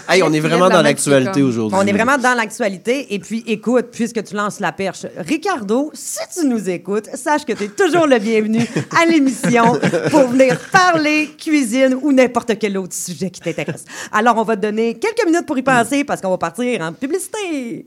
Hey, 0.09 0.25
on 0.25 0.33
est 0.33 0.41
vraiment 0.41 0.69
dans 0.69 0.83
l'actualité 0.83 1.43
aujourd'hui. 1.43 1.79
On 1.81 1.87
est 1.87 1.93
vraiment 1.93 2.19
dans 2.19 2.35
l'actualité. 2.37 3.15
Et 3.15 3.21
puis, 3.21 3.45
écoute, 3.47 3.91
puisque 3.93 4.25
tu 4.25 4.35
lances 4.35 4.59
la 4.59 4.73
perche, 4.73 5.07
Ricardo, 5.17 5.93
si 5.95 6.19
tu 6.35 6.45
nous 6.45 6.69
écoutes, 6.69 7.07
sache 7.15 7.45
que 7.45 7.53
tu 7.53 7.65
es 7.65 7.69
toujours 7.69 8.09
le 8.09 8.19
bienvenu 8.19 8.67
à 9.01 9.07
l'émission 9.09 9.79
pour 10.11 10.27
venir 10.27 10.59
parler 10.73 11.31
cuisine 11.39 11.97
ou 12.03 12.13
n'importe 12.13 12.59
quel 12.59 12.77
autre 12.79 12.95
sujet 12.95 13.31
qui 13.31 13.41
t'intéresse. 13.41 13.85
Alors, 14.11 14.39
on 14.39 14.43
va 14.43 14.57
te 14.57 14.63
donner 14.63 14.99
quelques 14.99 15.25
minutes 15.25 15.47
pour 15.47 15.57
y 15.57 15.63
penser 15.63 16.03
parce 16.03 16.21
qu'on 16.21 16.31
va 16.31 16.39
partir 16.39 16.81
en 16.81 16.93
publicité. 16.93 17.87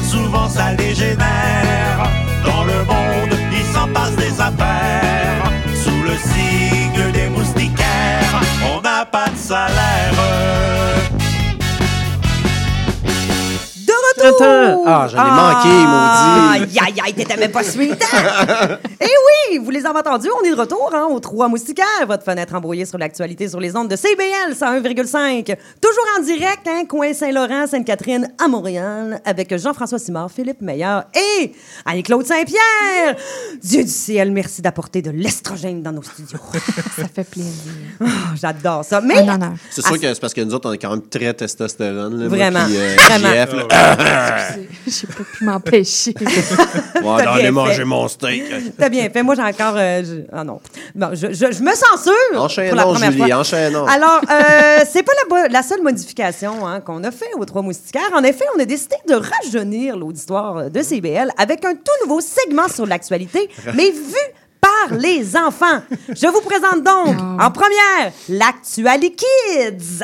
souvent 0.31 0.47
ça 0.47 0.73
dégénère. 0.75 2.09
Dans 2.45 2.63
le 2.63 2.83
monde, 2.85 3.37
il 3.51 3.65
s'en 3.73 3.87
passe 3.87 4.15
des 4.15 4.39
affaires. 4.39 5.51
Sous 5.83 6.03
le 6.03 6.15
signe 6.17 7.11
des 7.11 7.29
moustiquaires, 7.29 8.41
on 8.73 8.81
n'a 8.81 9.05
pas 9.05 9.27
de 9.29 9.37
salaire. 9.37 11.00
Ah, 14.85 15.07
j'en 15.09 15.25
ai 15.25 15.31
manqué, 15.31 15.69
maudit. 15.69 16.79
Aïe, 16.79 16.79
aïe, 16.87 17.01
aïe, 17.05 17.13
t'étais 17.13 17.37
même 17.37 17.51
pas 17.51 17.63
suivi. 17.63 17.93
Eh 19.03 19.07
oui, 19.51 19.57
vous 19.57 19.71
les 19.71 19.85
avez 19.85 19.97
entendus, 19.99 20.29
on 20.39 20.45
est 20.45 20.51
de 20.51 20.59
retour 20.59 20.91
hein, 20.93 21.07
aux 21.09 21.19
Trois 21.19 21.47
Moustiquaires, 21.47 22.05
votre 22.07 22.23
fenêtre 22.23 22.53
embrouillée 22.53 22.85
sur 22.85 22.97
l'actualité 22.99 23.49
sur 23.49 23.59
les 23.59 23.75
ondes 23.75 23.87
de 23.89 23.95
CBL 23.95 24.53
101,5. 24.53 25.55
Toujours 25.81 26.05
en 26.17 26.21
direct, 26.21 26.67
hein, 26.67 26.83
coin 26.87 27.11
Saint-Laurent, 27.13 27.65
Sainte-Catherine, 27.67 28.31
à 28.43 28.47
Montréal, 28.47 29.19
avec 29.25 29.57
Jean-François 29.57 29.97
Simard, 29.97 30.29
Philippe 30.31 30.61
Meilleur 30.61 31.05
et 31.15 31.51
Annie-Claude 31.85 32.25
Saint-Pierre. 32.25 33.15
Dieu 33.61 33.83
du 33.83 33.89
ciel, 33.89 34.31
merci 34.31 34.61
d'apporter 34.61 35.01
de 35.01 35.09
l'estrogène 35.11 35.81
dans 35.81 35.91
nos 35.91 36.03
studios. 36.03 36.39
Ça 36.95 37.07
fait 37.13 37.23
plaisir. 37.27 37.71
Oh, 38.01 38.05
J'adore 38.39 38.85
ça. 38.85 39.01
Mais. 39.01 39.15
C'est 39.69 39.81
sûr 39.81 39.99
que 39.99 40.13
c'est 40.13 40.19
parce 40.19 40.33
que 40.33 40.41
nous 40.41 40.53
autres, 40.53 40.69
on 40.69 40.73
est 40.73 40.77
quand 40.77 40.91
même 40.91 41.01
très 41.01 41.33
testostérone. 41.33 42.19
Là, 42.19 42.27
moi, 42.27 42.37
Vraiment, 42.37 42.65
puis, 42.65 42.77
euh, 42.77 42.95
vraiment. 42.97 43.29
Là. 43.29 43.97
J'ai 44.87 45.07
pas 45.07 45.23
pu 45.23 45.43
m'empêcher. 45.45 46.13
Allez 47.03 47.41
bien 47.41 47.51
manger 47.51 47.73
fait. 47.75 47.85
mon 47.85 48.07
steak. 48.07 48.43
T'as 48.77 48.89
bien 48.89 49.09
fait. 49.09 49.23
Moi, 49.23 49.35
j'ai 49.35 49.41
encore. 49.43 49.73
euh, 49.77 50.03
je- 50.03 50.21
Ah 50.31 50.43
non. 50.43 50.59
Bon, 50.95 51.09
je, 51.13 51.27
je- 51.27 51.51
je 51.51 51.61
me 51.63 51.71
censure. 51.71 52.13
pour 52.31 52.35
la 52.35 52.41
Enchaînons, 52.41 52.93
première 52.93 53.11
Julie, 53.11 53.29
fois. 53.29 53.39
enchaînons. 53.39 53.85
Alors, 53.87 54.21
euh, 54.29 54.79
c'est 54.91 55.03
pas 55.03 55.13
la, 55.23 55.29
bo- 55.29 55.47
la 55.53 55.63
seule 55.63 55.81
modification 55.81 56.65
hein, 56.67 56.79
qu'on 56.81 57.03
a 57.03 57.11
fait 57.11 57.29
aux 57.37 57.45
Trois 57.45 57.61
Moustiquaires. 57.61 58.09
En 58.13 58.23
effet, 58.23 58.45
on 58.57 58.59
a 58.61 58.65
décidé 58.65 58.95
de 59.07 59.15
rajeunir 59.15 59.97
l'auditoire 59.97 60.69
de 60.69 60.81
CBL 60.81 61.29
avec 61.37 61.63
un 61.65 61.73
tout 61.73 62.05
nouveau 62.07 62.21
segment 62.21 62.67
sur 62.67 62.85
l'actualité, 62.85 63.49
mais 63.75 63.91
vu 63.91 64.15
par 64.59 64.97
les 64.97 65.35
enfants. 65.35 65.81
Je 66.09 66.27
vous 66.27 66.41
présente 66.41 66.83
donc, 66.83 67.17
en 67.39 67.51
première, 67.51 68.11
l'Actuali 68.29 69.15
Kids. 69.15 70.03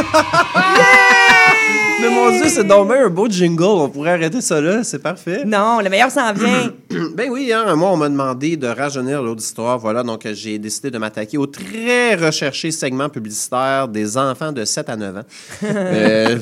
yeah! 0.54 1.19
Mais 2.00 2.08
mon 2.08 2.30
Dieu, 2.30 2.48
c'est 2.48 2.64
donc 2.64 2.88
bien 2.88 3.06
un 3.06 3.08
beau 3.08 3.28
jingle. 3.28 3.62
On 3.64 3.88
pourrait 3.88 4.12
arrêter 4.12 4.40
ça 4.40 4.60
là. 4.60 4.82
C'est 4.84 5.00
parfait. 5.02 5.42
Non, 5.44 5.80
le 5.82 5.88
meilleur 5.90 6.10
s'en 6.10 6.32
vient. 6.32 6.72
Ben 7.14 7.30
oui, 7.30 7.52
hein, 7.52 7.76
moi, 7.76 7.90
on 7.92 7.96
m'a 7.96 8.08
demandé 8.08 8.56
de 8.56 8.66
rajeunir 8.66 9.22
l'auditoire. 9.22 9.78
Voilà, 9.78 10.02
donc 10.02 10.26
j'ai 10.32 10.58
décidé 10.58 10.90
de 10.90 10.98
m'attaquer 10.98 11.38
au 11.38 11.46
très 11.46 12.14
recherché 12.16 12.70
segment 12.72 13.08
publicitaire 13.08 13.86
des 13.88 14.16
enfants 14.18 14.50
de 14.52 14.64
7 14.64 14.88
à 14.88 14.96
9 14.96 15.16
ans. 15.18 15.20
Euh, 15.72 16.38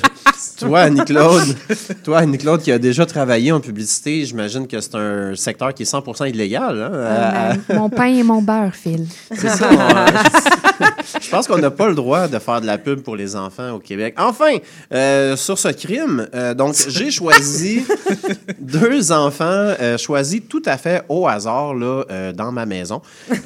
toi, 0.58 0.80
Annie-Claude, 0.80 1.56
toi, 2.04 2.18
Annie-Claude, 2.18 2.62
qui 2.62 2.70
a 2.72 2.78
déjà 2.78 3.04
travaillé 3.04 3.50
en 3.52 3.60
publicité, 3.60 4.24
j'imagine 4.24 4.66
que 4.68 4.80
c'est 4.80 4.94
un 4.94 5.34
secteur 5.34 5.74
qui 5.74 5.82
est 5.82 5.86
100 5.86 6.24
illégal. 6.26 6.80
hein, 6.80 6.92
à- 7.04 7.52
Euh, 7.52 7.54
mon 7.74 7.88
pain 7.90 8.06
et 8.06 8.22
mon 8.22 8.40
beurre, 8.40 8.72
Phil. 8.74 9.06
C'est 9.34 9.48
ça. 9.48 9.68
on- 9.70 11.18
Je 11.20 11.28
pense 11.30 11.46
qu'on 11.48 11.58
n'a 11.58 11.70
pas 11.70 11.88
le 11.88 11.94
droit 11.94 12.28
de 12.28 12.38
faire 12.38 12.60
de 12.60 12.66
la 12.66 12.78
pub 12.78 13.00
pour 13.00 13.16
les 13.16 13.34
enfants 13.34 13.72
au 13.72 13.78
Québec. 13.80 14.14
Enfin, 14.18 14.56
euh, 14.92 15.34
sur 15.48 15.58
ce 15.58 15.68
crime, 15.68 16.28
euh, 16.34 16.52
donc 16.52 16.74
j'ai 16.88 17.10
choisi 17.10 17.82
deux 18.60 19.12
enfants 19.12 19.44
euh, 19.80 19.96
choisis 19.96 20.42
tout 20.46 20.60
à 20.66 20.76
fait 20.76 21.04
au 21.08 21.26
hasard 21.26 21.74
là, 21.74 22.04
euh, 22.10 22.32
dans 22.34 22.52
ma 22.52 22.66
maison. 22.66 23.00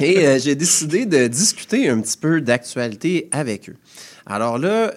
Et 0.00 0.38
j'ai 0.38 0.54
décidé 0.54 1.06
de 1.06 1.26
discuter 1.26 1.88
un 1.88 2.00
petit 2.00 2.16
peu 2.16 2.40
d'actualité 2.40 3.28
avec 3.32 3.68
eux. 3.68 3.74
Alors 4.24 4.58
là, 4.58 4.92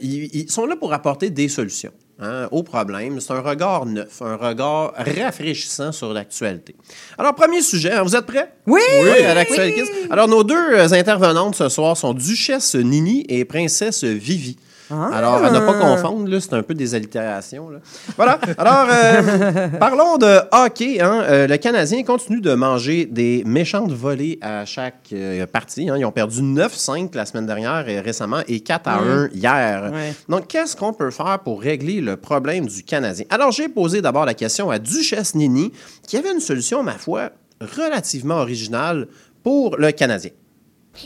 ils, 0.00 0.30
ils 0.32 0.48
sont 0.48 0.64
là 0.64 0.76
pour 0.76 0.92
apporter 0.92 1.30
des 1.30 1.48
solutions. 1.48 1.90
hein, 2.20 2.46
au 2.52 2.62
problème. 2.62 3.18
C'est 3.18 3.32
un 3.32 3.40
regard 3.40 3.84
neuf, 3.84 4.22
un 4.22 4.36
regard 4.36 4.92
rafraîchissant 4.96 5.90
sur 5.90 6.12
l'actualité. 6.12 6.76
Alors, 7.18 7.34
premier 7.34 7.62
sujet, 7.62 7.90
hein, 7.92 8.04
vous 8.04 8.14
êtes 8.14 8.26
prêts? 8.26 8.52
Oui! 8.64 8.80
Oui, 9.02 9.24
à 9.24 9.34
l'actualité. 9.34 9.82
Alors, 10.08 10.28
nos 10.28 10.44
deux 10.44 10.94
intervenantes 10.94 11.56
ce 11.56 11.68
soir 11.68 11.96
sont 11.96 12.14
Duchesse 12.14 12.76
Nini 12.76 13.24
et 13.28 13.44
Princesse 13.44 14.04
Vivi. 14.04 14.56
Alors, 14.90 15.44
à 15.44 15.50
ne 15.50 15.58
pas 15.60 15.74
confondre, 15.74 16.28
là, 16.28 16.40
c'est 16.40 16.54
un 16.54 16.62
peu 16.62 16.74
des 16.74 16.94
allitérations. 16.94 17.68
là. 17.70 17.78
Voilà. 18.16 18.38
Alors, 18.58 18.86
euh, 18.90 19.68
parlons 19.78 20.16
de 20.18 20.40
hockey. 20.52 21.00
hein. 21.00 21.22
Euh, 21.28 21.46
le 21.46 21.56
Canadien 21.58 22.02
continue 22.04 22.40
de 22.40 22.54
manger 22.54 23.04
des 23.06 23.42
méchantes 23.44 23.92
volées 23.92 24.38
à 24.40 24.64
chaque 24.64 25.08
euh, 25.12 25.46
partie. 25.46 25.88
hein. 25.90 25.96
Ils 25.98 26.04
ont 26.04 26.12
perdu 26.12 26.40
9-5 26.42 27.14
la 27.14 27.26
semaine 27.26 27.46
dernière 27.46 27.88
et 27.88 28.00
récemment 28.00 28.40
et 28.48 28.60
4 28.60 28.88
à 28.88 28.98
1 28.98 29.28
hier. 29.28 29.90
Ouais. 29.92 30.14
Donc, 30.28 30.46
qu'est-ce 30.48 30.74
qu'on 30.76 30.92
peut 30.92 31.10
faire 31.10 31.38
pour 31.40 31.60
régler 31.60 32.00
le 32.00 32.16
problème 32.16 32.66
du 32.66 32.82
Canadien? 32.82 33.26
Alors, 33.30 33.52
j'ai 33.52 33.68
posé 33.68 34.00
d'abord 34.00 34.24
la 34.24 34.34
question 34.34 34.70
à 34.70 34.78
Duchesse 34.78 35.34
Nini, 35.34 35.72
qui 36.06 36.16
avait 36.16 36.32
une 36.32 36.40
solution, 36.40 36.82
ma 36.82 36.92
foi, 36.92 37.30
relativement 37.60 38.36
originale 38.36 39.08
pour 39.42 39.76
le 39.76 39.92
Canadien. 39.92 40.30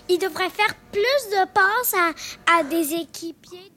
Il 0.09 0.19
devrait 0.19 0.49
faire 0.51 0.75
plus 0.91 1.01
de 1.01 1.45
passes 1.53 1.95
à, 1.95 2.59
à 2.61 2.63
des 2.65 2.95
équipiers. 2.95 3.72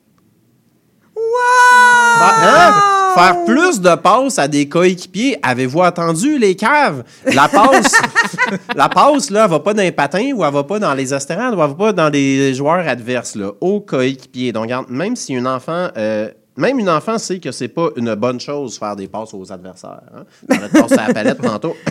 Hein? 1.18 2.74
Faire 3.16 3.46
plus 3.46 3.80
de 3.80 3.96
passes 3.96 4.40
à 4.40 4.48
des 4.48 4.68
coéquipiers. 4.68 5.38
Avez-vous 5.42 5.80
entendu 5.80 6.38
les 6.38 6.56
caves? 6.56 7.04
La 7.34 7.48
passe, 7.48 7.94
la 8.76 8.90
passe, 8.90 9.30
là, 9.30 9.46
elle 9.46 9.52
va 9.52 9.60
pas 9.60 9.74
dans 9.74 9.82
les 9.82 9.94
patins 9.94 10.34
ou 10.34 10.44
elle 10.44 10.54
va 10.54 10.64
pas 10.64 10.80
dans 10.80 10.94
les 10.94 11.14
estrades 11.14 11.56
ou 11.56 11.62
elle 11.62 11.70
va 11.70 11.76
pas 11.76 11.94
dans 11.94 12.10
les 12.10 12.54
joueurs 12.54 12.86
adverses, 12.86 13.36
là, 13.36 13.52
aux 13.62 13.80
coéquipiers. 13.80 14.52
Donc, 14.52 14.70
même 14.90 15.16
si 15.16 15.34
un 15.36 15.46
enfant, 15.46 15.88
euh, 15.96 16.30
même 16.58 16.80
une 16.80 16.90
enfant 16.90 17.18
sait 17.18 17.40
que 17.40 17.54
c'est 17.54 17.70
pas 17.70 17.90
une 17.96 18.16
bonne 18.16 18.40
chose 18.40 18.78
faire 18.78 18.98
des 18.98 19.08
passes 19.08 19.34
aux 19.34 19.50
adversaires. 19.50 20.02
Hein? 20.14 20.26
On 20.50 20.82
passer 20.82 21.00
à 21.00 21.08
la 21.08 21.14
palette 21.14 21.42
tantôt. 21.42 21.76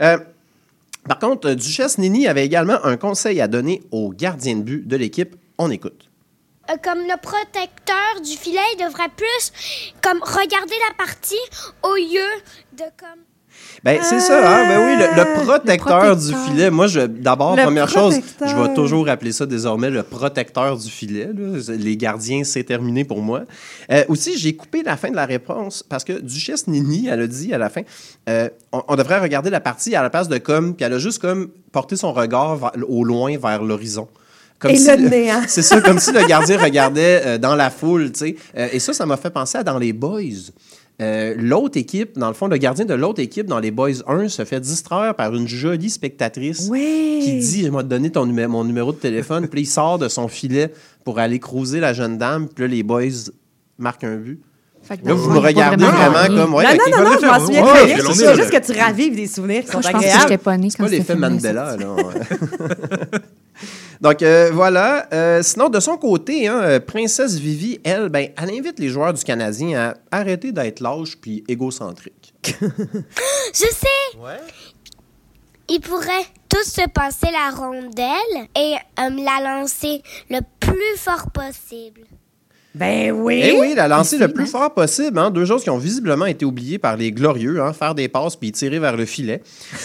Euh, 0.00 0.16
par 1.08 1.18
contre, 1.18 1.50
Duchesse 1.54 1.98
Nini 1.98 2.28
avait 2.28 2.46
également 2.46 2.84
un 2.84 2.96
conseil 2.96 3.40
à 3.40 3.48
donner 3.48 3.82
aux 3.90 4.10
gardiens 4.10 4.54
de 4.54 4.62
but 4.62 4.86
de 4.86 4.96
l'équipe. 4.96 5.34
On 5.58 5.72
écoute. 5.72 6.07
Euh, 6.70 6.74
comme 6.82 6.98
le 7.00 7.16
protecteur 7.20 8.20
du 8.24 8.32
filet, 8.36 8.60
il 8.78 8.84
devrait 8.84 9.08
plus 9.16 9.52
comme 10.02 10.20
regarder 10.22 10.74
la 10.88 10.94
partie 10.96 11.34
au 11.82 11.94
lieu 11.94 12.28
de 12.76 12.84
comme. 12.98 13.20
Ben, 13.82 13.98
c'est 14.02 14.20
ça, 14.20 14.38
hein? 14.38 14.68
Ben 14.68 14.86
oui, 14.86 14.96
le, 15.02 15.16
le 15.16 15.34
protecteur, 15.44 16.00
protecteur. 16.00 16.16
du 16.16 16.34
filet. 16.48 16.70
Moi, 16.70 16.86
je, 16.86 17.00
d'abord, 17.00 17.56
Le 17.56 17.62
première 17.64 17.88
chose, 17.88 18.16
je 18.46 18.54
vais 18.54 18.72
toujours 18.74 19.08
appeler 19.08 19.32
ça 19.32 19.46
désormais 19.46 19.90
le 19.90 20.04
protecteur 20.04 20.76
du 20.76 20.88
filet. 20.88 21.30
là. 21.34 21.58
Les 21.76 21.96
gardiens, 21.96 22.44
c'est 22.44 22.62
terminé 22.62 23.04
pour 23.04 23.20
moi. 23.20 23.42
Euh, 23.90 24.04
aussi, 24.08 24.38
j'ai 24.38 24.54
coupé 24.54 24.82
la 24.84 24.96
fin 24.96 25.10
de 25.10 25.16
la 25.16 25.26
réponse 25.26 25.82
parce 25.82 26.04
que 26.04 26.12
Duchesse 26.20 26.68
Nini, 26.68 27.08
elle 27.10 27.22
a 27.22 27.26
dit 27.26 27.52
à 27.52 27.58
la 27.58 27.68
fin, 27.68 27.82
euh, 28.28 28.48
on, 28.72 28.82
on 28.88 28.94
devrait 28.96 29.18
regarder 29.18 29.50
la 29.50 29.60
partie 29.60 29.96
à 29.96 30.02
la 30.02 30.10
place 30.10 30.28
de 30.28 30.38
comme, 30.38 30.76
puis 30.76 30.84
elle 30.84 30.92
a 30.92 30.98
juste 30.98 31.18
comme 31.20 31.48
porté 31.72 31.96
son 31.96 32.12
regard 32.12 32.56
vers- 32.56 32.72
au 32.88 33.02
loin 33.02 33.36
vers 33.38 33.62
l'horizon. 33.64 34.08
Comme 34.58 34.72
Et 34.72 34.76
si 34.76 34.88
le 34.96 35.08
néant. 35.08 35.42
C'est 35.46 35.62
ça, 35.62 35.80
comme 35.80 35.98
si 35.98 36.12
le 36.12 36.26
gardien 36.26 36.58
regardait 36.58 37.22
euh, 37.24 37.38
dans 37.38 37.54
la 37.54 37.70
foule, 37.70 38.10
tu 38.12 38.18
sais. 38.20 38.36
Euh, 38.56 38.68
et 38.72 38.78
ça, 38.80 38.92
ça 38.92 39.06
m'a 39.06 39.16
fait 39.16 39.30
penser 39.30 39.58
à 39.58 39.62
dans 39.62 39.78
les 39.78 39.92
Boys. 39.92 40.50
euh, 41.00 41.34
l'autre 41.38 41.78
équipe, 41.78 42.18
dans 42.18 42.26
le 42.26 42.34
fond, 42.34 42.48
le 42.48 42.56
gardien 42.56 42.84
de 42.84 42.94
l'autre 42.94 43.20
équipe 43.22 43.46
dans 43.46 43.60
les 43.60 43.70
Boys 43.70 44.02
1 44.08 44.28
se 44.28 44.44
fait 44.44 44.58
distraire 44.60 45.14
par 45.14 45.32
une 45.34 45.46
jolie 45.46 45.90
spectatrice 45.90 46.68
qui 47.22 47.38
dit 47.38 47.64
Je 47.66 47.70
vais 47.70 47.78
te 47.78 47.88
donner 47.88 48.10
ton 48.10 48.26
numé- 48.26 48.48
mon 48.48 48.64
numéro 48.64 48.90
de 48.92 48.96
téléphone. 48.98 49.46
puis 49.46 49.60
là, 49.60 49.62
il 49.62 49.70
sort 49.70 49.98
de 50.00 50.08
son 50.08 50.26
filet 50.26 50.72
pour 51.04 51.20
aller 51.20 51.38
cruiser 51.38 51.78
la 51.78 51.92
jeune 51.92 52.18
dame. 52.18 52.48
Puis 52.48 52.64
là, 52.64 52.68
les 52.68 52.82
Boys 52.82 53.30
marquent 53.78 54.04
un 54.04 54.16
but. 54.16 54.40
Fait 54.82 54.96
que 54.96 55.06
Là, 55.06 55.14
vous 55.14 55.30
me 55.30 55.38
regardez 55.38 55.84
vraiment 55.84 56.26
comme. 56.26 56.54
ouais, 56.54 56.64
non, 56.64 56.70
non, 56.90 57.04
non, 57.04 57.10
non, 57.12 57.16
je 57.20 57.26
m'en 57.26 57.40
souviens 57.46 57.64
très 57.64 57.86
bien. 57.86 57.96
C'est 58.12 58.34
juste 58.36 58.50
que 58.50 58.72
tu 58.72 58.78
ravives 58.78 59.14
des 59.14 59.26
souvenirs 59.28 59.62
qui 59.64 59.70
sont 59.70 59.80
Moi, 59.80 59.82
je 59.86 59.92
pense 59.92 60.04
que 60.04 60.20
j'étais 60.22 60.38
pas 60.38 60.56
née 60.56 60.70
C'est 60.70 60.76
quand 60.78 60.84
pas 60.84 60.90
ce 60.90 60.94
l'effet 60.96 61.14
Mandela, 61.14 61.76
là. 61.76 61.96
Donc, 64.00 64.22
euh, 64.22 64.50
voilà. 64.52 65.08
Euh, 65.12 65.42
sinon, 65.42 65.68
de 65.68 65.80
son 65.80 65.96
côté, 65.96 66.46
hein, 66.46 66.60
euh, 66.62 66.80
Princesse 66.80 67.36
Vivi, 67.36 67.80
elle, 67.84 68.08
ben, 68.08 68.28
elle 68.36 68.50
invite 68.50 68.78
les 68.78 68.88
joueurs 68.88 69.12
du 69.12 69.24
Canadien 69.24 69.94
à 70.10 70.18
arrêter 70.18 70.52
d'être 70.52 70.80
lâches 70.80 71.16
puis 71.20 71.44
égocentriques. 71.48 72.34
Je 72.44 73.66
sais! 73.66 74.18
Ils 75.70 75.80
pourraient 75.80 76.26
tous 76.48 76.64
se 76.64 76.88
passer 76.88 77.28
la 77.30 77.54
rondelle 77.54 78.48
et 78.56 78.76
euh, 78.98 79.10
la 79.10 79.58
lancer 79.58 80.02
le 80.30 80.40
plus 80.58 80.96
fort 80.96 81.30
possible. 81.30 82.00
Ben 82.78 83.12
oui. 83.12 83.40
Eh 83.44 83.58
oui, 83.60 83.74
la 83.74 83.88
lancer 83.88 84.18
le 84.18 84.28
plus 84.28 84.46
fort 84.46 84.72
possible. 84.72 85.18
Hein, 85.18 85.30
deux 85.30 85.44
choses 85.44 85.62
qui 85.62 85.70
ont 85.70 85.78
visiblement 85.78 86.26
été 86.26 86.44
oubliées 86.44 86.78
par 86.78 86.96
les 86.96 87.10
glorieux. 87.12 87.60
Hein, 87.60 87.72
faire 87.72 87.94
des 87.94 88.08
passes 88.08 88.36
puis 88.36 88.52
tirer 88.52 88.78
vers 88.78 88.96
le 88.96 89.04
filet. 89.04 89.42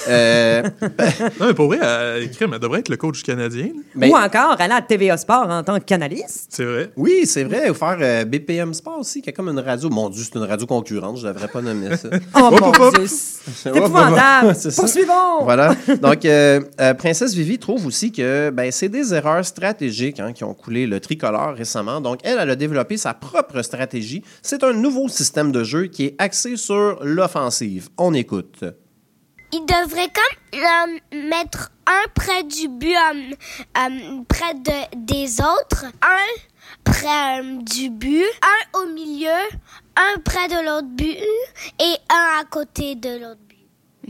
Euh, 0.07 0.63
Non, 1.39 1.47
mais 1.47 1.53
pour 1.53 1.67
vrai, 1.67 1.79
elle, 1.81 2.29
crème, 2.31 2.51
elle 2.53 2.59
devrait 2.59 2.79
être 2.81 2.89
le 2.89 2.97
coach 2.97 3.23
canadien. 3.23 3.69
ben, 3.95 4.11
Ou 4.11 4.15
encore 4.15 4.55
aller 4.59 4.73
à 4.73 4.81
TVA 4.81 5.17
Sport 5.17 5.47
en 5.49 5.63
tant 5.63 5.79
que 5.79 5.83
canaliste. 5.85 6.45
C'est 6.49 6.65
vrai. 6.65 6.89
oui, 6.95 7.21
c'est 7.25 7.43
vrai. 7.43 7.69
Ou 7.69 7.73
faire 7.73 7.97
euh, 7.99 8.25
BPM 8.25 8.73
Sport 8.73 8.99
aussi, 8.99 9.21
qui 9.21 9.29
est 9.29 9.33
comme 9.33 9.49
une 9.49 9.59
radio. 9.59 9.89
Mon 9.89 10.09
Dieu, 10.09 10.23
c'est 10.23 10.37
une 10.37 10.45
radio 10.45 10.65
concurrente. 10.67 11.17
Je 11.17 11.27
devrais 11.27 11.47
pas 11.47 11.61
nommer 11.61 11.95
ça. 11.97 12.09
Oh 12.35 12.49
mon. 12.51 12.89
Dieu. 12.91 13.05
C'est 13.07 13.75
épouvantable. 13.75 14.53
Poursuivons. 14.75 15.43
Voilà. 15.43 15.75
Donc, 16.01 16.25
euh, 16.25 16.61
euh, 16.79 16.93
Princesse 16.93 17.33
Vivi 17.33 17.57
trouve 17.59 17.85
aussi 17.85 18.11
que 18.11 18.49
ben, 18.49 18.71
c'est 18.71 18.89
des 18.89 19.13
erreurs 19.13 19.45
stratégiques 19.45 20.19
hein, 20.19 20.33
qui 20.33 20.43
ont 20.43 20.53
coulé 20.53 20.85
le 20.87 20.99
tricolore 20.99 21.53
récemment. 21.55 22.01
Donc, 22.01 22.19
elle, 22.23 22.37
elle 22.39 22.49
a 22.49 22.55
développé 22.55 22.82
sa 22.97 23.13
propre 23.13 23.61
stratégie. 23.61 24.23
C'est 24.41 24.63
un 24.63 24.73
nouveau 24.73 25.07
système 25.07 25.51
de 25.51 25.63
jeu 25.63 25.87
qui 25.87 26.05
est 26.05 26.15
axé 26.19 26.57
sur 26.57 27.03
l'offensive. 27.03 27.89
On 27.97 28.13
écoute. 28.13 28.63
Ils 29.51 29.65
devraient 29.65 30.11
comme 30.11 30.59
euh, 30.59 31.27
mettre 31.29 31.71
un 31.85 32.09
près 32.15 32.43
du 32.43 32.67
but, 32.67 32.95
euh, 32.95 33.35
euh, 33.77 34.23
près 34.27 34.53
de, 34.55 35.05
des 35.05 35.39
autres, 35.41 35.85
un 36.01 36.41
près 36.83 37.39
euh, 37.39 37.57
du 37.61 37.89
but, 37.89 38.25
un 38.41 38.79
au 38.79 38.93
milieu, 38.93 39.29
un 39.95 40.19
près 40.21 40.47
de 40.47 40.65
l'autre 40.65 40.87
but 40.89 41.17
et 41.79 41.95
un 42.09 42.41
à 42.41 42.45
côté 42.49 42.95
de 42.95 43.19
l'autre. 43.19 43.42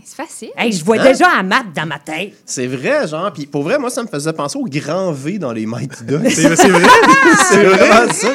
C'est 0.04 0.16
facile. 0.16 0.50
Hey, 0.58 0.72
je 0.72 0.84
vois 0.84 1.00
Hein? 1.00 1.04
déjà 1.12 1.28
un 1.38 1.44
map 1.44 1.64
dans 1.76 1.86
ma 1.86 2.00
tête. 2.00 2.34
C'est 2.46 2.68
vrai, 2.68 3.08
genre. 3.08 3.32
Puis 3.32 3.46
pour 3.46 3.64
vrai, 3.64 3.78
moi, 3.78 3.89
ça 3.89 4.02
me 4.04 4.08
faisait 4.08 4.34
penser 4.34 4.58
au 4.58 4.66
grand 4.66 5.12
V 5.12 5.38
dans 5.39 5.52
les 5.54 5.66
Mighty 5.66 6.04
Ducks. 6.04 6.30
C'est 6.32 6.56
c'est 6.56 6.70
vrai. 6.70 6.88
c'est 7.50 7.64
vraiment 7.64 8.12
ça. 8.12 8.28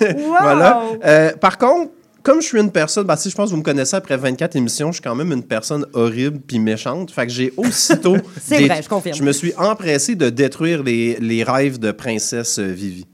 Wow. 0.00 0.14
Voilà. 0.40 0.82
Euh, 1.04 1.32
par 1.36 1.58
contre, 1.58 1.90
comme 2.22 2.40
je 2.42 2.46
suis 2.48 2.58
une 2.60 2.70
personne, 2.72 3.04
bah, 3.06 3.16
si 3.16 3.30
je 3.30 3.34
pense 3.36 3.46
que 3.46 3.50
vous 3.54 3.58
me 3.58 3.62
connaissez 3.64 3.96
après 3.96 4.16
24 4.16 4.56
émissions, 4.56 4.88
je 4.88 4.94
suis 4.94 5.02
quand 5.02 5.14
même 5.14 5.32
une 5.32 5.44
personne 5.44 5.86
horrible 5.92 6.40
puis 6.46 6.58
méchante. 6.58 7.10
Fait 7.10 7.26
que 7.26 7.32
j'ai 7.32 7.52
aussitôt. 7.56 8.16
C'est 8.40 8.58
dé- 8.58 8.66
vrai, 8.68 8.82
je 8.82 8.88
confirme. 8.88 9.16
Je 9.16 9.22
me 9.22 9.32
suis 9.32 9.52
empressé 9.56 10.14
de 10.16 10.28
détruire 10.30 10.82
les, 10.82 11.16
les 11.20 11.42
rêves 11.44 11.78
de 11.78 11.92
princesse 11.92 12.58
euh, 12.58 12.66
Vivi. 12.66 13.06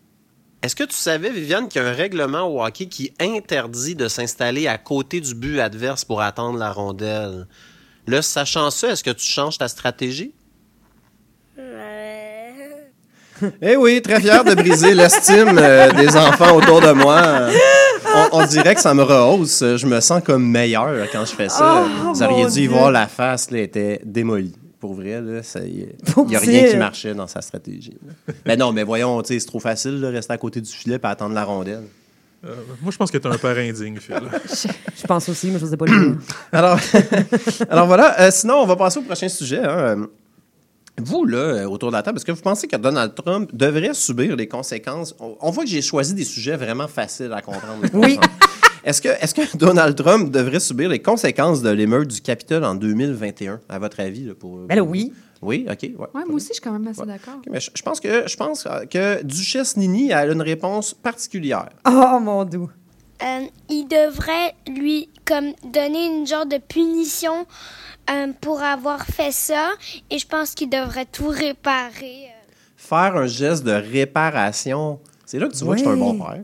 Est-ce 0.63 0.77
que 0.77 0.85
tu 0.85 0.95
savais, 0.97 1.31
Viviane, 1.31 1.69
qu'il 1.69 1.83
y 1.83 1.85
a 1.85 1.89
un 1.89 1.93
règlement 1.93 2.43
au 2.43 2.65
hockey 2.65 2.87
qui 2.87 3.13
interdit 3.21 3.97
de 3.97 4.07
s'installer 4.07 4.69
à 4.69 4.79
côté 4.79 5.21
du 5.21 5.35
but 5.35 5.59
adverse 5.59 6.05
pour 6.05 6.21
attendre 6.23 6.59
la 6.59 6.71
rondelle? 6.71 7.49
Là, 8.07 8.23
sachant 8.23 8.71
ça, 8.71 8.89
est-ce 8.91 9.03
que 9.03 9.11
tu 9.11 9.27
changes 9.27 9.59
ta 9.59 9.69
stratégie? 9.69 10.33
Eh 13.61 13.75
oui, 13.75 14.01
très 14.03 14.21
fier 14.21 14.45
de 14.45 14.55
briser 14.55 14.95
l'estime 14.95 15.59
euh, 15.59 15.91
des 15.91 16.17
enfants 16.17 16.55
autour 16.55 16.81
de 16.81 16.93
moi. 16.93 17.49
On, 18.33 18.39
on 18.41 18.47
dirait 18.47 18.77
que 18.77 18.81
ça 18.81 18.95
me 18.95 19.03
rehausse. 19.03 19.65
Je 19.77 19.85
me 19.87 19.99
sens 20.01 20.23
comme 20.25 20.49
meilleur 20.49 21.09
quand 21.11 21.25
je 21.25 21.33
fais 21.35 21.49
ça. 21.49 21.83
Oh, 21.85 22.13
Vous 22.15 22.23
auriez 22.23 22.45
dû 22.47 22.51
y 22.51 22.53
Dieu. 22.69 22.71
voir 22.71 22.93
la 22.93 23.09
face, 23.09 23.51
là, 23.51 23.59
elle 23.59 23.65
était 23.65 24.01
démolie. 24.05 24.55
Pour 24.83 24.95
vrai, 24.95 25.23
il 25.23 26.25
n'y 26.27 26.35
a 26.37 26.41
rien 26.41 26.69
qui 26.71 26.77
marchait 26.77 27.15
dans 27.15 27.29
sa 27.29 27.41
stratégie. 27.41 27.97
Mais 28.45 28.57
non, 28.57 28.73
mais 28.73 28.83
voyons, 28.83 29.23
tu 29.23 29.39
c'est 29.39 29.47
trop 29.47 29.61
facile 29.61 30.01
de 30.01 30.07
rester 30.09 30.33
à 30.33 30.39
côté 30.39 30.61
du 30.61 30.71
filet 30.71 30.99
et 31.01 31.07
attendre 31.07 31.35
la 31.37 31.45
rondelle. 31.45 31.85
Euh, 32.45 32.57
moi, 32.83 32.91
je 32.91 32.97
pense 32.97 33.13
que 33.13 33.19
t'es 33.19 33.29
un 33.29 33.39
père 33.39 33.57
indigne, 33.57 33.99
Phil. 34.01 34.17
Je 35.01 35.07
pense 35.07 35.29
aussi, 35.29 35.47
mais 35.53 35.61
je 35.61 35.65
ne 35.67 35.71
sais 35.71 35.77
pas 35.77 35.87
le 35.87 35.93
dire. 36.17 36.19
Alors, 36.51 36.77
alors 37.71 37.87
voilà. 37.87 38.21
Euh, 38.23 38.31
sinon, 38.33 38.55
on 38.57 38.67
va 38.67 38.75
passer 38.75 38.99
au 38.99 39.03
prochain 39.03 39.29
sujet. 39.29 39.61
hein. 39.61 39.79
Euh, 39.79 40.07
Vous, 41.01 41.25
là, 41.25 41.39
euh, 41.39 41.65
autour 41.67 41.91
de 41.91 41.97
la 41.97 42.03
table, 42.03 42.19
est-ce 42.19 42.25
que 42.25 42.33
vous 42.33 42.43
pensez 42.43 42.67
que 42.67 42.77
Donald 42.77 43.15
Trump 43.15 43.49
devrait 43.53 43.95
subir 43.95 44.35
les 44.35 44.49
conséquences? 44.49 45.15
On, 45.21 45.37
on 45.41 45.51
voit 45.53 45.63
que 45.63 45.71
j'ai 45.71 45.83
choisi 45.83 46.15
des 46.15 46.25
sujets 46.25 46.57
vraiment 46.57 46.89
faciles 46.89 47.33
à 47.33 47.41
comprendre. 47.43 47.85
Oui. 47.95 48.19
Est-ce 48.85 49.01
que, 49.03 49.09
est 49.09 49.33
que 49.35 49.57
Donald 49.57 49.97
Trump 49.97 50.31
devrait 50.31 50.61
subir 50.61 50.89
les 50.89 51.01
conséquences 51.01 51.63
de 51.63 51.71
l'émeute 51.71 52.09
du 52.09 52.21
Capitole 52.21 52.65
en 52.65 52.75
2021, 52.75 53.61
à 53.69 53.79
votre 53.79 54.01
avis? 54.01 54.25
là, 54.25 54.35
pour, 54.35 54.57
Ben 54.67 54.75
là, 54.77 54.83
oui. 54.83 55.13
Oui, 55.41 55.67
OK. 55.69 55.79
ouais. 55.83 55.91
Ouais, 55.97 56.25
moi 56.25 56.35
aussi, 56.35 56.49
je 56.49 56.53
suis 56.55 56.63
quand 56.63 56.73
même 56.73 56.87
assez 56.87 57.05
d'accord. 57.05 57.35
OK, 57.39 57.47
mais 57.51 57.59
je, 57.61 57.71
je 57.75 57.83
pense 57.83 57.99
que, 58.01 58.29
je 58.29 58.37
pense 58.37 58.67
que 58.91 59.23
Duchesse 59.25 59.77
Nini 59.77 60.13
a 60.13 60.25
une 60.27 60.41
réponse 60.43 60.95
particulière. 60.95 61.69
Oh 61.87 62.19
mon 62.21 62.45
doux. 62.45 62.71
Euh, 63.23 63.41
il 63.69 63.87
devrait 63.87 64.55
lui 64.69 65.09
comme 65.25 65.53
donner 65.73 66.07
une 66.07 66.27
genre 66.27 66.47
de 66.47 66.59
punition 66.59 67.47
euh, 68.11 68.33
pour 68.41 68.63
avoir 68.63 69.05
fait 69.07 69.31
ça 69.33 69.71
et 70.11 70.19
je 70.19 70.27
pense 70.27 70.55
qu'il 70.55 70.69
devrait 70.71 71.07
tout 71.07 71.29
réparer. 71.29 72.27
euh. 72.27 72.53
Faire 72.77 73.17
un 73.17 73.27
geste 73.27 73.63
de 73.65 73.71
réparation, 73.73 74.99
c'est 75.33 75.39
là 75.39 75.49
que 75.49 75.55
tu 75.55 75.65
vois 75.65 75.77
que 75.77 75.81
je 75.81 75.85
suis 75.87 75.93
un 75.95 75.97
bon 75.97 76.19
père. 76.19 76.43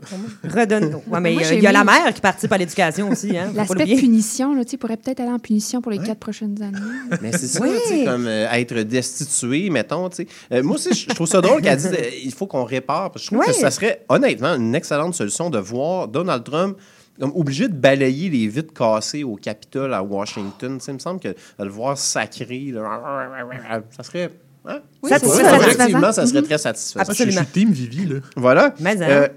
Redonne. 0.51 0.95
Ouais, 1.05 1.19
mais 1.19 1.35
il 1.35 1.59
y 1.61 1.67
a 1.67 1.71
la 1.71 1.83
mère 1.83 2.11
qui 2.11 2.21
participe 2.21 2.51
à 2.51 2.57
l'éducation 2.57 3.07
aussi. 3.11 3.37
Hein, 3.37 3.51
L'aspect 3.53 3.85
punition, 3.85 4.55
là, 4.55 4.65
tu 4.65 4.71
sais, 4.71 4.77
pourrait 4.77 4.97
peut-être 4.97 5.19
aller 5.19 5.29
en 5.29 5.37
punition 5.37 5.79
pour 5.79 5.91
les 5.91 5.99
quatre 5.99 6.17
prochaines 6.17 6.59
années. 6.63 6.79
Mais 7.21 7.31
c'est 7.33 7.45
ça, 7.45 7.61
Oui. 7.61 7.69
tu 7.83 7.87
sais, 7.99 8.03
comme 8.03 8.25
euh, 8.25 8.49
être 8.51 8.79
destitué, 8.79 9.69
mettons. 9.69 10.09
Euh, 10.51 10.63
moi 10.63 10.77
aussi, 10.77 10.91
je 10.95 11.07
trouve 11.13 11.27
ça 11.27 11.39
drôle 11.39 11.61
qu'elle 11.61 11.77
dise 11.77 11.85
euh, 11.93 12.09
il 12.23 12.33
faut 12.33 12.47
qu'on 12.47 12.63
répare. 12.63 13.11
Parce 13.11 13.25
que 13.29 13.35
je 13.35 13.35
trouve 13.35 13.47
Oui. 13.47 13.53
que 13.53 13.59
ça 13.61 13.69
serait, 13.69 14.03
honnêtement, 14.09 14.55
une 14.55 14.73
excellente 14.73 15.13
solution 15.13 15.51
de 15.51 15.59
voir 15.59 16.07
Donald 16.07 16.43
Trump 16.43 16.75
comme 17.19 17.31
obligé 17.35 17.67
de 17.67 17.75
balayer 17.75 18.29
les 18.31 18.47
vitres 18.47 18.73
cassées 18.73 19.23
au 19.23 19.35
Capitole 19.35 19.93
à 19.93 20.01
Washington. 20.01 20.79
Tu 20.79 20.83
sais, 20.83 20.91
il 20.93 20.95
me 20.95 20.99
semble 20.99 21.19
que 21.19 21.27
de 21.27 21.63
le 21.63 21.69
voir 21.69 21.95
sacré, 21.95 22.71
là, 22.73 23.83
ça 23.95 24.01
serait... 24.01 24.31
Hein? 24.65 24.81
Oui, 25.01 25.09
ça 25.09 25.19
serait 25.19 25.29
vrai, 25.29 25.43
satisfaisant. 25.43 25.71
Objectivement, 25.71 26.11
ça 26.11 26.27
serait 26.27 26.41
très 26.41 26.57
satisfaisant. 26.57 27.13
Je, 27.13 27.23
je 27.25 27.31
suis 27.31 27.45
team 27.47 27.71
Vivi, 27.71 28.05
là. 28.05 28.19
Voilà. 28.35 28.73
Mais, 28.79 29.01
hein. 29.01 29.09
Euh, 29.09 29.27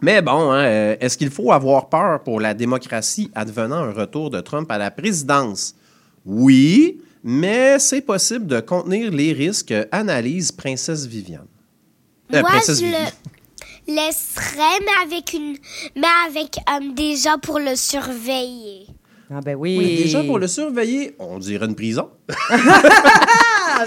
mais 0.00 0.20
bon, 0.22 0.50
hein, 0.52 0.64
euh, 0.64 0.96
est-ce 1.00 1.16
qu'il 1.16 1.30
faut 1.30 1.50
avoir 1.52 1.88
peur 1.88 2.22
pour 2.22 2.40
la 2.40 2.52
démocratie 2.54 3.30
advenant 3.34 3.76
un 3.76 3.92
retour 3.92 4.30
de 4.30 4.40
Trump 4.40 4.70
à 4.70 4.78
la 4.78 4.90
présidence? 4.90 5.74
Oui, 6.26 7.00
mais 7.22 7.78
c'est 7.78 8.02
possible 8.02 8.46
de 8.46 8.60
contenir 8.60 9.10
les 9.10 9.32
risques, 9.32 9.74
analyse 9.92 10.52
Princesse 10.52 11.06
Viviane. 11.06 11.46
Euh, 12.32 12.40
Moi, 12.40 12.50
Princesse 12.50 12.80
je 12.80 12.86
le 12.86 13.94
laisserais, 13.94 14.80
mais 14.80 15.06
avec 15.14 15.32
une, 15.32 15.56
mais 15.96 16.08
avec 16.28 16.56
euh, 16.58 16.92
des 16.94 17.16
gens 17.16 17.38
pour 17.38 17.58
le 17.58 17.76
surveiller. 17.76 18.86
Ah 19.30 19.40
ben 19.44 19.54
oui. 19.56 19.76
Oui, 19.78 19.96
déjà, 20.04 20.22
pour 20.22 20.38
le 20.38 20.46
surveiller, 20.46 21.14
on 21.18 21.38
dirait 21.38 21.66
une 21.66 21.74
prison. 21.74 22.08
Ah. 23.76 23.86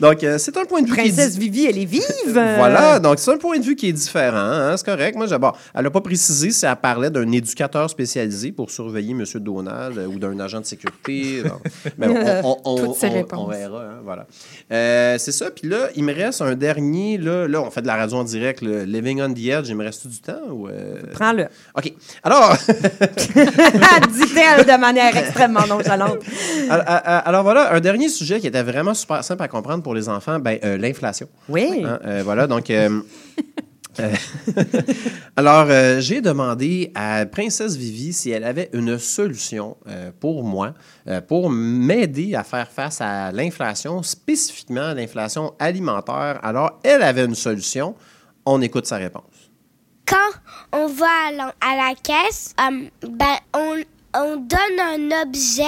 Donc, 0.00 0.24
euh, 0.24 0.36
c'est 0.38 0.56
un 0.56 0.64
point 0.64 0.82
de 0.82 0.86
vue 0.88 0.92
qui 0.94 1.00
est 1.00 1.04
Princesse 1.04 1.36
Vivi, 1.38 1.64
elle 1.66 1.78
est 1.78 1.84
vive. 1.84 2.02
Voilà, 2.26 2.98
donc 2.98 3.18
c'est 3.18 3.30
un 3.32 3.38
point 3.38 3.58
de 3.58 3.64
vue 3.64 3.76
qui 3.76 3.88
est 3.88 3.92
différent, 3.92 4.36
hein, 4.36 4.76
c'est 4.76 4.84
correct. 4.84 5.16
Moi, 5.16 5.26
bon, 5.38 5.52
elle 5.74 5.84
n'a 5.84 5.90
pas 5.90 6.00
précisé 6.00 6.50
si 6.50 6.66
elle 6.66 6.76
parlait 6.76 7.10
d'un 7.10 7.30
éducateur 7.32 7.88
spécialisé 7.88 8.52
pour 8.52 8.70
surveiller 8.70 9.12
M. 9.12 9.24
Donald 9.36 9.96
euh, 9.98 10.06
ou 10.06 10.18
d'un 10.18 10.38
agent 10.40 10.60
de 10.60 10.66
sécurité. 10.66 11.42
Bon. 11.44 11.50
Mais 11.98 12.08
on, 12.44 12.50
on- 12.50 12.58
on- 12.64 12.86
Toutes 12.86 12.96
ces 12.96 13.08
on- 13.08 13.12
réponses. 13.14 13.40
on 13.46 13.46
verra, 13.48 13.82
hein, 13.82 14.00
voilà. 14.04 14.26
Euh, 14.70 15.16
c'est 15.18 15.32
ça, 15.32 15.50
puis 15.50 15.68
là, 15.68 15.88
il 15.96 16.04
me 16.04 16.12
reste 16.14 16.42
un 16.42 16.54
dernier, 16.54 17.16
là, 17.16 17.46
là, 17.48 17.62
on 17.62 17.70
fait 17.70 17.82
de 17.82 17.86
la 17.86 17.96
radio 17.96 18.18
en 18.18 18.24
direct, 18.24 18.60
le 18.62 18.84
Living 18.84 19.22
on 19.22 19.32
the 19.32 19.46
Edge, 19.46 19.68
il 19.68 19.76
me 19.76 19.84
reste 19.84 20.06
du 20.06 20.20
temps? 20.20 20.40
Ou? 20.50 20.68
Prends-le. 21.12 21.46
OK. 21.76 21.92
Alors, 22.22 22.54
Dit-elle 24.12 24.64
de 24.66 24.80
manière 24.80 25.16
extrêmement 25.16 25.66
nonchalante. 25.66 26.18
alors, 26.70 26.84
alors- 26.88 27.42
voilà, 27.42 27.72
un 27.74 27.80
dernier 27.80 28.08
sujet 28.08 28.40
qui 28.40 28.46
était 28.46 28.62
vraiment 28.62 28.94
super 28.94 29.22
simple 29.24 29.42
à 29.42 29.48
comprendre 29.48 29.82
pour 29.82 29.94
les 29.94 30.08
enfants, 30.08 30.38
ben, 30.38 30.58
euh, 30.64 30.76
l'inflation. 30.76 31.28
Oui. 31.48 31.82
Hein, 31.84 31.98
euh, 32.04 32.22
voilà, 32.24 32.46
donc. 32.46 32.70
euh, 32.70 33.00
euh, 34.00 34.10
Alors, 35.36 35.66
euh, 35.68 36.00
j'ai 36.00 36.20
demandé 36.20 36.90
à 36.94 37.26
Princesse 37.26 37.76
Vivi 37.76 38.12
si 38.12 38.30
elle 38.30 38.44
avait 38.44 38.70
une 38.72 38.98
solution 38.98 39.76
euh, 39.88 40.10
pour 40.18 40.42
moi, 40.44 40.72
euh, 41.08 41.20
pour 41.20 41.50
m'aider 41.50 42.34
à 42.34 42.44
faire 42.44 42.68
face 42.70 43.00
à 43.00 43.32
l'inflation, 43.32 44.02
spécifiquement 44.02 44.92
l'inflation 44.94 45.52
alimentaire. 45.58 46.38
Alors, 46.42 46.78
elle 46.84 47.02
avait 47.02 47.24
une 47.24 47.34
solution. 47.34 47.94
On 48.46 48.60
écoute 48.60 48.86
sa 48.86 48.96
réponse. 48.96 49.22
Quand 50.06 50.30
on 50.72 50.86
va 50.86 51.26
à 51.28 51.32
la, 51.32 51.54
à 51.60 51.76
la 51.76 51.94
caisse, 51.94 52.54
euh, 52.60 52.88
ben, 53.08 53.36
on, 53.54 53.76
on 54.14 54.36
donne 54.36 54.80
un 54.80 55.22
objet 55.22 55.62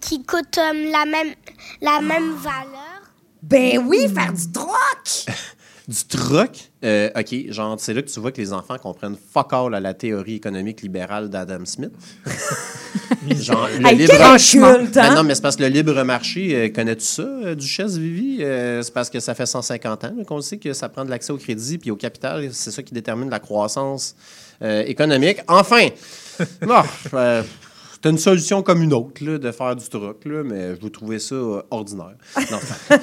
qui 0.00 0.24
coûte 0.24 0.58
euh, 0.58 0.90
la, 0.90 1.04
même, 1.04 1.34
la 1.80 2.00
même 2.00 2.34
valeur. 2.34 3.02
Ben 3.42 3.78
oui, 3.86 4.08
faire 4.12 4.32
du 4.32 4.50
troc! 4.50 5.26
Du 5.88 6.04
troc? 6.08 6.50
Euh, 6.84 7.10
OK, 7.16 7.52
genre, 7.52 7.76
c'est 7.78 7.94
là 7.94 8.02
que 8.02 8.08
tu 8.08 8.18
vois 8.18 8.32
que 8.32 8.40
les 8.40 8.52
enfants 8.52 8.76
comprennent 8.76 9.16
fuck 9.32 9.52
all 9.52 9.72
à 9.74 9.78
la 9.80 9.94
théorie 9.94 10.34
économique 10.34 10.82
libérale 10.82 11.30
d'Adam 11.30 11.64
Smith. 11.64 11.92
genre, 13.40 13.68
le 13.78 13.86
Hey, 13.86 13.96
libre 13.96 14.12
quel 14.12 14.22
inculte, 14.22 14.94
Ben 14.94 15.04
hein? 15.04 15.14
non, 15.14 15.22
mais 15.22 15.36
c'est 15.36 15.42
parce 15.42 15.54
que 15.54 15.62
le 15.62 15.68
libre 15.68 16.02
marché, 16.02 16.54
euh, 16.56 16.68
connais-tu 16.70 17.04
ça, 17.04 17.22
euh, 17.22 17.54
Duchesse 17.54 17.96
Vivi? 17.98 18.38
Euh, 18.40 18.82
c'est 18.82 18.92
parce 18.92 19.08
que 19.10 19.20
ça 19.20 19.34
fait 19.36 19.46
150 19.46 20.04
ans 20.04 20.14
qu'on 20.26 20.40
sait 20.40 20.58
que 20.58 20.72
ça 20.72 20.88
prend 20.88 21.04
de 21.04 21.10
l'accès 21.10 21.32
au 21.32 21.36
crédit 21.36 21.78
puis 21.78 21.92
au 21.92 21.96
capital. 21.96 22.48
C'est 22.52 22.72
ça 22.72 22.82
qui 22.82 22.92
détermine 22.92 23.30
la 23.30 23.38
croissance 23.38 24.16
euh, 24.62 24.82
économique. 24.86 25.38
Enfin! 25.46 25.88
non, 26.66 26.82
c'est 28.02 28.10
une 28.10 28.18
solution 28.18 28.62
comme 28.62 28.82
une 28.82 28.92
autre 28.92 29.24
là, 29.24 29.38
de 29.38 29.50
faire 29.50 29.74
du 29.74 29.88
troc, 29.88 30.24
là, 30.24 30.42
mais 30.44 30.76
je 30.76 30.80
vous 30.80 30.90
trouvais 30.90 31.18
ça 31.18 31.34
euh, 31.34 31.62
ordinaire. 31.70 32.16
Non. 32.50 32.58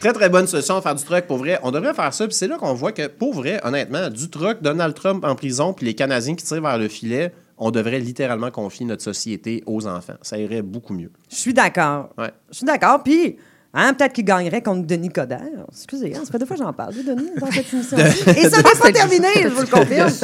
Très, 0.00 0.12
très 0.12 0.28
bonne 0.28 0.46
solution 0.46 0.80
faire 0.82 0.94
du 0.94 1.04
truck 1.04 1.26
pour 1.26 1.38
vrai. 1.38 1.58
On 1.62 1.70
devrait 1.70 1.94
faire 1.94 2.12
ça. 2.12 2.26
Puis 2.26 2.34
c'est 2.34 2.48
là 2.48 2.58
qu'on 2.58 2.74
voit 2.74 2.92
que, 2.92 3.06
pour 3.06 3.34
vrai, 3.34 3.60
honnêtement, 3.64 4.10
du 4.10 4.28
truck, 4.28 4.62
Donald 4.62 4.94
Trump 4.94 5.24
en 5.24 5.34
prison, 5.34 5.72
puis 5.72 5.86
les 5.86 5.94
Canadiens 5.94 6.34
qui 6.34 6.44
tirent 6.44 6.62
vers 6.62 6.78
le 6.78 6.88
filet, 6.88 7.32
on 7.56 7.70
devrait 7.70 8.00
littéralement 8.00 8.50
confier 8.50 8.86
notre 8.86 9.02
société 9.02 9.62
aux 9.66 9.86
enfants. 9.86 10.16
Ça 10.22 10.38
irait 10.38 10.62
beaucoup 10.62 10.94
mieux. 10.94 11.10
Je 11.30 11.36
suis 11.36 11.54
d'accord. 11.54 12.10
Ouais. 12.18 12.32
Je 12.50 12.58
suis 12.58 12.66
d'accord. 12.66 13.02
Puis, 13.02 13.36
hein, 13.74 13.94
peut-être 13.94 14.12
qu'il 14.12 14.24
gagnerait 14.24 14.62
contre 14.62 14.86
Denis 14.86 15.10
Coderre. 15.10 15.40
Excusez, 15.72 16.14
hein, 16.16 16.20
ça 16.24 16.32
fait 16.32 16.38
deux 16.38 16.46
fois 16.46 16.56
que 16.56 16.62
j'en 16.62 16.72
parle 16.72 16.94
de 16.94 17.02
Denis 17.02 17.30
dans 17.40 17.50
cette 17.50 17.72
émission. 17.72 17.98
Et 17.98 18.48
ça 18.48 18.56
n'est 18.58 18.62
pas 18.62 18.92
terminé, 18.92 19.28
je 19.42 19.48
vous 19.48 19.60
le 19.62 19.66
confirme. 19.66 20.10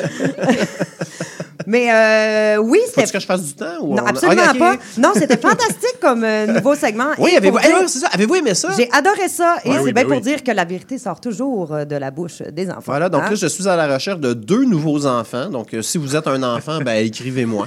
Mais 1.69 1.89
euh, 1.91 2.59
oui, 2.59 2.79
c'était. 2.87 3.11
que 3.11 3.19
je 3.19 3.27
fasse 3.27 3.43
du 3.43 3.53
temps? 3.55 3.81
Ou 3.83 3.95
Non, 3.97 4.05
on- 4.05 4.07
absolument 4.07 4.43
Ok, 4.43 4.51
ok. 4.53 4.59
pas. 4.59 4.77
Non, 4.99 5.11
c'était 5.15 5.37
fantastique 5.37 5.99
comme 6.01 6.23
euh, 6.23 6.47
nouveau 6.47 6.77
segment. 6.77 7.09
Oui, 7.19 7.35
avez-vous 7.37 7.59
dire- 7.59 8.37
aimé 8.37 8.55
ça? 8.55 8.69
J'ai 8.77 8.89
adoré 8.93 9.29
ça. 9.29 9.57
Et 9.65 9.73
c'est 9.73 9.93
bien 9.93 10.05
ben 10.05 10.07
pour 10.07 10.21
dire 10.21 10.45
que 10.45 10.53
la 10.53 10.65
vérité 10.65 10.97
sort 10.97 11.21
toujours 11.21 11.73
euh, 11.75 11.85
de 11.85 11.97
la 11.97 12.13
bouche 12.13 12.43
des 12.53 12.69
enfants. 12.71 12.83
Voilà, 12.87 13.09
donc 13.09 13.23
hein. 13.25 13.31
là, 13.31 13.35
je 13.35 13.47
suis 13.49 13.67
à 13.67 13.75
la 13.75 13.93
recherche 13.93 14.21
de 14.21 14.33
deux 14.33 14.65
nouveaux 14.65 15.07
enfants. 15.07 15.49
Donc, 15.49 15.75
euh, 15.75 15.83
si 15.83 15.99
vous 15.99 16.15
êtes 16.15 16.29
un 16.29 16.43
enfant, 16.45 16.79
ben 16.81 17.05
écrivez-moi. 17.05 17.67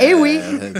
Eh 0.00 0.14
oui. 0.14 0.38
Euh, 0.42 0.72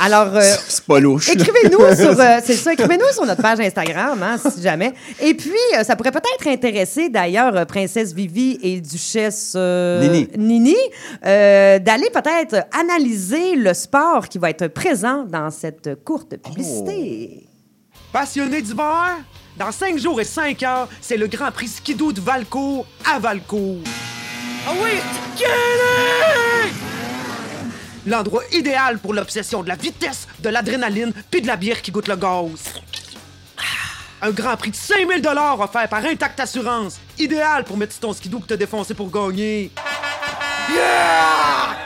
Alors, 0.00 0.34
euh, 0.36 0.40
c'est 0.68 0.84
pas 0.84 1.00
louche. 1.00 1.28
Écrivez-nous 1.30 1.78
sur, 1.96 2.18
euh, 2.20 2.38
c'est 2.44 2.56
ça, 2.56 2.72
écrivez-nous 2.72 3.12
sur 3.12 3.24
notre 3.26 3.42
page 3.42 3.60
Instagram, 3.60 4.22
hein, 4.22 4.36
si 4.38 4.62
jamais. 4.62 4.92
Et 5.20 5.34
puis, 5.34 5.50
euh, 5.76 5.84
ça 5.84 5.96
pourrait 5.96 6.12
peut-être 6.12 6.46
intéresser 6.46 7.08
d'ailleurs 7.08 7.56
euh, 7.56 7.64
Princesse 7.64 8.12
Vivi 8.12 8.58
et 8.62 8.80
Duchesse 8.80 9.54
euh, 9.56 10.00
Nini. 10.02 10.28
Nini, 10.36 10.76
euh, 11.24 11.78
d'aller 11.78 12.10
peut-être 12.10 12.66
analyser 12.78 13.56
le 13.56 13.74
sport 13.74 14.28
qui 14.28 14.38
va 14.38 14.50
être 14.50 14.68
présent 14.68 15.24
dans 15.24 15.50
cette 15.50 16.02
courte 16.04 16.36
publicité. 16.36 17.46
Passionné 18.12 18.60
d'hiver? 18.62 19.18
Dans 19.56 19.70
5 19.70 19.98
jours 19.98 20.20
et 20.20 20.24
5 20.24 20.62
heures, 20.62 20.88
c'est 21.00 21.16
le 21.16 21.26
Grand 21.26 21.50
Prix 21.50 21.68
Skidoo 21.68 22.12
de 22.12 22.20
Valcourt 22.20 22.86
à 23.04 23.18
Valcourt. 23.18 23.82
Ah 24.66 24.72
oui! 24.82 24.98
L'endroit 28.06 28.42
idéal 28.52 28.98
pour 28.98 29.14
l'obsession 29.14 29.62
de 29.62 29.68
la 29.68 29.76
vitesse, 29.76 30.26
de 30.40 30.48
l'adrénaline 30.48 31.12
puis 31.30 31.40
de 31.40 31.46
la 31.46 31.56
bière 31.56 31.80
qui 31.82 31.92
goûte 31.92 32.08
le 32.08 32.16
gaz. 32.16 32.74
Ah, 33.56 34.26
Un 34.26 34.30
Grand 34.30 34.56
Prix 34.56 34.70
de 34.70 34.76
5000 34.76 35.22
dollars 35.22 35.60
offert 35.60 35.88
par 35.88 36.04
Intact 36.04 36.40
Assurance. 36.40 36.98
Idéal 37.18 37.64
pour 37.64 37.76
mettre 37.76 37.96
ton 38.00 38.12
skidoo 38.12 38.40
que 38.40 38.46
t'as 38.46 38.56
défoncé 38.56 38.94
pour 38.94 39.10
gagner. 39.10 39.70
Yeah! 40.68 41.76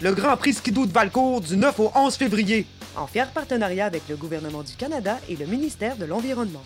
Le 0.00 0.12
Grand 0.14 0.36
Prix 0.36 0.54
Skidoo 0.54 0.86
de 0.86 0.92
Valcourt 0.92 1.40
du 1.42 1.56
9 1.56 1.78
au 1.78 1.92
11 1.94 2.16
février. 2.16 2.66
En 2.96 3.06
fier 3.06 3.28
partenariat 3.30 3.86
avec 3.86 4.02
le 4.08 4.16
gouvernement 4.16 4.62
du 4.62 4.72
Canada 4.74 5.18
et 5.28 5.36
le 5.36 5.46
ministère 5.46 5.96
de 5.96 6.04
l'Environnement. 6.06 6.64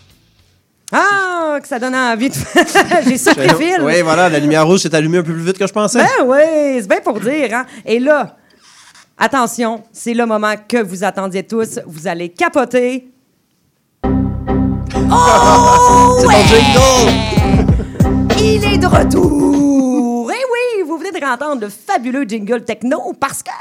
Ah, 0.91 1.57
que 1.61 1.67
ça 1.67 1.77
donne 1.79 1.95
envie 1.95 2.29
de 2.29 2.35
J'ai 3.07 3.17
surpris. 3.17 3.49
Oui, 3.81 4.01
voilà, 4.01 4.29
la 4.29 4.39
lumière 4.39 4.65
rouge 4.65 4.81
s'est 4.81 4.95
allumée 4.95 5.17
un 5.17 5.23
peu 5.23 5.33
plus 5.33 5.43
vite 5.43 5.57
que 5.57 5.67
je 5.67 5.73
pensais. 5.73 5.99
Ben 5.99 6.25
oui, 6.25 6.79
c'est 6.79 6.87
bien 6.87 7.01
pour 7.01 7.19
dire. 7.19 7.53
Hein? 7.53 7.65
Et 7.85 7.99
là, 7.99 8.37
attention, 9.17 9.83
c'est 9.91 10.13
le 10.13 10.25
moment 10.25 10.53
que 10.67 10.81
vous 10.83 11.03
attendiez 11.03 11.43
tous. 11.43 11.79
Vous 11.85 12.07
allez 12.07 12.29
capoter. 12.29 13.09
Oh! 15.07 16.17
C'est 16.19 16.27
ouais! 16.27 16.33
mon 16.33 16.43
jingle! 16.47 18.41
Il 18.41 18.63
est 18.63 18.77
de 18.77 18.87
retour! 18.87 20.31
Eh 20.31 20.33
oui, 20.33 20.83
vous 20.87 20.97
venez 20.97 21.11
de 21.11 21.23
entendre 21.25 21.61
le 21.61 21.69
fabuleux 21.69 22.23
jingle 22.27 22.63
techno 22.63 23.13
parce 23.19 23.43
que 23.43 23.51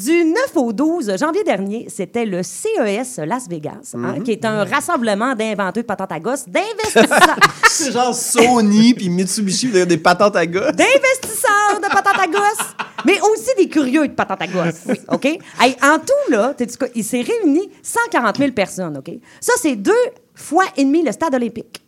du 0.00 0.24
9 0.24 0.34
au 0.56 0.72
12 0.72 1.16
janvier 1.18 1.44
dernier, 1.44 1.86
c'était 1.94 2.24
le 2.24 2.42
CES 2.42 3.18
Las 3.26 3.48
Vegas, 3.48 3.92
hein, 3.94 4.14
Mhm. 4.16 4.22
qui 4.22 4.32
est 4.32 4.44
un 4.44 4.64
rassemblement 4.64 5.34
d'inventeurs 5.34 5.72
de 5.72 5.82
patates 5.82 6.12
à 6.12 6.20
gosse, 6.20 6.44
d'investisseurs. 6.48 7.36
C'est 7.68 7.92
genre 7.92 8.14
Sony 8.14 8.94
puis 8.94 9.08
Mitsubishi, 9.10 9.68
des 9.86 9.98
patentes 9.98 10.36
à 10.36 10.46
gosse. 10.46 10.72
d'investisseurs 10.72 11.76
de 11.82 11.88
patates 11.92 12.20
à 12.20 12.26
gosse, 12.26 12.66
mais 13.04 13.18
aussi 13.20 13.50
des 13.56 13.68
curieux 13.68 14.08
de 14.08 14.12
patates 14.12 14.42
à 14.42 14.46
gosse. 14.46 14.82
OK? 15.12 15.24
Hey, 15.26 15.76
en 15.82 15.98
tout, 15.98 16.30
là, 16.32 16.54
il 16.94 17.04
s'est 17.04 17.22
réuni 17.22 17.70
140 17.82 18.36
000 18.38 18.52
personnes. 18.52 18.96
OK? 18.98 19.10
Ça, 19.40 19.52
c'est 19.60 19.76
deux 19.76 19.92
fois 20.34 20.64
et 20.76 20.84
demi 20.84 21.02
le 21.02 21.12
stade 21.12 21.34
olympique. 21.34 21.82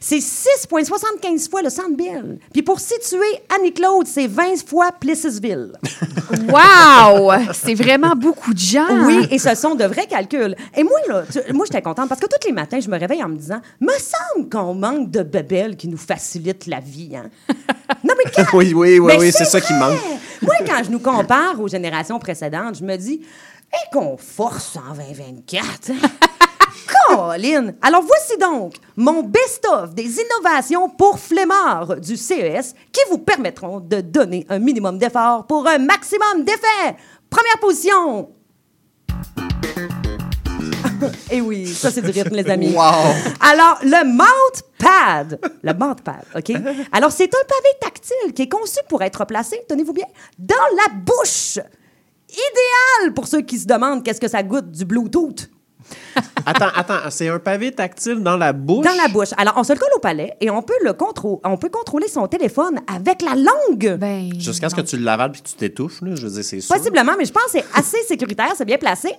C'est 0.00 0.18
6,75 0.20 1.50
fois 1.50 1.60
le 1.62 1.68
Centre 1.68 1.94
Bell. 1.96 2.38
Puis 2.52 2.62
pour 2.62 2.80
situer 2.80 3.18
Annie-Claude, 3.54 4.06
c'est 4.06 4.26
20 4.26 4.66
fois 4.66 4.90
Plessisville. 4.98 5.72
Wow! 6.48 7.32
C'est 7.52 7.74
vraiment 7.74 8.14
beaucoup 8.16 8.54
de 8.54 8.58
gens. 8.58 9.06
Oui, 9.06 9.26
et 9.30 9.38
ce 9.38 9.54
sont 9.54 9.74
de 9.74 9.84
vrais 9.84 10.06
calculs. 10.06 10.56
Et 10.76 10.82
moi, 10.82 10.98
là, 11.08 11.24
tu- 11.30 11.52
moi, 11.52 11.66
j'étais 11.66 11.82
contente 11.82 12.08
parce 12.08 12.20
que 12.20 12.26
tous 12.26 12.46
les 12.46 12.52
matins, 12.52 12.80
je 12.80 12.88
me 12.88 12.98
réveille 12.98 13.22
en 13.22 13.28
me 13.28 13.36
disant 13.36 13.60
Me 13.80 13.92
semble 13.92 14.48
qu'on 14.48 14.74
manque 14.74 15.10
de 15.10 15.22
bébelles 15.22 15.76
qui 15.76 15.88
nous 15.88 15.98
facilitent 15.98 16.66
la 16.66 16.80
vie. 16.80 17.14
Hein? 17.14 17.28
Non, 18.02 18.14
mais 18.15 18.15
quand. 18.15 18.15
Oui, 18.52 18.72
oui, 18.74 18.98
oui, 18.98 19.14
oui, 19.18 19.32
c'est 19.32 19.44
ça 19.44 19.60
qui 19.60 19.72
manque. 19.74 19.98
Moi, 20.42 20.54
quand 20.66 20.84
je 20.84 20.90
nous 20.90 20.98
compare 20.98 21.60
aux 21.60 21.68
générations 21.68 22.18
précédentes, 22.18 22.76
je 22.78 22.84
me 22.84 22.96
dis 22.96 23.22
Et 23.72 23.90
qu'on 23.92 24.16
force 24.16 24.76
en 24.76 24.94
2024. 24.94 25.90
hein? 25.90 26.08
Colin! 27.08 27.72
Alors 27.82 28.02
voici 28.02 28.36
donc 28.38 28.74
mon 28.96 29.22
best-of 29.22 29.94
des 29.94 30.18
innovations 30.20 30.88
pour 30.90 31.18
flemmards 31.18 31.96
du 31.96 32.16
CES 32.16 32.74
qui 32.92 33.00
vous 33.10 33.18
permettront 33.18 33.80
de 33.80 34.00
donner 34.00 34.46
un 34.48 34.58
minimum 34.58 34.98
d'effort 34.98 35.46
pour 35.46 35.66
un 35.66 35.78
maximum 35.78 36.44
d'effet. 36.44 36.96
Première 37.30 37.58
position. 37.60 38.30
Et 41.30 41.40
oui, 41.40 41.66
ça 41.66 41.90
c'est 41.90 42.02
du 42.02 42.10
rythme, 42.10 42.34
les 42.34 42.48
amis. 42.48 42.72
Wow. 42.74 42.82
Alors, 43.40 43.78
le 43.82 44.04
Mouthpad. 44.04 45.40
Le 45.62 45.74
Mouthpad, 45.74 46.24
OK? 46.34 46.52
Alors, 46.92 47.12
c'est 47.12 47.34
un 47.34 47.44
pavé 47.46 47.68
tactile 47.80 48.34
qui 48.34 48.42
est 48.42 48.48
conçu 48.48 48.78
pour 48.88 49.02
être 49.02 49.24
placé, 49.24 49.60
tenez-vous 49.68 49.92
bien, 49.92 50.06
dans 50.38 50.54
la 50.76 50.94
bouche. 50.94 51.58
Idéal 52.28 53.14
pour 53.14 53.28
ceux 53.28 53.42
qui 53.42 53.58
se 53.58 53.66
demandent 53.66 54.02
qu'est-ce 54.02 54.20
que 54.20 54.28
ça 54.28 54.42
goûte 54.42 54.70
du 54.70 54.84
Bluetooth. 54.84 55.48
Attends, 56.48 56.68
attends, 56.76 57.10
c'est 57.10 57.28
un 57.28 57.40
pavé 57.40 57.72
tactile 57.72 58.22
dans 58.22 58.36
la 58.36 58.52
bouche? 58.52 58.84
Dans 58.84 58.94
la 59.02 59.08
bouche. 59.08 59.30
Alors, 59.36 59.54
on 59.56 59.64
se 59.64 59.72
le 59.72 59.78
colle 59.80 59.90
au 59.96 59.98
palais 59.98 60.34
et 60.40 60.48
on 60.48 60.62
peut, 60.62 60.74
le 60.84 60.92
contrô- 60.92 61.40
on 61.44 61.56
peut 61.56 61.68
contrôler 61.70 62.06
son 62.06 62.28
téléphone 62.28 62.78
avec 62.86 63.20
la 63.22 63.34
langue. 63.34 63.96
Ben, 63.98 64.30
Jusqu'à 64.38 64.68
ce 64.68 64.74
que 64.76 64.80
tu 64.82 64.96
l'avales 64.96 65.32
puis 65.32 65.42
que 65.42 65.48
tu 65.48 65.54
t'étouffes, 65.56 66.00
là, 66.02 66.14
je 66.14 66.22
veux 66.26 66.30
dire, 66.32 66.44
c'est 66.44 66.60
sûr. 66.60 66.72
Possiblement, 66.76 67.12
mais 67.18 67.24
je 67.24 67.32
pense 67.32 67.46
que 67.46 67.50
c'est 67.52 67.64
assez 67.74 68.00
sécuritaire, 68.06 68.52
c'est 68.56 68.64
bien 68.64 68.78
placé. 68.78 69.10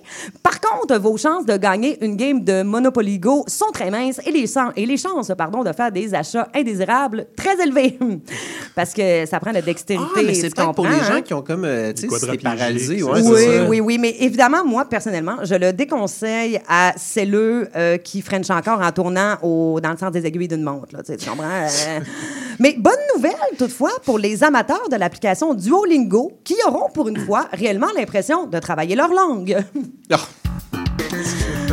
Par 0.42 0.58
contre, 0.58 0.96
vos 0.98 1.18
chances 1.18 1.44
de 1.44 1.56
gagner 1.58 2.02
une 2.02 2.16
game 2.16 2.42
de 2.42 2.62
Monopoly 2.62 3.18
Go 3.18 3.44
sont 3.46 3.70
très 3.74 3.90
minces 3.90 4.20
et 4.24 4.30
les, 4.30 4.46
chan- 4.46 4.72
et 4.74 4.86
les 4.86 4.96
chances 4.96 5.30
pardon, 5.36 5.62
de 5.62 5.72
faire 5.74 5.92
des 5.92 6.14
achats 6.14 6.48
indésirables 6.54 7.26
très 7.36 7.60
élevées. 7.62 7.98
Parce 8.74 8.94
que 8.94 9.26
ça 9.26 9.38
prend 9.38 9.50
de 9.50 9.56
la 9.56 9.62
dextérité. 9.62 10.08
Ah, 10.16 10.20
mais 10.24 10.32
c'est 10.34 10.54
peut-être 10.54 10.72
pour 10.72 10.86
les 10.86 10.96
gens 10.98 11.14
hein? 11.16 11.22
qui 11.22 11.34
ont 11.34 11.42
comme, 11.42 11.64
euh, 11.66 11.92
tu 11.92 12.08
sais, 12.08 12.18
si 12.30 12.38
paralysé. 12.38 13.02
Ouais, 13.02 13.20
oui, 13.22 13.46
oui, 13.68 13.80
oui, 13.80 13.98
mais 13.98 14.16
évidemment, 14.20 14.64
moi, 14.64 14.86
personnellement, 14.86 15.36
je 15.42 15.54
le 15.56 15.72
déconseille 15.74 16.60
à 16.68 16.87
celleux 16.96 17.68
euh, 17.76 17.96
qui 17.98 18.22
frenchent 18.22 18.50
encore 18.50 18.80
en 18.80 18.90
tournant 18.92 19.36
au, 19.42 19.80
dans 19.80 19.90
le 19.90 19.96
sens 19.96 20.12
des 20.12 20.24
aiguilles 20.26 20.48
d'une 20.48 20.62
montre. 20.62 20.88
Là, 20.92 21.00
tu 21.02 21.12
sais, 21.12 21.16
tu 21.16 21.28
comprends? 21.28 21.44
Euh, 21.46 22.00
mais 22.58 22.74
bonne 22.78 22.94
nouvelle, 23.14 23.34
toutefois, 23.58 23.92
pour 24.04 24.18
les 24.18 24.42
amateurs 24.44 24.88
de 24.90 24.96
l'application 24.96 25.54
Duolingo 25.54 26.38
qui 26.44 26.54
auront, 26.66 26.88
pour 26.92 27.08
une 27.08 27.18
fois, 27.18 27.46
réellement 27.52 27.88
l'impression 27.96 28.46
de 28.46 28.58
travailler 28.58 28.94
leur 28.96 29.12
langue. 29.12 29.56
Ah. 30.10 30.18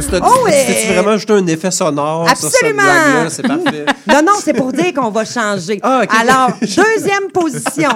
C'était- 0.02 0.20
Oh, 0.22 0.44
ouais. 0.46 0.66
C'était-tu 0.68 0.94
vraiment 0.94 1.16
juste 1.18 1.32
un 1.32 1.46
effet 1.48 1.72
sonore 1.72 2.28
sur 2.30 2.38
cette 2.38 2.46
Absolument! 2.56 2.84
blague-là? 2.84 3.30
C'est 3.30 3.44
parfait. 3.48 3.86
Non, 4.08 4.22
non, 4.24 4.34
c'est 4.42 4.54
pour 4.54 4.72
dire 4.74 4.94
qu'on 4.94 5.10
va 5.10 5.24
changer. 5.26 5.80
Ah. 5.84 6.04
Alors, 6.20 6.52
deuxième 6.62 7.32
position. 7.34 7.90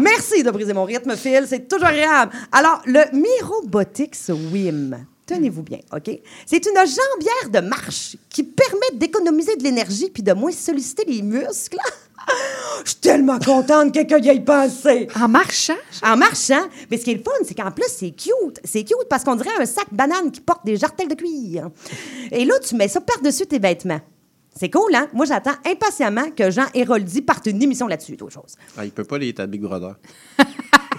Merci 0.00 0.42
de 0.42 0.50
briser 0.50 0.72
mon 0.72 0.84
rythme, 0.84 1.14
Phil. 1.16 1.44
C'est 1.48 1.68
toujours 1.68 1.86
agréable. 1.88 2.32
Alors, 2.50 2.80
le 2.86 3.00
Mirobotix 3.12 4.30
Wim. 4.52 5.04
Tenez-vous 5.26 5.62
bien, 5.62 5.78
OK? 5.94 6.10
C'est 6.46 6.66
une 6.66 6.74
jambière 6.74 7.50
de 7.50 7.60
marche 7.66 8.16
qui 8.28 8.42
permet 8.42 8.90
d'économiser 8.94 9.56
de 9.56 9.62
l'énergie 9.62 10.10
puis 10.10 10.22
de 10.22 10.32
moins 10.32 10.50
solliciter 10.50 11.04
les 11.06 11.22
muscles. 11.22 11.78
Je 12.84 12.90
suis 12.90 13.00
tellement 13.00 13.38
contente 13.38 13.92
que 13.94 14.02
quelqu'un 14.02 14.18
y 14.18 14.36
ait 14.36 14.40
pensé. 14.40 15.08
En 15.20 15.28
marchant? 15.28 15.76
En 16.04 16.16
marchant. 16.16 16.62
Mais 16.90 16.98
ce 16.98 17.04
qui 17.04 17.12
est 17.12 17.14
le 17.14 17.22
fun, 17.22 17.30
c'est 17.44 17.54
qu'en 17.54 17.70
plus, 17.70 17.86
c'est 17.88 18.10
cute. 18.10 18.60
C'est 18.64 18.84
cute 18.84 19.08
parce 19.08 19.24
qu'on 19.24 19.36
dirait 19.36 19.50
un 19.60 19.66
sac 19.66 19.86
banane 19.92 20.30
qui 20.30 20.40
porte 20.40 20.64
des 20.64 20.76
jartelles 20.76 21.08
de 21.08 21.14
cuir. 21.14 21.70
Et 22.30 22.44
là, 22.44 22.54
tu 22.58 22.74
mets 22.74 22.88
ça 22.88 23.00
par-dessus 23.00 23.46
tes 23.46 23.58
vêtements. 23.58 24.00
C'est 24.54 24.70
cool, 24.70 24.94
hein? 24.94 25.08
Moi, 25.12 25.24
j'attends 25.24 25.54
impatiemment 25.64 26.30
que 26.30 26.50
Jean 26.50 26.66
Héroldi 26.74 27.22
parte 27.22 27.46
une 27.46 27.62
émission 27.62 27.86
là-dessus, 27.86 28.16
d'autres 28.16 28.34
choses. 28.34 28.54
Ah, 28.76 28.84
il 28.84 28.90
peut 28.90 29.04
pas 29.04 29.18
les 29.18 29.34
à 29.38 29.46
Big 29.46 29.62
Brother. 29.62 29.94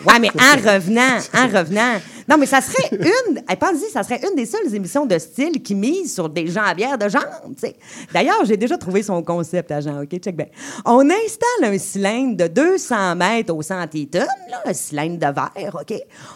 Ouais, 0.06 0.20
mais 0.20 0.30
en 0.32 0.56
revenant, 0.58 1.18
en 1.34 1.48
revenant. 1.48 2.00
Non, 2.28 2.38
mais 2.38 2.46
ça 2.46 2.62
serait 2.62 2.90
une, 2.92 3.38
hey, 3.50 3.56
pense-y, 3.56 3.90
ça 3.92 4.04
serait 4.04 4.22
une 4.28 4.36
des 4.36 4.46
seules 4.46 4.74
émissions 4.74 5.06
de 5.06 5.18
style 5.18 5.62
qui 5.62 5.76
mise 5.76 6.14
sur 6.14 6.30
des 6.30 6.48
gens 6.48 6.64
à 6.64 6.74
bière 6.74 6.98
de 6.98 7.10
jambes, 7.10 7.56
tu 7.56 7.68
sais. 7.68 7.76
D'ailleurs, 8.14 8.46
j'ai 8.46 8.58
déjà 8.58 8.78
trouvé 8.78 9.04
son 9.04 9.22
concept 9.24 9.72
à 9.72 9.82
Jean, 9.82 10.02
OK? 10.04 10.18
Check 10.20 10.36
bien. 10.36 10.48
On 10.86 11.02
installe 11.10 11.64
un 11.64 11.78
cylindre 11.78 12.38
de 12.38 12.48
200 12.48 13.16
mètres 13.16 13.54
au 13.54 13.62
centétonne, 13.62 14.28
là, 14.50 14.62
un 14.66 14.74
cylindre 14.74 15.18
de 15.18 15.34
verre, 15.34 15.76
OK? 15.76 15.94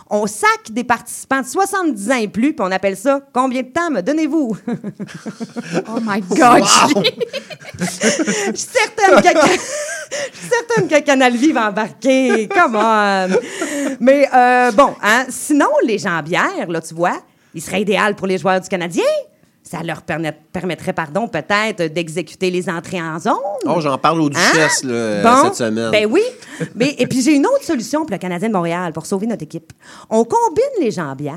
On 0.10 0.28
sac 0.28 0.72
des 0.72 0.84
participants 0.84 1.42
de 1.42 1.48
70 1.48 2.12
ans 2.12 2.16
et 2.16 2.28
plus, 2.28 2.54
puis 2.54 2.66
on 2.68 2.72
appelle 2.72 2.98
ça 2.98 3.22
«Combien 3.34 3.62
de 3.62 3.68
temps 3.68 3.90
me 3.90 4.02
donnez-vous?» 4.02 4.58
Oh 5.88 6.00
my 6.02 6.22
God! 6.22 6.62
Wow! 6.62 7.04
Je 7.80 8.56
suis 8.56 8.70
certaine 8.72 9.22
que... 9.22 9.40
Je 10.10 10.38
suis 10.38 10.50
certaine 10.50 10.88
que 10.88 11.06
Canal 11.06 11.36
Vie 11.36 11.52
va 11.52 11.70
embarquer. 11.70 12.48
Come 12.48 12.76
on. 12.76 13.28
Mais 14.00 14.28
euh, 14.34 14.72
bon, 14.72 14.96
hein, 15.04 15.26
sinon, 15.30 15.68
les 15.88 15.98
jambières, 15.98 16.68
là, 16.70 16.82
tu 16.82 16.94
vois, 16.94 17.20
ils 17.56 17.62
seraient 17.62 17.82
idéal 17.82 18.16
pour 18.16 18.28
les 18.28 18.38
joueurs 18.38 18.62
du 18.62 18.68
Canadien. 18.70 19.04
Ça 19.64 19.84
leur 19.84 20.02
permet- 20.04 20.38
permettrait, 20.54 20.94
pardon, 20.94 21.28
peut-être 21.28 21.92
d'exécuter 21.94 22.50
les 22.52 22.70
entrées 22.70 23.02
en 23.02 23.20
zone. 23.20 23.34
Oh, 23.66 23.82
j'en 23.82 23.98
parle 23.98 24.22
aux 24.22 24.30
duchesses 24.30 24.84
là, 24.86 24.94
euh, 24.94 25.24
Bon, 25.24 25.44
cette 25.46 25.56
semaine. 25.56 25.92
Ben 25.92 26.06
oui. 26.10 26.22
Mais, 26.76 26.96
et 26.98 27.06
puis, 27.06 27.22
j'ai 27.22 27.34
une 27.36 27.46
autre 27.46 27.64
solution 27.64 28.02
pour 28.02 28.12
le 28.12 28.18
Canadien 28.18 28.48
de 28.48 28.54
Montréal 28.54 28.94
pour 28.94 29.06
sauver 29.06 29.28
notre 29.28 29.44
équipe. 29.44 29.74
On 30.10 30.24
combine 30.24 30.64
les 30.80 30.92
jambières 30.92 31.36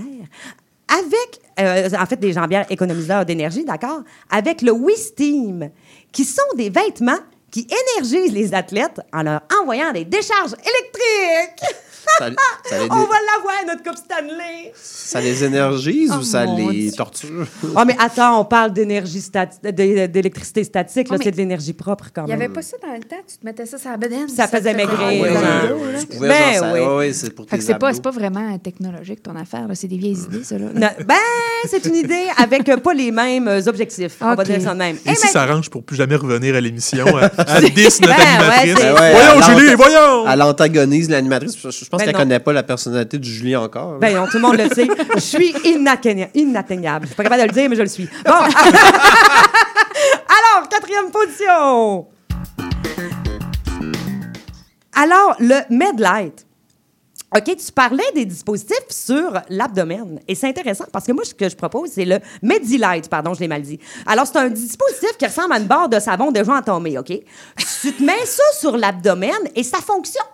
avec, 0.89 1.41
euh, 1.61 1.89
en 2.01 2.07
fait, 2.07 2.17
des 2.21 2.33
jambières 2.33 2.67
économiseurs 2.71 3.25
d'énergie, 3.25 3.65
d'accord, 3.65 4.01
avec 4.31 4.63
le 4.63 4.73
Wisteam, 4.73 5.71
qui 6.13 6.25
sont 6.25 6.43
des 6.57 6.71
vêtements 6.71 7.19
qui 7.51 7.67
énergisent 7.97 8.33
les 8.33 8.55
athlètes 8.55 9.01
en 9.13 9.23
leur 9.23 9.41
envoyant 9.61 9.93
des 9.93 10.05
décharges 10.05 10.53
électriques. 10.53 11.77
Ça- 12.19 12.31
ça 12.69 12.79
les- 12.79 12.85
On 12.91 12.95
va 12.97 13.17
l'avoir, 13.37 13.55
notre 13.67 13.83
Coupe 13.83 13.97
Stanley. 13.97 14.73
Ça 14.75 15.21
les 15.21 15.45
énergise 15.45 16.11
Oh, 16.15 16.19
ou 16.19 16.23
ça 16.23 16.45
les 16.47 16.73
Dieu. 16.89 16.93
torture? 16.93 17.47
Ah, 17.77 17.85
mais 17.85 17.95
attends, 17.99 18.41
on 18.41 18.45
parle 18.45 18.73
d'énergie 18.73 19.19
stati- 19.21 19.61
d'é- 19.73 20.09
d'électricité 20.09 20.65
statique, 20.65 21.09
là, 21.11 21.17
Oh, 21.19 21.23
c'est 21.23 21.31
de 21.31 21.37
l'énergie 21.37 21.73
propre 21.75 22.07
quand 22.15 22.23
Il 22.23 22.27
n'y 22.27 22.33
même. 22.33 22.43
avait 22.43 22.53
pas 22.55 22.63
ça 22.63 22.77
dans 22.83 22.93
le 22.95 23.01
temps. 23.01 23.17
Tu 23.29 23.37
te 23.37 23.45
mettais 23.45 23.67
ça 23.67 23.77
sur 23.79 23.91
la 23.91 23.97
bedaine. 23.99 24.29
Ça 24.29 24.49
faisait 24.49 24.73
maigrir, 24.73 24.99
Ah 25.01 25.09
ouais, 25.09 25.35
là. 25.35 26.01
Tu 26.01 26.07
pouvais, 26.07 26.29
Ben 26.29 26.55
genre, 26.55 26.73
oui. 26.73 26.97
ouais, 27.07 27.13
c'est 27.13 27.31
pour 27.35 27.45
Fait 27.49 27.57
que 27.59 27.61
tes 27.63 27.67
c'est 27.67 27.79
pas, 27.79 27.93
pas 27.93 28.11
vraiment 28.11 28.59
technologique 28.59 29.23
ton 29.23 29.37
affaire. 29.37 29.69
là. 29.69 29.75
C'est 29.75 29.89
des 29.89 29.99
vieilles 29.99 30.19
idées, 30.23 30.43
ça. 30.45 30.57
Là. 30.59 30.67
Non, 30.75 30.89
ben, 31.07 31.15
c'est 31.69 31.85
une 31.85 31.97
idée 31.97 32.27
avec 32.39 32.69
euh, 32.69 32.79
pas 32.79 32.95
les 32.95 33.11
mêmes 33.11 33.47
euh, 33.47 33.61
objectifs. 33.67 34.17
On 34.23 34.35
va 34.35 34.45
dire 34.45 34.61
ça 34.63 34.73
de 34.73 34.79
même. 34.79 34.97
Et 34.97 35.01
Eh 35.11 35.15
si 35.15 35.23
ben, 35.27 35.29
ça 35.33 35.43
arrange 35.43 35.69
pour 35.69 35.85
plus 35.85 35.97
jamais 35.97 36.17
revenir 36.17 36.55
à 36.57 36.61
l'émission, 36.61 37.05
à, 37.17 37.29
à 37.49 37.61
10 37.61 38.01
notre 38.01 38.15
Ben, 38.15 38.19
ouais, 38.19 38.27
animatrice. 38.27 38.75
c'est- 38.77 38.83
Ben 38.83 38.95
ouais, 39.01 39.13
voyons, 39.13 39.33
elle 39.49 39.59
Julie, 39.59 39.75
voyons! 39.75 40.29
Elle 40.29 40.43
antagonise 40.43 41.09
l'animatrice. 41.11 41.55
Je, 41.57 41.71
je 41.71 41.85
pense 41.87 41.99
Ben 42.01 42.07
qu'elle 42.07 42.15
connaît 42.17 42.41
pas 42.41 42.53
la 42.53 42.63
personnalité 42.63 43.19
de 43.19 43.25
Julie 43.25 43.57
encore. 43.57 43.93
là. 43.93 43.99
ben 44.01 44.15
non, 44.17 44.27
tout 44.27 44.37
le 44.37 44.43
monde 44.43 44.57
le 44.59 44.69
sait. 44.75 44.89
Je 45.15 45.21
suis 45.21 45.55
inatteignable. 45.65 46.31
inatteignable. 46.35 47.05
Je 47.05 47.09
suis 47.09 47.17
pas 47.17 47.23
capable 47.25 47.43
de 47.43 47.47
le 47.49 47.53
dire, 47.53 47.69
mais 47.71 47.77
je 47.77 47.83
le 47.83 47.89
suis. 47.89 48.09
Bon. 48.25 48.33
Alors, 50.29 50.69
quatrième 50.69 51.11
position. 51.11 52.07
Alors, 54.95 55.37
le 55.39 55.61
MedLight. 55.71 56.47
OK, 57.37 57.57
tu 57.57 57.73
parlais 57.73 58.11
des 58.15 58.25
dispositifs 58.25 58.89
sur 58.89 59.41
l'abdomen. 59.49 60.21
Et 60.27 60.35
c'est 60.35 60.49
intéressant 60.49 60.87
parce 60.93 61.07
que 61.07 61.13
moi, 61.13 61.25
ce 61.25 61.33
que 61.33 61.49
je 61.49 61.55
propose, 61.55 61.91
c'est 61.93 62.05
le 62.05 62.19
Medilight. 62.43 63.09
Pardon, 63.09 63.35
je 63.35 63.41
l'ai 63.41 63.49
mal 63.49 63.63
dit. 63.63 63.79
Alors, 64.05 64.27
c'est 64.27 64.39
un 64.39 64.49
dispositif 64.49 65.17
qui 65.17 65.27
ressemble 65.27 65.53
à 65.53 65.59
une 65.59 65.67
barre 65.67 65.89
de 65.89 66.01
savon 66.01 66.33
déjà 66.33 66.55
entamée, 66.55 66.99
OK? 66.99 67.13
Tu 67.83 67.93
te 67.93 68.03
mets 68.03 68.27
ça 68.27 68.43
sur 68.59 68.77
l'abdomen 68.77 69.39
et 69.55 69.63
ça 69.63 69.79
fonctionne. 69.79 70.27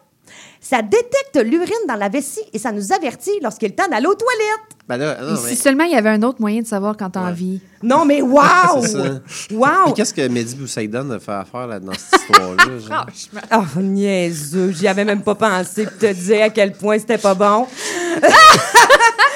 Ça 0.68 0.82
détecte 0.82 1.36
l'urine 1.44 1.70
dans 1.86 1.94
la 1.94 2.08
vessie 2.08 2.40
et 2.52 2.58
ça 2.58 2.72
nous 2.72 2.92
avertit 2.92 3.38
lorsqu'il 3.40 3.68
est 3.68 3.72
temps 3.72 3.86
d'aller 3.88 4.06
aux 4.06 4.14
toilettes. 4.16 4.76
Ben 4.88 4.96
là, 4.96 5.16
non, 5.20 5.28
Et 5.28 5.32
mais- 5.44 5.50
si 5.50 5.54
seulement 5.56 5.84
il 5.84 5.92
y 5.92 5.94
avait 5.94 6.08
un 6.08 6.22
autre 6.24 6.40
moyen 6.40 6.60
de 6.62 6.66
savoir 6.66 6.96
quand 6.96 7.10
t'as 7.10 7.20
envie. 7.20 7.60
Non, 7.84 8.04
mais 8.04 8.20
wow! 8.20 8.42
C'est 8.82 8.88
ça. 8.88 9.20
Wow! 9.52 9.66
Puis 9.86 9.94
qu'est-ce 9.94 10.12
que 10.12 10.26
Mehdi 10.26 10.56
Boussaïdan 10.56 11.08
a 11.10 11.20
fait 11.20 11.30
affaire 11.32 11.68
là, 11.68 11.78
dans 11.78 11.92
cette 11.92 12.20
histoire-là? 12.20 12.78
genre? 12.80 13.06
Oh, 13.76 13.80
niaiseux. 13.80 14.72
J'y 14.72 14.88
avais 14.88 15.04
même 15.04 15.22
pas 15.22 15.36
pensé 15.36 15.84
pour 15.84 15.98
te 15.98 16.12
dire 16.12 16.42
à 16.42 16.50
quel 16.50 16.72
point 16.72 16.98
c'était 16.98 17.18
pas 17.18 17.34
bon. 17.34 17.66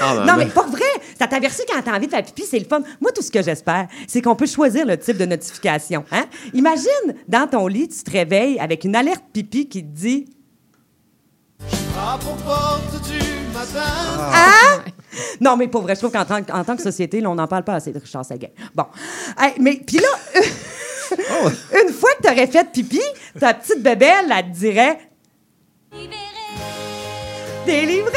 Ah, 0.03 0.15
ben, 0.15 0.21
Non, 0.21 0.27
ben. 0.27 0.37
mais 0.39 0.47
pour 0.47 0.67
vrai, 0.67 0.81
ça 1.19 1.27
t'avertit 1.27 1.63
quand 1.73 1.81
t'as 1.83 1.95
envie 1.97 2.07
de 2.07 2.11
faire 2.11 2.25
pipi, 2.25 2.43
c'est 2.49 2.59
le 2.59 2.65
fun. 2.65 2.81
Moi, 3.01 3.13
tout 3.13 3.23
ce 3.23 3.31
que 3.31 3.43
j'espère, 3.43 3.87
c'est 4.09 4.23
qu'on 4.23 4.35
peut 4.35 4.47
choisir 4.47 4.87
le 4.87 4.97
type 4.97 5.19
de 5.19 5.27
notification. 5.27 6.05
Hein? 6.11 6.25
Imagine, 6.55 7.15
dans 7.29 7.47
ton 7.47 7.67
lit, 7.67 7.89
tu 7.89 8.03
te 8.03 8.11
réveilles 8.11 8.59
avec 8.59 8.85
une 8.85 8.97
alerte 8.97 9.23
pipi 9.33 9.69
qui 9.69 9.83
te 9.85 9.89
dit 9.95 10.25
Hein? 14.33 14.83
Non, 15.41 15.57
mais 15.57 15.69
pour 15.69 15.83
vrai, 15.83 15.95
je 15.95 16.01
trouve 16.01 16.13
qu'en 16.13 16.25
tant, 16.25 16.41
en 16.53 16.65
tant 16.65 16.77
que 16.77 16.83
société, 16.83 17.21
là, 17.21 17.31
on 17.31 17.35
n'en 17.35 17.47
parle 17.47 17.65
pas 17.65 17.75
assez 17.75 17.93
de 17.93 17.99
Richard 17.99 18.25
Seguin. 18.25 18.49
Bon. 18.75 18.85
Hey, 19.39 19.55
mais 19.59 19.81
puis 19.85 19.99
là, 19.99 20.09
une 21.83 21.93
fois 21.93 22.11
que 22.19 22.23
tu 22.23 22.33
aurais 22.33 22.47
fait 22.47 22.71
pipi, 22.71 23.01
ta 23.39 23.55
petite 23.55 23.83
bébelle, 23.83 24.27
elle 24.31 24.53
te 24.53 24.59
dirait 24.59 24.99
Délivré! 27.67 28.13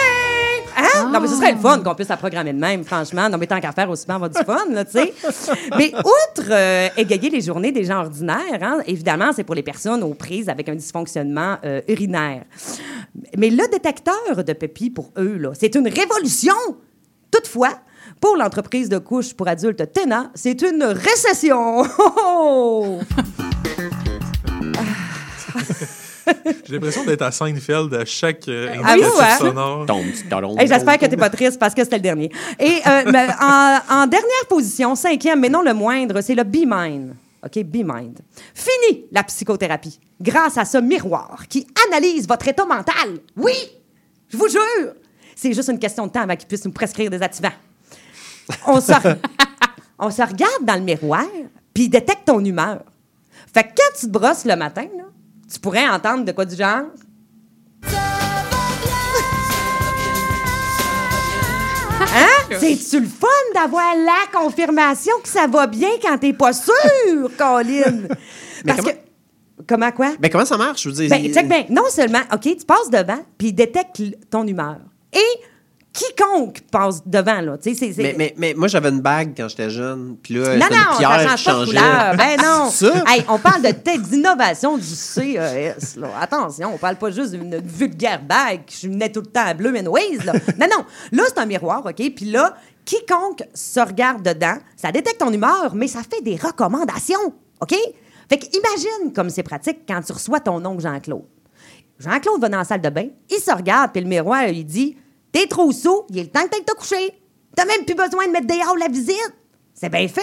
Hein? 0.75 1.09
Non, 1.11 1.19
mais 1.19 1.27
ce 1.27 1.35
serait 1.35 1.51
le 1.51 1.59
fun 1.59 1.79
qu'on 1.79 1.93
puisse 1.93 2.07
la 2.07 2.17
programmer 2.17 2.53
de 2.53 2.59
même, 2.59 2.83
franchement. 2.83 3.29
Non, 3.29 3.37
mais 3.37 3.47
tant 3.47 3.59
qu'à 3.59 3.71
faire 3.71 3.89
aussi 3.89 4.05
bien 4.05 4.15
avoir 4.15 4.29
du 4.29 4.39
fun, 4.43 4.65
là, 4.71 4.85
tu 4.85 4.91
sais. 4.91 5.13
Mais 5.77 5.93
outre 5.95 6.49
euh, 6.49 6.89
égayer 6.97 7.29
les 7.29 7.41
journées 7.41 7.71
des 7.71 7.83
gens 7.83 7.99
ordinaires, 7.99 8.59
hein, 8.61 8.79
évidemment, 8.87 9.31
c'est 9.35 9.43
pour 9.43 9.55
les 9.55 9.63
personnes 9.63 10.01
aux 10.03 10.13
prises 10.13 10.49
avec 10.49 10.69
un 10.69 10.75
dysfonctionnement 10.75 11.57
euh, 11.63 11.81
urinaire. 11.87 12.43
Mais 13.38 13.49
le 13.49 13.70
détecteur 13.72 14.43
de 14.43 14.53
pépi, 14.53 14.89
pour 14.89 15.11
eux, 15.18 15.38
là, 15.38 15.51
c'est 15.53 15.76
une 15.76 15.88
révolution! 15.88 16.53
Toutefois, 17.32 17.80
pour 18.20 18.36
l'entreprise 18.38 18.89
de 18.89 18.97
couches 18.97 19.34
pour 19.34 19.47
adultes 19.47 19.91
TENA, 19.93 20.32
c'est 20.34 20.61
une 20.61 20.84
récession! 20.84 21.84
Oh! 22.26 22.99
J'ai 26.66 26.74
l'impression 26.76 27.03
d'être 27.03 27.22
à 27.22 27.32
Seinfeld 27.32 27.93
à 27.93 28.05
chaque 28.05 28.47
euh, 28.47 28.74
Ah 28.84 28.95
oui, 28.97 29.01
ouais. 29.03 29.38
sonore. 29.39 29.86
Hey, 30.57 30.68
J'espère 30.68 30.97
que 30.97 31.05
tu 31.05 31.11
n'es 31.11 31.18
pas 31.18 31.30
triste 31.30 31.59
parce 31.59 31.74
que 31.74 31.84
c'était 31.84 31.97
le 31.97 32.01
dernier. 32.01 32.32
Et 32.59 32.80
euh, 32.88 33.11
en, 33.41 33.80
en 33.89 34.07
dernière 34.07 34.45
position, 34.47 34.95
cinquième, 34.95 35.41
mais 35.41 35.49
non 35.49 35.61
le 35.61 35.74
moindre, 35.74 36.22
c'est 36.22 36.36
le 36.36 36.43
B-Mind. 36.43 37.14
OK, 37.43 37.63
B-Mind. 37.63 38.19
Fini 38.53 39.05
la 39.11 39.23
psychothérapie 39.23 39.99
grâce 40.21 40.57
à 40.57 40.65
ce 40.65 40.77
miroir 40.77 41.45
qui 41.49 41.67
analyse 41.87 42.27
votre 42.27 42.47
état 42.47 42.65
mental. 42.65 43.19
Oui, 43.35 43.53
je 44.29 44.37
vous 44.37 44.47
jure. 44.47 44.93
C'est 45.35 45.53
juste 45.53 45.69
une 45.69 45.79
question 45.79 46.07
de 46.07 46.11
temps 46.11 46.21
avant 46.21 46.35
qu'il 46.35 46.47
puisse 46.47 46.63
nous 46.65 46.71
prescrire 46.71 47.09
des 47.09 47.21
activants. 47.21 47.51
On 48.67 48.79
se, 48.79 50.21
regarde 50.21 50.65
dans 50.65 50.75
le 50.75 50.81
miroir, 50.81 51.25
puis 51.73 51.85
il 51.85 51.89
détecte 51.89 52.25
ton 52.25 52.43
humeur. 52.43 52.83
Fait 53.53 53.63
que 53.63 53.69
quand 53.69 53.99
tu 53.99 54.07
te 54.07 54.11
brosses 54.11 54.45
le 54.45 54.55
matin, 54.55 54.87
là, 54.97 55.05
tu 55.51 55.59
pourrais 55.59 55.87
entendre 55.87 56.25
de 56.25 56.31
quoi 56.31 56.45
du 56.45 56.55
genre? 56.55 56.85
C'est-tu 62.59 62.99
le 62.99 63.07
fun 63.07 63.27
d'avoir 63.53 63.95
la 63.95 64.39
confirmation 64.39 65.13
que 65.21 65.29
ça 65.29 65.47
va 65.47 65.67
bien 65.67 65.89
quand 66.01 66.17
t'es 66.17 66.33
pas 66.33 66.53
sûr, 66.53 66.73
Colin? 67.37 68.07
Parce 68.65 68.79
comment- 68.81 68.91
que. 68.91 68.97
Comment 69.67 69.91
quoi? 69.91 70.11
Ben, 70.19 70.29
comment 70.29 70.45
ça 70.45 70.57
marche? 70.57 70.81
Je 70.83 70.89
veux 70.89 70.95
dire, 70.95 71.09
Ben, 71.09 71.31
check. 71.33 71.69
Non 71.69 71.83
seulement, 71.89 72.19
OK, 72.33 72.41
tu 72.41 72.65
passes 72.65 72.89
devant, 72.89 73.19
puis 73.37 73.47
il 73.49 73.53
détecte 73.53 74.01
ton 74.29 74.45
humeur. 74.45 74.77
Et 75.13 75.19
quiconque 75.93 76.61
passe 76.71 77.01
devant, 77.05 77.39
là. 77.41 77.57
Tu 77.57 77.69
sais, 77.69 77.75
c'est. 77.75 77.93
c'est- 77.93 78.01
mais, 78.01 78.15
mais, 78.17 78.33
mais 78.37 78.53
moi, 78.55 78.67
j'avais 78.67 78.89
une 78.89 79.01
bague 79.01 79.33
quand 79.37 79.47
j'étais 79.47 79.69
jeune. 79.69 80.17
Puis 80.21 80.33
là, 80.33 80.57
non, 80.57 80.65
non, 80.65 80.97
pierre 80.97 81.29
ça 81.29 81.37
change 81.37 81.73
pas. 81.73 82.15
Ben 82.15 82.37
non. 82.43 82.69
Hey, 83.07 83.23
on 83.29 83.37
parle 83.37 83.61
de 83.61 83.71
tête 83.71 84.01
d'innovation 84.01 84.77
du 84.77 84.83
CES. 84.83 85.95
Là. 85.97 86.07
Attention, 86.19 86.71
on 86.73 86.77
parle 86.77 86.95
pas 86.95 87.11
juste 87.11 87.31
d'une 87.31 87.57
vulgaire 87.59 88.21
bague 88.23 88.65
qui 88.65 88.87
venait 88.87 89.11
tout 89.11 89.21
le 89.21 89.27
temps 89.27 89.45
à 89.45 89.53
bleu 89.53 89.69
anyways. 89.75 90.17
Là. 90.25 90.33
Non, 90.59 90.67
non. 90.69 90.85
Là, 91.11 91.23
c'est 91.27 91.39
un 91.39 91.45
miroir, 91.45 91.85
OK? 91.85 92.13
Puis 92.15 92.25
là, 92.25 92.55
quiconque 92.85 93.43
se 93.53 93.79
regarde 93.79 94.23
dedans, 94.23 94.57
ça 94.75 94.91
détecte 94.91 95.19
ton 95.19 95.31
humeur, 95.31 95.73
mais 95.75 95.87
ça 95.87 96.01
fait 96.01 96.21
des 96.21 96.35
recommandations, 96.35 97.33
OK? 97.61 97.75
Fait 98.29 98.37
que 98.37 98.45
imagine 98.57 99.13
comme 99.13 99.29
c'est 99.29 99.43
pratique 99.43 99.79
quand 99.87 100.01
tu 100.01 100.11
reçois 100.13 100.39
ton 100.39 100.63
oncle 100.65 100.81
Jean-Claude. 100.81 101.23
Jean-Claude 101.99 102.41
va 102.41 102.49
dans 102.49 102.57
la 102.57 102.63
salle 102.63 102.81
de 102.81 102.89
bain, 102.89 103.07
il 103.29 103.39
se 103.39 103.51
regarde, 103.51 103.91
puis 103.93 104.01
le 104.01 104.07
miroir, 104.07 104.45
il 104.47 104.65
dit 104.65 104.97
T'es 105.34 105.47
trop 105.47 105.71
sous, 105.73 106.03
il 106.09 106.19
est 106.19 106.23
le 106.23 106.29
temps 106.29 106.43
que 106.43 106.49
t'ailles 106.49 106.63
te 106.63 106.73
coucher. 106.73 107.13
T'as 107.55 107.65
même 107.65 107.84
plus 107.86 107.95
besoin 107.95 108.25
de 108.27 108.31
mettre 108.31 108.47
dehors 108.47 108.77
la 108.77 108.88
visite. 108.88 109.34
C'est 109.73 109.89
bien 109.89 110.07
fait. 110.07 110.21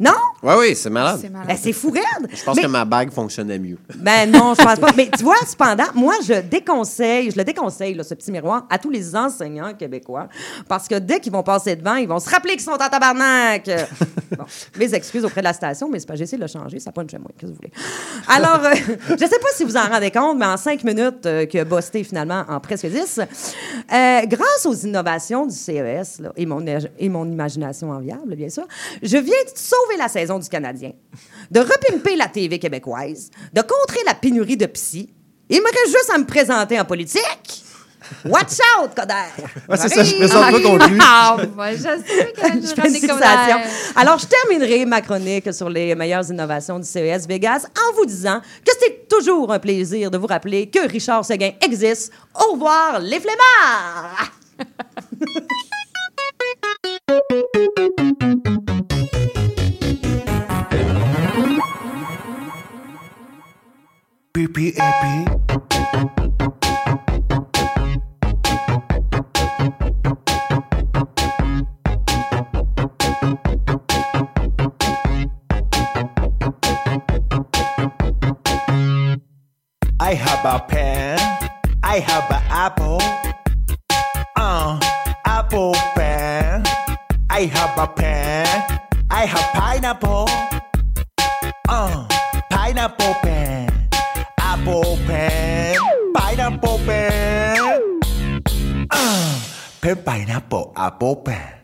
Non? 0.00 0.12
Oui, 0.44 0.54
oui, 0.58 0.76
c'est 0.76 0.90
malade. 0.90 1.20
Ben, 1.46 1.56
c'est 1.60 1.72
fou 1.72 1.90
raide. 1.90 2.28
Je 2.32 2.42
pense 2.42 2.56
Mais- 2.56 2.62
que 2.62 2.66
ma 2.68 2.84
bague 2.84 3.12
fonctionnait 3.12 3.58
mieux. 3.60 3.78
Ben 3.96 4.28
non, 4.30 4.54
je 4.58 4.62
pense 4.64 4.78
pas. 4.80 4.90
Mais 4.96 5.08
tu 5.16 5.22
vois, 5.22 5.36
cependant, 5.46 5.84
moi, 5.94 6.14
je 6.24 6.40
déconseille, 6.40 7.30
je 7.30 7.36
le 7.36 7.44
déconseille, 7.44 7.94
là, 7.94 8.02
ce 8.02 8.14
petit 8.14 8.32
miroir, 8.32 8.66
à 8.70 8.78
tous 8.78 8.90
les 8.90 9.14
enseignants 9.14 9.72
québécois. 9.74 10.28
Parce 10.68 10.88
que 10.88 10.96
dès 10.98 11.20
qu'ils 11.20 11.32
vont 11.32 11.42
passer 11.44 11.76
devant, 11.76 11.94
ils 11.94 12.08
vont 12.08 12.18
se 12.18 12.28
rappeler 12.30 12.52
qu'ils 12.54 12.62
sont 12.62 12.72
en 12.72 12.76
tabarnak. 12.88 13.68
mes 14.78 14.94
excuses 14.94 15.24
auprès 15.24 15.40
de 15.40 15.46
la 15.46 15.52
station, 15.52 15.88
mais 15.88 15.98
c'est 16.00 16.06
pas, 16.06 16.14
j'ai 16.14 16.24
essayé 16.24 16.38
de 16.38 16.42
le 16.42 16.48
changer, 16.48 16.78
ça 16.78 16.92
chez 17.10 17.18
moi, 17.18 17.30
qu'est-ce 17.36 17.40
que 17.40 17.46
vous 17.46 17.54
voulez? 17.54 17.72
Alors, 18.28 18.64
euh, 18.64 18.74
je 19.10 19.26
sais 19.26 19.38
pas 19.38 19.48
si 19.54 19.64
vous 19.64 19.76
en 19.76 19.88
rendez 19.88 20.10
compte, 20.10 20.38
mais 20.38 20.46
en 20.46 20.56
cinq 20.56 20.84
minutes, 20.84 21.26
euh, 21.26 21.46
que 21.46 21.64
Bosté 21.64 22.04
finalement 22.04 22.44
en 22.48 22.60
presque 22.60 22.86
dix, 22.86 23.18
euh, 23.18 24.20
grâce 24.26 24.66
aux 24.66 24.74
innovations 24.74 25.46
du 25.46 25.54
CES 25.54 26.22
et, 26.36 26.46
mon, 26.46 26.64
et 26.98 27.08
mon 27.08 27.30
imagination 27.30 27.90
enviable, 27.90 28.34
bien 28.36 28.48
sûr, 28.48 28.66
je 29.02 29.16
viens 29.16 29.44
de 29.44 29.56
sauver 29.56 29.96
la 29.98 30.08
saison 30.08 30.38
du 30.38 30.48
Canadien, 30.48 30.92
de 31.50 31.60
repimper 31.60 32.16
la 32.16 32.28
TV 32.28 32.58
québécoise, 32.58 33.30
de 33.52 33.62
contrer 33.62 34.00
la 34.06 34.14
pénurie 34.14 34.56
de 34.56 34.66
psy. 34.66 35.12
Il 35.48 35.60
me 35.60 35.66
reste 35.66 35.88
juste 35.88 36.10
à 36.14 36.18
me 36.18 36.24
présenter 36.24 36.78
en 36.80 36.84
politique. 36.84 37.64
Watch 38.24 38.58
out, 38.78 38.90
Coder! 38.94 39.14
Ouais, 39.68 39.76
c'est 39.76 39.88
ça, 39.88 40.04
je 40.04 40.14
présente 40.16 40.50
pas 40.50 40.60
contre 40.60 40.88
lui. 40.88 40.98
Ah, 41.02 41.36
je 41.72 41.76
sais 41.76 42.32
que 42.32 43.08
Je 43.08 43.14
fais. 43.14 43.20
Alors, 43.96 44.18
je 44.18 44.26
terminerai 44.26 44.84
ma 44.86 45.00
chronique 45.00 45.52
sur 45.52 45.68
les 45.68 45.94
meilleures 45.94 46.28
innovations 46.30 46.78
du 46.78 46.86
CES 46.86 47.26
Vegas 47.26 47.66
en 47.76 47.94
vous 47.96 48.06
disant 48.06 48.40
que 48.64 48.72
c'est 48.80 49.08
toujours 49.08 49.52
un 49.52 49.58
plaisir 49.58 50.10
de 50.10 50.18
vous 50.18 50.26
rappeler 50.26 50.68
que 50.68 50.88
Richard 50.88 51.24
Seguin 51.24 51.52
existe. 51.64 52.12
Au 52.34 52.52
revoir, 52.52 53.00
les 53.00 53.20
flemmards! 53.20 54.32
Pipi 64.32 64.74
I 80.02 80.14
have 80.14 80.44
a 80.44 80.58
pen. 80.66 81.16
I 81.84 82.00
have 82.00 82.28
an 82.28 82.42
apple. 82.50 83.00
Uh, 84.34 84.80
apple 85.24 85.76
pen. 85.94 86.64
I 87.30 87.42
have 87.44 87.78
a 87.78 87.86
pen. 87.86 88.80
I 89.08 89.24
have 89.26 89.52
pineapple. 89.54 90.26
Uh, 91.68 92.08
pineapple 92.50 93.14
pen. 93.22 93.88
Apple 94.40 94.98
pen. 95.06 95.76
Pineapple 96.14 96.78
pen. 96.78 98.00
Uh, 98.90 99.40
pen 99.80 100.02
pineapple 100.04 100.72
apple 100.74 101.14
pen. 101.14 101.61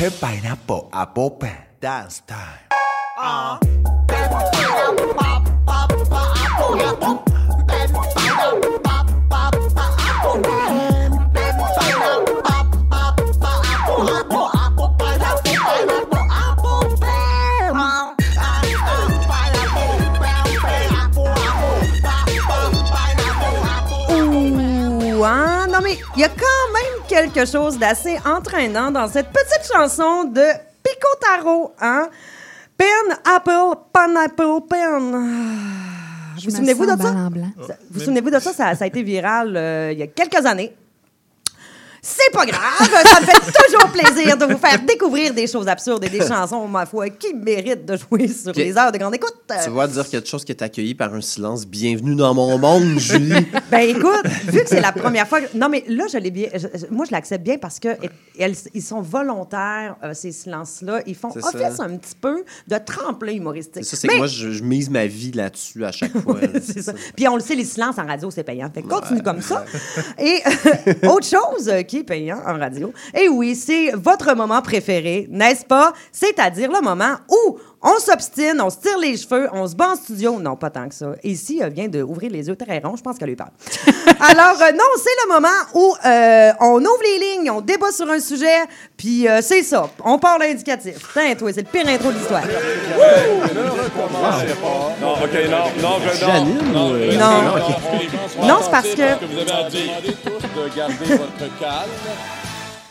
Pep 0.00 0.16
pineapple 0.18 0.88
a 0.94 1.04
poppin'. 1.04 1.58
Dance 1.78 2.22
time. 2.26 2.58
Uh. 3.18 3.58
Pineapple 4.08 5.12
pop 5.12 5.44
pop 5.66 5.90
pop 6.08 6.38
apple 6.40 6.72
pineapple 7.68 8.08
pop 8.80 9.12
pop 9.28 9.28
pop 9.28 9.54
apple. 10.08 10.40
Pineapple 10.40 10.88
apple 14.56 14.96
apple 23.68 24.10
quelque 27.10 27.44
chose 27.44 27.76
d'assez 27.76 28.18
entraînant 28.24 28.92
dans 28.92 29.08
cette 29.08 29.30
petite 29.30 29.68
chanson 29.72 30.24
de 30.24 30.44
Pico 30.84 31.08
Taro, 31.20 31.72
hein? 31.80 32.08
Pen, 32.76 32.86
apple, 33.24 33.78
pineapple, 33.92 34.66
pen. 34.68 35.12
Ah, 35.12 36.38
Je 36.38 36.44
Vous 36.44 36.50
me 36.52 36.56
souvenez-vous 36.56 36.86
de 36.86 37.02
ça? 37.02 37.14
Vous 37.90 38.00
souvenez-vous 38.00 38.30
de 38.30 38.38
ça? 38.38 38.52
Ça, 38.52 38.74
ça 38.76 38.84
a 38.84 38.86
été 38.86 39.02
viral 39.02 39.56
euh, 39.56 39.90
il 39.92 39.98
y 39.98 40.02
a 40.02 40.06
quelques 40.06 40.46
années. 40.46 40.72
C'est 42.02 42.32
pas 42.32 42.46
grave, 42.46 42.88
ça 43.04 43.20
me 43.20 43.26
fait 43.26 43.52
toujours 43.64 43.90
plaisir 43.92 44.36
de 44.38 44.46
vous 44.46 44.58
faire 44.58 44.80
découvrir 44.80 45.34
des 45.34 45.46
choses 45.46 45.68
absurdes 45.68 46.02
et 46.04 46.08
des 46.08 46.26
chansons, 46.26 46.66
ma 46.66 46.86
foi, 46.86 47.10
qui 47.10 47.34
méritent 47.34 47.84
de 47.84 47.96
jouer 47.96 48.26
sur 48.28 48.50
Ok. 48.50 48.56
les 48.56 48.76
heures 48.78 48.90
de 48.90 48.96
grande 48.98 49.14
écoute. 49.14 49.34
Tu 49.62 49.68
vois 49.70 49.86
dire 49.86 50.08
quelque 50.08 50.26
chose 50.28 50.44
qui 50.44 50.52
est 50.52 50.62
accueilli 50.62 50.94
par 50.94 51.12
un 51.12 51.20
silence. 51.20 51.66
Bienvenue 51.66 52.14
dans 52.16 52.32
mon 52.32 52.56
monde, 52.58 52.98
Julie. 52.98 53.46
Ben 53.70 53.80
écoute, 53.88 54.26
vu 54.48 54.62
que 54.62 54.68
c'est 54.68 54.80
la 54.80 54.92
première 54.92 55.28
fois. 55.28 55.40
que- 55.42 55.56
Non, 55.56 55.68
mais 55.68 55.84
là, 55.88 56.04
je 56.12 56.18
l'ai 56.18 56.30
bien. 56.30 56.48
je- 56.54 56.86
moi, 56.90 57.04
je 57.06 57.12
l'accepte 57.12 57.44
bien 57.44 57.58
parce 57.58 57.78
que 57.78 57.88
elles- 58.38 58.54
ils 58.74 58.82
sont 58.82 59.00
volontaires, 59.02 59.96
euh, 60.02 60.12
ces 60.14 60.32
silences-là. 60.32 61.02
Ils 61.06 61.14
font 61.14 61.30
ça. 61.30 61.38
office 61.48 61.78
un 61.80 61.96
petit 61.96 62.14
peu 62.20 62.44
de 62.66 62.76
tremplin 62.78 63.32
humoristique. 63.32 63.84
Ça, 63.84 63.96
c'est 63.96 64.08
Mais- 64.08 64.14
que 64.14 64.18
moi, 64.18 64.26
je, 64.26 64.50
je 64.50 64.62
mise 64.64 64.88
ma 64.90 65.06
vie 65.06 65.30
là-dessus 65.32 65.84
à 65.84 65.92
chaque 65.92 66.16
fois. 66.18 66.38
c'est 66.64 66.82
ça. 66.82 66.92
Puis 67.14 67.28
on 67.28 67.36
le 67.36 67.42
sait, 67.42 67.54
les 67.54 67.64
silences 67.64 67.98
en 67.98 68.06
radio, 68.06 68.30
c'est 68.30 68.42
payant. 68.42 68.70
Fait 68.74 68.82
continue 68.82 69.22
comme 69.22 69.42
ça. 69.42 69.64
Et 70.18 70.40
euh, 71.04 71.08
autre 71.10 71.26
chose 71.26 71.70
qui 71.90 72.04
payant 72.04 72.38
en 72.46 72.56
radio, 72.56 72.92
et 73.12 73.28
oui, 73.28 73.56
c'est 73.56 73.90
votre 73.94 74.36
moment 74.36 74.62
préféré, 74.62 75.26
n'est-ce 75.28 75.64
pas? 75.64 75.92
C'est-à-dire 76.12 76.70
le 76.70 76.80
moment 76.80 77.16
où 77.28 77.58
on 77.82 77.98
s'obstine, 77.98 78.60
on 78.60 78.68
se 78.68 78.76
tire 78.78 78.98
les 78.98 79.16
cheveux, 79.16 79.48
on 79.52 79.66
se 79.66 79.74
bat 79.74 79.90
en 79.92 79.96
studio. 79.96 80.38
Non, 80.38 80.54
pas 80.56 80.68
tant 80.70 80.88
que 80.88 80.94
ça. 80.94 81.12
Ici, 81.24 81.60
elle 81.62 81.72
vient 81.72 81.88
d'ouvrir 81.88 82.30
les 82.30 82.46
yeux 82.48 82.56
très 82.56 82.78
ronds. 82.78 82.96
Je 82.96 83.02
pense 83.02 83.16
qu'elle 83.18 83.30
eu 83.30 83.36
peur. 83.36 83.48
Alors, 84.20 84.60
euh, 84.60 84.72
non, 84.72 84.84
c'est 85.02 85.16
le 85.26 85.32
moment 85.32 85.48
où 85.74 85.94
euh, 86.04 86.52
on 86.60 86.78
ouvre 86.80 87.02
les 87.02 87.18
lignes, 87.38 87.50
on 87.50 87.60
débat 87.62 87.90
sur 87.90 88.08
un 88.10 88.20
sujet, 88.20 88.64
puis 88.96 89.26
euh, 89.26 89.40
c'est 89.42 89.62
ça. 89.62 89.88
On 90.04 90.18
part 90.18 90.38
l'indicatif. 90.38 90.94
Putain, 91.08 91.34
toi, 91.36 91.50
c'est 91.54 91.62
le 91.62 91.66
pire 91.68 91.88
intro 91.88 92.10
de 92.12 92.18
l'histoire. 92.18 92.42
Non, 95.00 95.12
OK, 95.14 95.34
non, 95.50 95.80
non, 95.80 95.98
je, 96.00 96.20
non. 96.24 96.32
Janine 96.32 96.72
non, 96.72 96.92
euh, 96.92 97.10
euh, 97.12 97.18
Non. 97.18 97.42
non, 98.46 98.56
OK. 98.56 98.62
c'est 98.64 98.70
parce 98.70 98.88
que- 98.88 99.24
vous 99.24 99.38
avez 99.38 99.50
à 99.52 99.70
dire. 99.70 99.90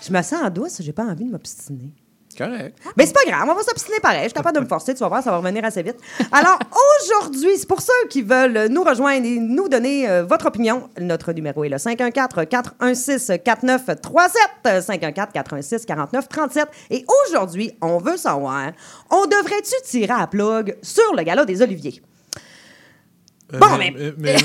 Je 0.02 0.12
me 0.14 0.22
sens 0.24 0.42
en 0.44 0.50
douce, 0.50 0.78
j'ai 0.82 0.94
pas 0.94 1.04
envie 1.04 1.26
de 1.26 1.32
m'obstiner. 1.32 1.92
Correct. 2.40 2.78
Mais 2.96 3.06
c'est 3.06 3.14
pas 3.14 3.26
grave, 3.28 3.50
on 3.50 3.54
va 3.54 3.64
s'obstiner 3.64 4.00
pareil. 4.00 4.24
Je 4.24 4.28
suis 4.28 4.34
capable 4.34 4.56
de 4.56 4.62
me 4.62 4.68
forcer, 4.68 4.94
tu 4.94 5.02
vas 5.02 5.10
voir, 5.10 5.22
ça 5.22 5.30
va 5.30 5.40
revenir 5.40 5.66
assez 5.66 5.84
vite. 5.84 5.98
Alors, 6.32 6.58
aujourd'hui, 7.02 7.58
c'est 7.58 7.68
pour 7.68 7.82
ceux 7.82 8.08
qui 8.10 8.22
veulent 8.22 8.68
nous 8.70 8.82
rejoindre 8.82 9.26
et 9.26 9.40
nous 9.40 9.68
donner 9.68 10.10
euh, 10.10 10.24
votre 10.24 10.46
opinion. 10.46 10.90
Notre 11.02 11.34
numéro 11.34 11.66
est 11.66 11.70
le 11.70 11.76
514-416-4937. 11.76 14.30
514-416-4937. 14.66 16.66
Et 16.92 17.06
aujourd'hui, 17.26 17.74
on 17.82 17.98
veut 17.98 18.16
savoir, 18.16 18.72
on 19.12 19.26
devrait-tu 19.26 19.76
tirer 19.84 20.14
à 20.14 20.28
plug 20.28 20.78
sur 20.82 21.14
le 21.16 21.24
gala 21.24 21.44
des 21.44 21.62
Oliviers? 21.62 22.02
Euh, 23.54 23.58
Bon, 23.60 23.78
mais, 23.80 23.92
mais- 23.98 24.14
mais, 24.18 24.36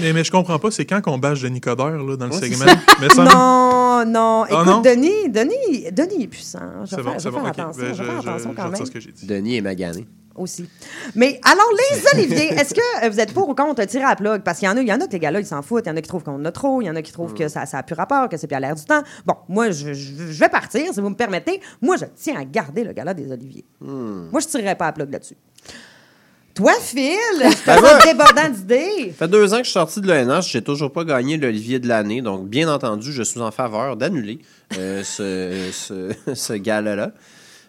mais, 0.00 0.12
mais 0.12 0.24
je 0.24 0.30
comprends 0.30 0.58
pas, 0.58 0.70
c'est 0.70 0.84
quand 0.84 1.00
qu'on 1.00 1.16
bâche 1.18 1.40
Denis 1.40 1.60
Coderre 1.62 1.90
là, 2.02 2.16
dans 2.16 2.26
le 2.26 2.32
Ouais, 2.32 2.38
segment? 2.40 2.66
ça. 2.66 2.76
Mais 3.00 3.08
ça- 3.08 3.24
Non, 3.24 4.04
non. 4.06 4.44
Écoute, 4.46 4.66
non? 4.66 4.80
Denis, 4.82 5.30
Denis, 5.30 5.90
Denis 5.92 6.24
est 6.24 6.28
puissant. 6.28 6.58
Je 6.84 6.94
C'est 6.96 7.02
bon, 7.02 7.12
c'est 7.18 7.30
bon, 7.30 7.40
ok. 7.40 7.48
attention, 7.48 7.82
Ben, 7.82 7.94
je 7.94 8.02
je- 8.02 8.10
attention 8.10 8.50
je 8.50 8.56
quand 8.56 8.64
retire 8.64 8.70
même. 8.78 8.86
ce 8.86 8.90
que 8.90 9.00
j'ai 9.00 9.12
dit. 9.12 9.26
Denis 9.26 9.56
est 9.56 9.60
magané. 9.62 10.06
aussi. 10.36 10.68
Mais 11.16 11.40
alors, 11.42 11.66
les 11.72 12.20
Oliviers, 12.20 12.52
est-ce 12.52 12.72
que 12.72 13.08
vous 13.10 13.18
êtes 13.18 13.32
pour 13.34 13.48
ou 13.48 13.56
contre 13.56 13.82
tirer 13.86 14.04
à 14.04 14.14
plug? 14.14 14.42
Parce 14.44 14.60
qu'il 14.60 14.68
y 14.68 14.70
en 14.70 14.76
a, 14.76 14.80
il 14.82 14.86
y 14.86 14.92
en 14.92 15.00
a 15.00 15.06
que 15.08 15.12
les 15.12 15.18
gars-là, 15.18 15.40
ils 15.40 15.46
s'en 15.46 15.62
foutent. 15.62 15.86
Il 15.86 15.88
y 15.88 15.92
en 15.92 15.96
a 15.96 16.00
qui 16.00 16.06
trouvent 16.08 16.22
qu'on 16.22 16.36
en 16.36 16.44
a 16.44 16.52
trop. 16.52 16.80
Il 16.80 16.84
y 16.84 16.90
en 16.90 16.94
a 16.94 17.02
qui 17.02 17.10
trouvent 17.10 17.34
que 17.34 17.48
ça 17.48 17.64
n'a 17.72 17.82
plus 17.82 17.94
rapport, 17.96 18.28
que 18.28 18.36
c'est 18.36 18.46
plus 18.46 18.54
à 18.54 18.60
l'air 18.60 18.76
du 18.76 18.84
temps. 18.84 19.02
Bon, 19.26 19.34
moi, 19.48 19.72
je, 19.72 19.92
je- 19.94 20.12
je 20.30 20.38
vais 20.38 20.48
partir, 20.48 20.94
si 20.94 21.00
vous 21.00 21.08
me 21.10 21.16
permettez. 21.16 21.60
Moi, 21.82 21.96
je 21.96 22.04
tiens 22.14 22.36
à 22.38 22.44
garder 22.44 22.84
le 22.84 22.92
gala 22.92 23.14
des 23.14 23.32
Oliviers. 23.32 23.64
Moi, 23.80 24.38
je 24.40 24.46
ne 24.46 24.50
tirerais 24.50 24.76
pas 24.76 24.86
à 24.86 24.92
plug 24.92 25.10
là-dessus. 25.10 25.36
Toi, 26.58 26.72
Phil, 26.82 27.14
Ben, 27.38 27.52
sens 27.52 27.80
moi- 27.80 27.98
débordant 28.04 28.48
d'idées. 28.48 29.14
Ça 29.16 29.26
fait 29.26 29.28
deux 29.28 29.54
ans 29.54 29.58
que 29.58 29.62
je 29.62 29.68
suis 29.70 29.74
sorti 29.74 30.00
de 30.00 30.08
l'ENH, 30.08 30.42
j'ai 30.50 30.60
toujours 30.60 30.90
pas 30.92 31.04
gagné 31.04 31.36
l'Olivier 31.36 31.78
de 31.78 31.86
l'année, 31.86 32.20
donc 32.20 32.48
bien 32.48 32.68
entendu, 32.68 33.12
je 33.12 33.22
suis 33.22 33.40
en 33.40 33.52
faveur 33.52 33.96
d'annuler 33.96 34.40
euh, 34.76 35.04
ce, 35.04 35.70
ce, 35.72 36.12
ce 36.34 36.52
gala-là. 36.54 37.12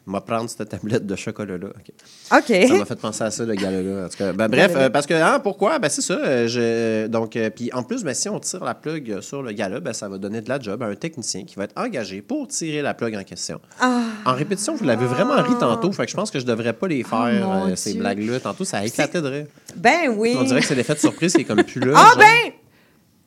On 0.10 0.12
va 0.12 0.22
prendre 0.22 0.49
cette 0.49 0.68
tablette 0.68 1.05
de 1.05 1.16
chocolat-là. 1.16 1.68
OK. 1.68 2.39
OK. 2.39 2.68
Ça 2.68 2.74
m'a 2.74 2.86
fait 2.86 2.95
penser 2.95 3.24
à 3.24 3.30
ça, 3.30 3.45
le 3.45 3.53
gala-là. 3.53 4.05
En 4.05 4.10
tout 4.10 4.18
cas, 4.18 4.34
ben, 4.34 4.47
bref, 4.47 4.72
euh, 4.76 4.89
parce 4.89 5.05
que, 5.05 5.14
hein, 5.14 5.39
pourquoi? 5.39 5.78
Ben, 5.78 5.88
c'est 5.88 6.01
ça. 6.01 6.16
euh, 6.16 6.47
je, 6.47 7.05
donc, 7.05 7.36
euh, 7.36 7.51
puis 7.51 7.70
en 7.74 7.84
plus, 7.84 8.03
ben, 8.03 8.16
si 8.16 8.28
on 8.28 8.39
tire 8.39 8.64
la 8.64 8.74
plug 8.74 9.22
sur 9.22 9.43
le 9.43 9.51
gala, 9.51 9.80
ben, 9.80 9.93
ça 9.93 10.10
va 10.10 10.18
donner 10.18 10.41
de 10.41 10.49
la 10.49 10.60
job 10.60 10.82
à 10.82 10.88
un 10.88 10.95
technicien 10.95 11.43
qui 11.43 11.55
va 11.57 11.66
être 11.66 11.78
engagé 11.80 12.24
pour 12.24 12.47
tirer 12.47 12.82
la 12.82 12.95
plug 12.95 13.16
en 13.16 13.24
question. 13.24 13.62
Ah. 13.80 14.01
En 14.26 14.34
répétition, 14.34 14.74
vous 14.74 14.84
l'avez 14.84 15.05
vraiment 15.05 15.39
ri 15.43 15.53
tantôt, 15.60 15.91
fait 15.91 16.05
que 16.05 16.12
je 16.12 16.16
pense 16.16 16.32
que 16.32 16.39
je 16.39 16.45
devrais 16.45 16.74
pas 16.74 16.88
les 16.88 17.03
faire, 17.03 17.45
mon 17.47 17.68
euh, 17.68 17.76
ces 17.76 17.93
blagues-là. 17.93 18.39
Tantôt, 18.39 18.66
ça 18.66 18.80
a 18.80 18.86
éclaté 18.86 19.22
de 19.22 19.28
rire. 19.28 19.45
Ben 19.76 20.10
oui. 20.18 20.36
On 20.39 20.43
dirait 20.43 20.62
que 20.62 20.66
c'est 20.66 20.74
l'effet 20.76 20.95
de 20.95 20.99
surprise 20.99 21.34
qui 21.34 21.41
est 21.41 21.45
comme 21.45 21.64
plus 21.64 21.82
là. 21.82 21.93
Ah 21.95 22.05
genre. 22.07 22.18
ben! 22.18 22.51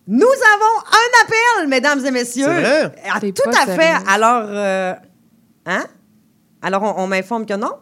Nous 0.09 0.27
avons 0.27 0.85
un 0.85 1.23
appel, 1.25 1.69
mesdames 1.69 2.05
et 2.05 2.11
messieurs. 2.11 2.47
C'est 2.49 2.61
vrai? 2.61 3.33
Tout 3.33 3.51
à 3.51 3.67
fait. 3.67 3.93
Alors, 4.09 4.47
euh, 4.49 4.95
hein? 5.67 5.85
Alors, 6.63 6.83
on, 6.83 7.03
on 7.03 7.07
m'informe 7.07 7.45
que 7.47 7.55
non? 7.55 7.73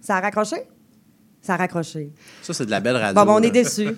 Ça 0.00 0.16
a 0.16 0.20
raccroché? 0.20 0.56
Ça 1.40 1.54
a 1.54 1.56
raccroché. 1.56 2.12
Ça, 2.42 2.52
c'est 2.52 2.66
de 2.66 2.70
la 2.70 2.80
belle 2.80 2.96
radio. 2.96 3.14
Bon, 3.14 3.24
bon, 3.24 3.38
on 3.38 3.42
est 3.42 3.50
déçus. 3.50 3.86
Ouais. 3.86 3.94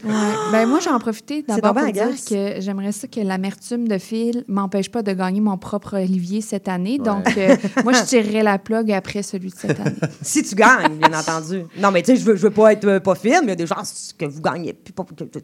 Ben, 0.53 0.67
moi, 0.69 0.79
j'en 0.81 0.99
profité 0.99 1.43
C'est 1.49 1.57
d'abord 1.57 1.73
pour 1.75 1.85
bien 1.85 1.93
dire 1.93 2.03
agace. 2.09 2.25
que 2.27 2.61
j'aimerais 2.61 2.93
ça 2.93 3.09
que 3.09 3.21
l'amertume 3.21 3.89
de 3.89 3.97
Phil 3.97 4.45
m'empêche 4.47 4.91
pas 4.91 5.03
de 5.03 5.13
gagner 5.15 5.41
mon 5.41 5.57
propre 5.57 5.97
Olivier 5.99 6.43
cette 6.43 6.69
année. 6.69 6.99
Donc, 6.99 7.37
euh, 7.39 7.57
moi, 7.85 7.95
je 7.95 8.05
tirerai 8.05 8.43
la 8.43 8.59
plug 8.59 8.93
après 8.93 9.23
celui 9.23 9.49
de 9.51 9.55
cette 9.57 9.81
année. 9.81 9.97
Si 10.23 10.43
tu 10.43 10.55
gagnes, 10.55 10.99
bien 10.99 11.19
entendu. 11.19 11.65
Non, 11.79 11.91
mais 11.91 12.03
tu 12.03 12.13
sais, 12.13 12.17
je 12.21 12.25
veux, 12.27 12.37
je 12.37 12.43
veux 12.43 12.51
pas 12.51 12.73
être 12.73 12.85
euh, 12.85 13.01
pas 13.01 13.15
fine, 13.15 13.41
mais 13.41 13.47
il 13.47 13.49
y 13.49 13.53
a 13.53 13.57
des 13.57 13.67
gens 13.67 13.83
que 14.19 14.27
vous 14.27 14.43
gagnez. 14.43 14.75
Puis 14.75 14.93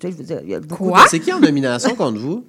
je 0.03 0.09
veux 0.09 0.25
dire, 0.25 0.41
il 0.45 0.51
y 0.51 0.55
a 0.55 0.61
beaucoup 0.61 0.91
Quoi? 0.91 1.07
C'est 1.09 1.19
qui 1.19 1.33
en 1.33 1.41
nomination 1.41 1.95
contre 1.95 2.19
vous? 2.21 2.45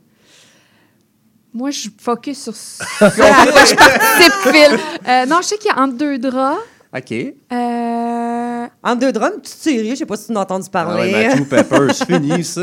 Moi, 1.58 1.72
je 1.72 1.90
focus 2.00 2.44
sur 2.44 2.56
ce 2.56 2.84
à 3.04 3.10
quoi 3.10 3.66
je 3.66 3.74
participe, 3.74 4.34
Phil. 4.54 4.80
Euh, 5.08 5.26
non, 5.26 5.38
je 5.42 5.48
sais 5.48 5.58
qu'il 5.58 5.72
y 5.72 5.74
a 5.74 5.80
entre 5.82 5.98
deux 5.98 6.20
draps. 6.20 6.60
OK. 6.96 7.10
de... 7.10 8.66
Entre 8.84 9.00
deux 9.00 9.12
drums, 9.12 9.42
tu 9.42 9.50
série, 9.52 9.90
je 9.90 9.96
sais 9.96 10.06
pas 10.06 10.18
si 10.18 10.28
tu 10.28 10.34
en 10.34 10.36
as 10.36 10.42
entendu 10.42 10.68
Ah 10.68 10.72
parler. 10.72 11.12
ouais, 11.12 11.28
Matthew 11.30 11.46
Pepper, 11.50 11.94
c'est 11.94 12.06
fini, 12.06 12.44
ça. 12.44 12.62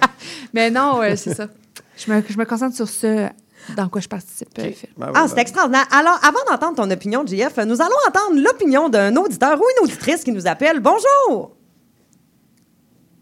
Mais 0.54 0.70
non, 0.70 1.02
euh, 1.02 1.14
c'est 1.14 1.34
ça. 1.34 1.46
Je 1.94 2.10
me, 2.10 2.22
je 2.26 2.38
me 2.38 2.46
concentre 2.46 2.74
sur 2.74 2.88
ce 2.88 3.28
dans 3.76 3.90
quoi 3.90 4.00
je 4.00 4.08
participe, 4.08 4.48
euh, 4.58 4.70
Phil. 4.72 4.88
Ah, 5.14 5.26
c'est 5.28 5.38
extraordinaire. 5.38 5.84
Alors, 5.90 6.18
avant 6.24 6.40
d'entendre 6.50 6.76
ton 6.76 6.90
opinion, 6.90 7.26
JF, 7.26 7.58
nous 7.66 7.82
allons 7.82 7.96
entendre 8.08 8.40
l'opinion 8.40 8.88
d'un 8.88 9.14
auditeur 9.16 9.60
ou 9.60 9.64
une 9.76 9.84
auditrice 9.84 10.24
qui 10.24 10.32
nous 10.32 10.46
appelle. 10.46 10.80
Bonjour! 10.80 11.54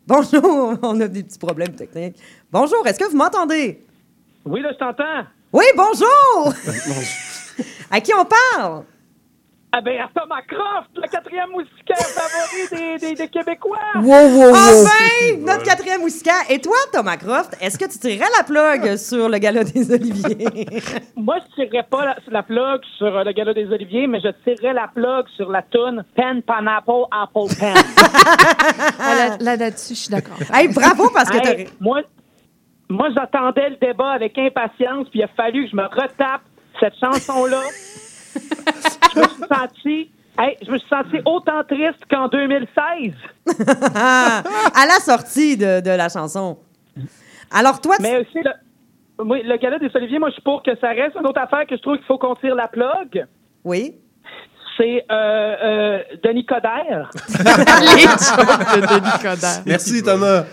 Bonjour! 0.06 0.74
On 0.82 1.00
a 1.00 1.08
des 1.08 1.24
petits 1.24 1.38
problèmes 1.38 1.74
techniques. 1.74 2.16
Bonjour, 2.52 2.86
est-ce 2.86 2.98
que 3.00 3.10
vous 3.10 3.16
m'entendez? 3.16 3.84
Oui, 4.44 4.60
là, 4.62 4.70
je 4.72 4.78
t'entends. 4.78 5.26
Oui, 5.52 5.64
bonjour! 5.76 6.54
à 7.90 8.00
qui 8.00 8.12
on 8.14 8.24
parle? 8.24 8.84
Ah 9.72 9.80
ben, 9.82 10.00
à 10.00 10.08
Thomas 10.12 10.42
Croft, 10.48 10.90
le 10.96 11.08
quatrième 11.08 11.50
moustiquaire 11.50 11.96
favori 11.98 12.68
des, 12.98 12.98
des, 13.08 13.14
des 13.14 13.28
Québécois. 13.28 13.78
Wow, 13.96 14.02
wow, 14.02 14.50
Enfin, 14.50 15.36
notre 15.46 15.62
quatrième 15.62 16.00
moustiquaire. 16.00 16.42
Et 16.48 16.60
toi, 16.60 16.74
Thomas 16.92 17.16
Croft, 17.16 17.56
est-ce 17.60 17.78
que 17.78 17.84
tu 17.84 17.98
tirerais 18.00 18.28
la 18.36 18.42
plug 18.42 18.96
sur 18.96 19.28
le 19.28 19.38
gala 19.38 19.62
des 19.62 19.92
Oliviers? 19.92 20.48
Moi, 21.16 21.36
je 21.56 21.62
tirerais 21.62 21.86
pas 21.88 22.04
la, 22.04 22.16
la 22.30 22.42
plug 22.42 22.80
sur 22.98 23.16
euh, 23.16 23.22
le 23.22 23.30
gala 23.32 23.54
des 23.54 23.66
Oliviers, 23.70 24.08
mais 24.08 24.18
je 24.20 24.28
tirerais 24.42 24.72
la 24.74 24.88
plug 24.88 25.26
sur 25.36 25.48
la 25.50 25.62
toune 25.62 26.04
Pen 26.16 26.42
Pineapple 26.42 27.04
Apple 27.12 27.54
Pen. 27.58 27.74
Ah, 28.98 29.14
là- 29.14 29.36
Là, 29.40 29.56
là-dessus, 29.56 29.94
je 29.94 30.00
suis 30.00 30.10
d'accord. 30.10 30.36
hey, 30.52 30.66
bravo 30.68 31.10
parce 31.14 31.30
que 31.30 31.36
Hey, 31.36 31.64
t'as... 31.66 31.70
moi, 31.80 32.00
moi 32.90 33.08
j'attendais 33.14 33.70
le 33.70 33.76
débat 33.76 34.10
avec 34.10 34.36
impatience, 34.38 35.08
puis 35.10 35.20
il 35.20 35.22
a 35.24 35.28
fallu 35.28 35.64
que 35.64 35.70
je 35.70 35.76
me 35.76 35.84
retape 35.84 36.42
cette 36.78 36.94
chanson-là. 36.98 37.60
je 39.14 39.20
me 39.20 39.24
suis 39.28 39.42
senti... 39.52 40.10
hey, 40.38 40.56
je 40.64 40.70
me 40.70 40.78
suis 40.78 40.88
senti 40.88 41.16
autant 41.24 41.62
triste 41.64 42.04
qu'en 42.10 42.28
2016. 42.28 43.12
à 43.96 44.86
la 44.86 45.00
sortie 45.00 45.56
de, 45.56 45.80
de 45.80 45.90
la 45.90 46.08
chanson. 46.08 46.58
Alors, 47.52 47.80
toi, 47.80 47.96
tu- 47.96 48.02
Mais 48.02 48.16
aussi, 48.18 48.38
le, 48.44 48.52
oui, 49.24 49.42
le 49.44 49.56
gala 49.56 49.78
des 49.78 49.90
Oliviers, 49.94 50.18
moi, 50.18 50.28
je 50.28 50.34
suis 50.34 50.42
pour 50.42 50.62
que 50.62 50.70
ça 50.80 50.88
reste. 50.90 51.16
Une 51.18 51.26
autre 51.26 51.40
affaire 51.40 51.66
que 51.66 51.76
je 51.76 51.82
trouve 51.82 51.96
qu'il 51.96 52.06
faut 52.06 52.18
qu'on 52.18 52.36
tire 52.36 52.54
la 52.54 52.68
plug, 52.68 53.26
Oui. 53.64 53.96
c'est 54.76 55.04
euh, 55.10 55.56
euh, 55.64 55.98
Denis 56.22 56.46
Coderre. 56.46 57.10
Les 57.28 58.02
jokes 58.02 58.76
de 58.76 58.86
Denis 58.86 59.18
Coderre. 59.20 59.62
Merci, 59.66 60.02
Thomas. 60.02 60.44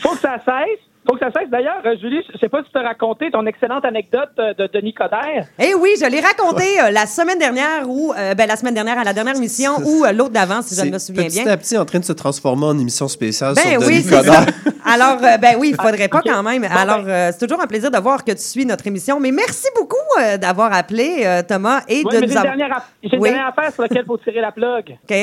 faut 0.00 0.10
que 0.10 0.18
ça 0.18 0.36
cesse. 0.44 0.80
Faut 1.08 1.16
que 1.16 1.24
ça 1.24 1.30
cesse. 1.40 1.48
D'ailleurs, 1.50 1.80
euh, 1.84 1.96
Julie, 2.00 2.22
je 2.32 2.38
sais 2.38 2.48
pas 2.48 2.62
si 2.62 2.70
tu 2.70 2.78
as 2.78 2.82
raconté 2.82 3.30
ton 3.30 3.46
excellente 3.46 3.84
anecdote 3.84 4.30
euh, 4.38 4.52
de 4.54 4.66
Denis 4.66 4.92
Coderre. 4.92 5.46
Eh 5.58 5.74
oui, 5.74 5.90
je 6.00 6.04
l'ai 6.10 6.20
raconté 6.20 6.80
euh, 6.80 6.90
la 6.90 7.06
semaine 7.06 7.38
dernière 7.38 7.88
ou 7.88 8.12
euh, 8.12 8.34
ben, 8.34 8.46
la 8.46 8.56
semaine 8.56 8.74
dernière 8.74 8.98
à 8.98 9.04
la 9.04 9.12
dernière 9.12 9.36
émission 9.36 9.72
ou 9.84 10.04
euh, 10.04 10.12
l'autre 10.12 10.32
d'avant, 10.32 10.60
si 10.62 10.74
je 10.74 10.82
ne 10.82 10.90
me 10.90 10.98
C'est 10.98 11.06
souviens 11.06 11.24
petit 11.28 11.42
bien. 11.44 11.52
à 11.52 11.56
petit 11.56 11.78
en 11.78 11.84
train 11.84 12.00
de 12.00 12.04
se 12.04 12.12
transformer 12.12 12.66
en 12.66 12.78
émission 12.78 13.08
spéciale 13.08 13.54
Ben 13.54 13.62
sur 13.62 13.80
oui, 13.80 13.86
Denis 13.86 14.02
c'est 14.02 14.22
ça. 14.22 14.44
Coderre. 14.44 14.54
Alors, 14.84 15.18
euh, 15.22 15.36
ben 15.38 15.56
oui, 15.58 15.70
il 15.70 15.76
faudrait 15.80 16.08
pas 16.08 16.18
ok. 16.18 16.24
quand 16.26 16.42
même. 16.42 16.62
Bon, 16.62 16.68
Alors, 16.70 17.02
ben. 17.02 17.08
euh, 17.10 17.30
c'est 17.32 17.46
toujours 17.46 17.62
un 17.62 17.66
plaisir 17.66 17.90
de 17.90 17.98
voir 17.98 18.24
que 18.24 18.32
tu 18.32 18.38
suis 18.42 18.64
notre 18.66 18.86
émission. 18.86 19.20
Mais 19.20 19.32
merci 19.32 19.66
beaucoup 19.76 19.96
euh, 20.20 20.36
d'avoir 20.38 20.72
appelé, 20.72 21.22
euh, 21.24 21.42
Thomas, 21.42 21.82
et 21.88 22.02
Oui, 22.04 22.04
de 22.04 22.20
mais 22.20 22.20
nous 22.20 22.26
j'ai 22.28 22.32
une, 22.32 22.62
avoir... 22.62 22.86
j'ai 23.02 23.16
une 23.16 23.22
Oui. 23.22 23.28
dernière 23.30 23.48
affaire 23.48 23.72
sur 23.72 23.82
laquelle 23.82 24.02
il 24.02 24.06
faut 24.06 24.16
tirer 24.18 24.40
la 24.40 24.52
plug. 24.52 24.96
OK. 25.10 25.16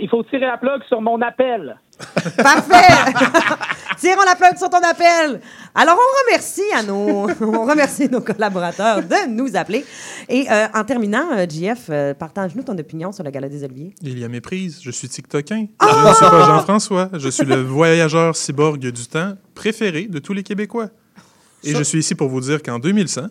Il 0.00 0.08
faut 0.08 0.22
tirer 0.24 0.46
la 0.46 0.56
plug 0.56 0.82
sur 0.88 1.00
mon 1.00 1.20
appel. 1.20 1.76
Parfait! 2.36 3.12
Tirons 4.00 4.22
la 4.26 4.34
plug 4.34 4.56
sur 4.58 4.68
ton 4.68 4.78
appel. 4.78 5.40
Alors, 5.74 5.96
on 5.96 6.26
remercie 6.28 6.62
à 6.74 6.82
nos, 6.82 7.28
on 7.40 7.66
remercie 7.66 8.08
nos 8.08 8.20
collaborateurs 8.20 9.02
de 9.02 9.28
nous 9.30 9.54
appeler. 9.56 9.84
Et 10.28 10.50
euh, 10.50 10.66
en 10.74 10.82
terminant, 10.84 11.28
euh, 11.32 11.46
JF, 11.48 11.86
euh, 11.90 12.14
partage-nous 12.14 12.62
ton 12.64 12.76
opinion 12.76 13.12
sur 13.12 13.22
le 13.22 13.30
Gala 13.30 13.48
des 13.48 13.62
Oliviers. 13.64 13.94
Il 14.02 14.18
y 14.18 14.24
a 14.24 14.28
méprise. 14.28 14.80
Je 14.82 14.90
suis 14.90 15.08
TikTokin. 15.08 15.66
Je 15.80 16.08
ne 16.08 16.14
suis 16.14 16.24
pas 16.26 16.46
Jean-François. 16.46 17.10
Je 17.14 17.28
suis 17.28 17.44
le 17.46 17.62
voyageur 17.62 18.34
cyborg 18.34 18.78
du 18.78 18.92
temps 19.06 19.34
préféré 19.54 20.06
de 20.06 20.18
tous 20.18 20.32
les 20.32 20.42
Québécois. 20.42 20.88
Et 21.62 21.72
Ça- 21.72 21.78
je 21.78 21.84
suis 21.84 22.00
ici 22.00 22.14
pour 22.16 22.28
vous 22.28 22.40
dire 22.40 22.60
qu'en 22.62 22.78
2100, 22.80 23.28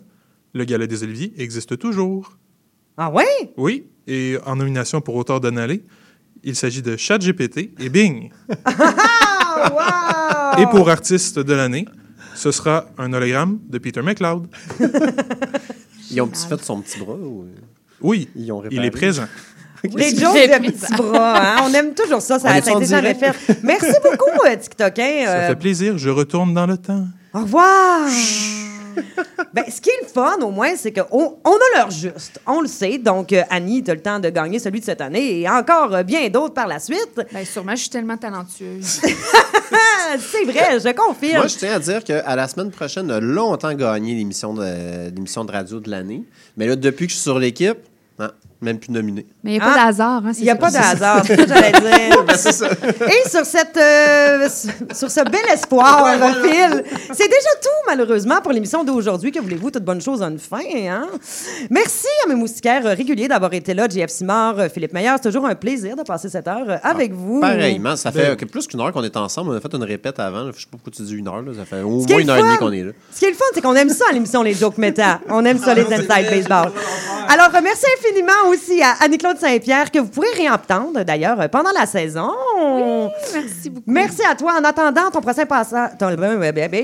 le 0.54 0.64
Gala 0.64 0.86
des 0.86 1.02
Oliviers 1.02 1.32
existe 1.36 1.78
toujours. 1.78 2.38
Ah 2.96 3.10
ouais? 3.10 3.52
Oui, 3.56 3.86
et 4.06 4.36
en 4.46 4.56
nomination 4.56 5.00
pour 5.00 5.16
auteur 5.16 5.40
d'année, 5.40 5.82
il 6.44 6.56
s'agit 6.56 6.82
de 6.82 6.96
ChatGPT 6.96 7.70
et 7.78 7.88
Bing. 7.88 8.30
Ah, 9.64 10.56
Et 10.58 10.66
pour 10.66 10.90
artiste 10.90 11.38
de 11.38 11.52
l'année, 11.52 11.86
ce 12.34 12.50
sera 12.50 12.86
un 12.98 13.12
hologramme 13.12 13.60
de 13.68 13.78
Peter 13.78 14.02
McLeod. 14.02 14.48
Ils 16.10 16.20
ont 16.20 16.26
petit 16.26 16.46
fait 16.46 16.62
son 16.64 16.80
petit 16.80 16.98
bras 16.98 17.14
ou... 17.14 17.46
Oui, 18.00 18.28
Ils 18.34 18.50
ont 18.50 18.62
il 18.70 18.84
est 18.84 18.90
présent. 18.90 19.26
Les 19.94 20.16
jokes 20.16 20.34
de 20.34 20.70
petits 20.70 20.94
bras, 20.94 21.58
hein? 21.58 21.64
on 21.64 21.72
aime 21.74 21.94
toujours 21.94 22.22
ça, 22.22 22.38
ça 22.38 22.50
a 22.50 22.58
été 22.58 22.84
jamais 22.86 23.14
fait. 23.14 23.34
Merci 23.62 23.92
beaucoup, 24.02 24.30
euh, 24.46 24.56
TikTokin. 24.56 25.24
Ça 25.24 25.32
euh, 25.32 25.48
fait 25.48 25.56
plaisir, 25.56 25.98
je 25.98 26.10
retourne 26.10 26.54
dans 26.54 26.66
le 26.66 26.76
temps. 26.76 27.06
Au 27.34 27.40
revoir! 27.40 28.08
ben, 29.54 29.64
ce 29.68 29.80
qui 29.80 29.90
est 29.90 30.02
le 30.02 30.08
fun, 30.08 30.38
au 30.40 30.50
moins, 30.50 30.76
c'est 30.76 30.92
qu'on 30.92 31.38
on 31.44 31.50
a 31.50 31.76
l'heure 31.76 31.90
juste. 31.90 32.40
On 32.46 32.60
le 32.60 32.68
sait. 32.68 32.98
Donc, 32.98 33.32
euh, 33.32 33.42
Annie, 33.50 33.82
tu 33.82 33.90
as 33.90 33.94
le 33.94 34.02
temps 34.02 34.18
de 34.18 34.28
gagner 34.30 34.58
celui 34.58 34.80
de 34.80 34.84
cette 34.84 35.00
année 35.00 35.40
et 35.40 35.48
encore 35.48 35.94
euh, 35.94 36.02
bien 36.02 36.28
d'autres 36.28 36.54
par 36.54 36.66
la 36.66 36.78
suite. 36.78 37.20
Ben, 37.32 37.44
sûrement, 37.44 37.74
je 37.74 37.82
suis 37.82 37.90
tellement 37.90 38.16
talentueuse. 38.16 39.00
C'est 40.18 40.44
vrai, 40.44 40.78
je 40.78 40.92
confirme. 40.92 41.38
Moi, 41.38 41.46
je 41.46 41.56
tiens 41.56 41.74
à 41.74 41.78
dire 41.78 42.04
qu'à 42.04 42.36
la 42.36 42.48
semaine 42.48 42.70
prochaine, 42.70 43.10
on 43.10 43.14
a 43.14 43.20
longtemps 43.20 43.74
gagné 43.74 44.14
l'émission 44.14 44.54
de, 44.54 45.10
l'émission 45.14 45.44
de 45.44 45.52
radio 45.52 45.80
de 45.80 45.90
l'année. 45.90 46.24
Mais 46.56 46.66
là, 46.66 46.76
depuis 46.76 47.06
que 47.06 47.12
je 47.12 47.16
suis 47.16 47.22
sur 47.22 47.38
l'équipe, 47.38 47.78
même 48.62 48.78
plus 48.78 48.90
nominé. 48.92 49.26
Mais 49.44 49.52
il 49.54 49.54
n'y 49.54 49.60
a 49.60 49.64
pas 49.64 49.74
Ah, 49.78 49.86
d'hasard. 49.86 50.22
Hein, 50.26 50.32
Il 50.38 50.44
n'y 50.44 50.50
a 50.50 50.56
pas 50.56 50.70
de 50.70 50.76
hasard, 50.76 51.22
c'est 51.26 51.36
ça 51.36 51.42
que 51.42 51.48
j'allais 51.48 51.72
dire. 51.72 52.24
Ben, 52.26 52.36
ça. 52.36 52.66
Et 52.70 53.28
sur, 53.28 53.44
cette, 53.44 53.76
euh, 53.76 54.48
sur 54.94 55.10
ce 55.10 55.20
bel 55.24 55.40
espoir, 55.52 56.06
Phil, 56.42 56.84
c'est 57.12 57.26
déjà 57.28 57.50
tout, 57.60 57.68
malheureusement, 57.86 58.40
pour 58.40 58.52
l'émission 58.52 58.84
d'aujourd'hui. 58.84 59.32
Que 59.32 59.40
voulez-vous, 59.40 59.70
toute 59.70 59.84
bonne 59.84 60.00
chose 60.00 60.22
a 60.22 60.26
une 60.26 60.38
fin. 60.38 60.60
Hein? 60.86 61.08
Merci 61.70 62.06
à 62.24 62.28
mes 62.28 62.34
moustiquaires 62.34 62.84
réguliers 62.84 63.28
d'avoir 63.28 63.52
été 63.54 63.74
là. 63.74 63.88
JF 63.88 64.08
Simard, 64.10 64.56
Philippe 64.72 64.92
Meilleur, 64.92 65.18
c'est 65.20 65.30
toujours 65.30 65.46
un 65.46 65.54
plaisir 65.54 65.96
de 65.96 66.02
passer 66.02 66.28
cette 66.28 66.46
heure 66.48 66.64
euh, 66.68 66.76
avec 66.82 67.12
vous. 67.12 67.40
Pareillement, 67.40 67.96
ça 67.96 68.12
fait 68.12 68.36
Ben- 68.36 68.36
euh, 68.40 68.46
plus 68.46 68.66
qu'une 68.66 68.80
heure 68.80 68.92
qu'on 68.92 69.02
est 69.04 69.16
ensemble. 69.16 69.50
On 69.50 69.56
a 69.56 69.60
fait 69.60 69.74
une 69.74 69.84
répète 69.84 70.18
avant. 70.20 70.46
Je 70.52 70.60
sais 70.60 70.66
pas 70.70 70.78
pourquoi 70.82 70.92
tu 70.94 71.02
dis 71.02 71.14
une 71.14 71.26
heure. 71.28 71.42
là. 71.42 71.52
Ça 71.58 71.64
fait 71.64 71.82
au 71.82 71.90
moins 72.06 72.18
une 72.18 72.30
heure 72.30 72.36
et 72.38 72.42
demie 72.42 72.56
qu'on 72.58 72.72
est 72.72 72.82
là. 72.84 72.92
Ce 73.12 73.18
qui 73.18 73.24
est 73.26 73.30
le 73.30 73.36
fun, 73.36 73.44
c'est 73.54 73.60
qu'on 73.60 73.74
aime 73.74 73.88
ça 73.90 74.04
à 74.10 74.12
l'émission 74.12 74.42
Les 74.42 74.54
Jokes 74.54 74.78
Méta. 74.78 75.20
On 75.28 75.44
aime 75.44 75.58
ça, 75.58 75.74
les 75.74 75.82
Inside 75.82 76.08
Baseball. 76.30 76.70
Alors, 77.28 77.50
merci 77.62 77.84
infiniment 77.98 78.50
aussi 78.52 78.82
à 78.82 78.94
Annie-Claude 79.04 79.38
Saint-Pierre, 79.38 79.90
que 79.90 79.98
vous 79.98 80.08
pourrez 80.08 80.32
réentendre 80.36 81.04
d'ailleurs 81.04 81.48
pendant 81.50 81.70
la 81.78 81.86
saison. 81.86 82.30
Merci 83.34 83.70
beaucoup. 83.70 83.84
Merci 83.86 84.22
à 84.30 84.34
toi. 84.34 84.54
En 84.60 84.64
attendant 84.64 85.10
ton 85.10 85.20
prochain 85.20 85.46
passage. 85.46 85.90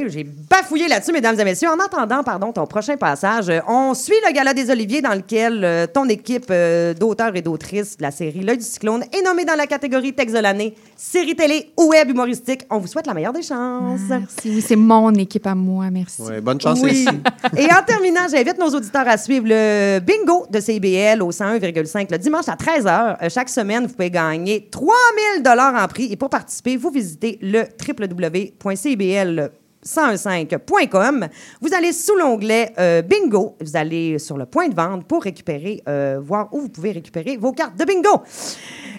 J'ai 0.09 0.25
bafouillé 0.25 0.89
là-dessus, 0.89 1.13
mesdames 1.13 1.39
et 1.39 1.45
messieurs. 1.45 1.69
En 1.69 1.79
attendant, 1.85 2.23
pardon, 2.23 2.53
ton 2.53 2.67
prochain 2.67 2.97
passage, 2.97 3.49
euh, 3.49 3.61
on 3.69 3.95
suit 3.95 4.15
le 4.27 4.33
Gala 4.33 4.55
des 4.55 4.71
Oliviers 4.71 5.03
dans 5.03 5.15
lequel 5.15 5.63
euh, 5.65 5.87
ton 5.87 6.09
équipe 6.09 6.47
euh, 6.51 6.95
d'auteurs 6.95 7.35
et 7.37 7.43
d'autrices 7.43 7.97
de 7.97 8.03
la 8.03 8.11
série 8.11 8.41
L'œil 8.41 8.59
du 8.59 8.65
cyclone 8.65 9.05
est 9.13 9.23
nommée 9.23 9.45
dans 9.45 9.55
la 9.55 9.67
catégorie 9.67 10.13
texte 10.13 10.35
de 10.35 10.41
l'année, 10.41 10.75
série 10.97 11.35
télé 11.37 11.71
ou 11.77 11.89
web 11.91 12.11
humoristique. 12.11 12.63
On 12.71 12.79
vous 12.79 12.87
souhaite 12.87 13.07
la 13.07 13.15
meilleure 13.15 13.33
des 13.33 13.43
chances. 13.43 14.01
Merci. 14.09 14.37
Oui, 14.47 14.65
c'est 14.67 14.77
mon 14.77 15.13
équipe 15.15 15.47
à 15.47 15.55
moi. 15.55 15.91
Merci. 15.91 16.23
Ouais, 16.23 16.41
bonne 16.41 16.61
chance 16.61 16.79
Oui. 16.83 16.93
ici. 16.93 17.09
Et 17.57 17.67
en 17.67 17.83
terminant, 17.87 18.27
j'invite 18.31 18.59
nos 18.59 18.69
auditeurs 18.71 19.07
à 19.09 19.17
suivre 19.17 19.47
le 19.49 20.01
bingo 20.01 20.47
de 20.51 20.61
CIBL 20.61 21.23
au 21.23 21.31
101,5 21.59 22.11
le 22.11 22.19
dimanche 22.19 22.49
à 22.49 22.55
13h. 22.55 23.17
Euh, 23.23 23.29
chaque 23.29 23.49
semaine, 23.49 23.87
vous 23.87 23.93
pouvez 23.93 24.11
gagner 24.11 24.69
3000 24.71 25.43
dollars 25.43 25.75
en 25.75 25.87
prix. 25.89 26.13
Et 26.13 26.17
pour 26.17 26.31
participer, 26.31 26.77
vous 26.77 26.91
visitez 26.91 27.39
le 27.43 27.65
www.cibl 27.87 29.51
1015.com. 29.85 31.29
Vous 31.61 31.75
allez 31.75 31.93
sous 31.93 32.17
l'onglet 32.17 32.73
euh, 32.79 33.03
Bingo. 33.03 33.57
Vous 33.61 33.77
allez 33.77 34.19
sur 34.19 34.37
le 34.37 34.47
point 34.47 34.69
de 34.69 34.75
vente 34.75 35.07
pour 35.07 35.23
récupérer, 35.23 35.83
euh, 35.89 36.19
voir 36.23 36.49
où 36.53 36.61
vous 36.61 36.69
pouvez 36.69 36.93
récupérer 36.93 37.37
vos 37.37 37.53
cartes 37.53 37.77
de 37.77 37.85
bingo. 37.85 38.23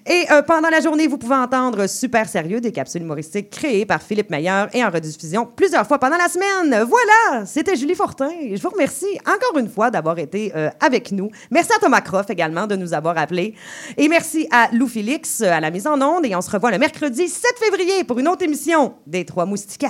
Et 0.05 0.25
euh, 0.31 0.41
pendant 0.41 0.69
la 0.69 0.81
journée, 0.81 1.07
vous 1.07 1.17
pouvez 1.17 1.35
entendre 1.35 1.87
Super 1.87 2.27
Sérieux, 2.27 2.61
des 2.61 2.71
capsules 2.71 3.01
humoristiques 3.01 3.49
créées 3.49 3.85
par 3.85 4.01
Philippe 4.01 4.29
Meilleur 4.29 4.67
et 4.73 4.83
en 4.83 4.89
rediffusion 4.89 5.45
plusieurs 5.45 5.85
fois 5.87 5.99
pendant 5.99 6.17
la 6.17 6.27
semaine. 6.27 6.83
Voilà, 6.87 7.45
c'était 7.45 7.75
Julie 7.75 7.95
Fortin. 7.95 8.29
Je 8.53 8.61
vous 8.61 8.69
remercie 8.69 9.19
encore 9.21 9.57
une 9.57 9.69
fois 9.69 9.91
d'avoir 9.91 10.19
été 10.19 10.51
euh, 10.55 10.69
avec 10.79 11.11
nous. 11.11 11.29
Merci 11.51 11.71
à 11.73 11.79
Thomas 11.79 12.01
Croft 12.01 12.29
également 12.29 12.67
de 12.67 12.75
nous 12.75 12.93
avoir 12.93 13.17
appelés. 13.17 13.55
Et 13.97 14.07
merci 14.07 14.47
à 14.51 14.69
Lou 14.73 14.87
Félix 14.87 15.41
euh, 15.41 15.51
à 15.51 15.59
la 15.59 15.71
mise 15.71 15.87
en 15.87 16.01
onde. 16.01 16.25
Et 16.25 16.35
on 16.35 16.41
se 16.41 16.51
revoit 16.51 16.71
le 16.71 16.77
mercredi 16.77 17.27
7 17.27 17.51
février 17.59 18.03
pour 18.03 18.19
une 18.19 18.27
autre 18.27 18.43
émission 18.43 18.93
des 19.05 19.25
Trois 19.25 19.45
Moustiquaires. 19.45 19.89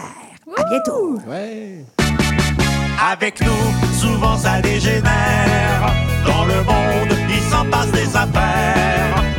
À 0.58 0.64
bientôt. 0.70 1.20
Avec 3.12 3.40
nous, 3.42 3.94
souvent 3.98 4.38
ça 4.38 4.60
dégénère. 4.62 5.94
Dans 6.26 6.46
le 6.46 6.56
monde, 6.64 7.18
il 7.30 7.42
s'en 7.52 7.66
passe 7.70 7.92
des 7.92 8.16
affaires. 8.16 9.39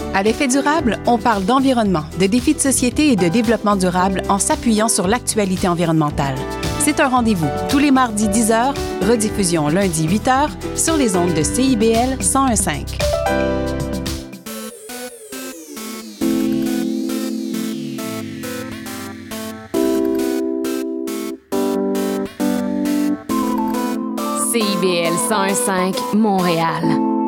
À 0.13 0.23
l'effet 0.23 0.47
durable, 0.47 0.99
on 1.07 1.17
parle 1.17 1.45
d'environnement, 1.45 2.03
de 2.19 2.25
défis 2.25 2.53
de 2.53 2.59
société 2.59 3.13
et 3.13 3.15
de 3.15 3.29
développement 3.29 3.77
durable 3.77 4.23
en 4.27 4.39
s'appuyant 4.39 4.89
sur 4.89 5.07
l'actualité 5.07 5.69
environnementale. 5.69 6.35
C'est 6.79 6.99
un 6.99 7.07
rendez-vous 7.07 7.47
tous 7.69 7.79
les 7.79 7.91
mardis 7.91 8.27
10h, 8.27 8.73
rediffusion 9.07 9.69
lundi 9.69 10.07
8h 10.07 10.49
sur 10.75 10.97
les 10.97 11.15
ondes 11.15 11.33
de 11.33 11.43
CIBL 11.43 12.17
1015. 12.19 12.85
CIBL 24.51 25.13
1015 25.29 26.13
Montréal. 26.15 27.20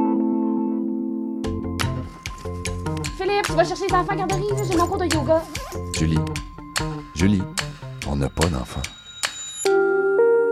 Tu 3.53 3.57
vas 3.57 3.65
chercher 3.65 3.85
les 3.87 3.93
enfants 3.93 4.15
garderie, 4.15 4.47
j'ai 4.67 4.75
mon 4.75 4.87
cours 4.87 4.97
de 4.97 5.05
yoga. 5.05 5.43
Julie, 5.95 6.17
Julie, 7.13 7.43
on 8.07 8.15
n'a 8.15 8.27
pas 8.27 8.47
d'enfant. 8.47 8.81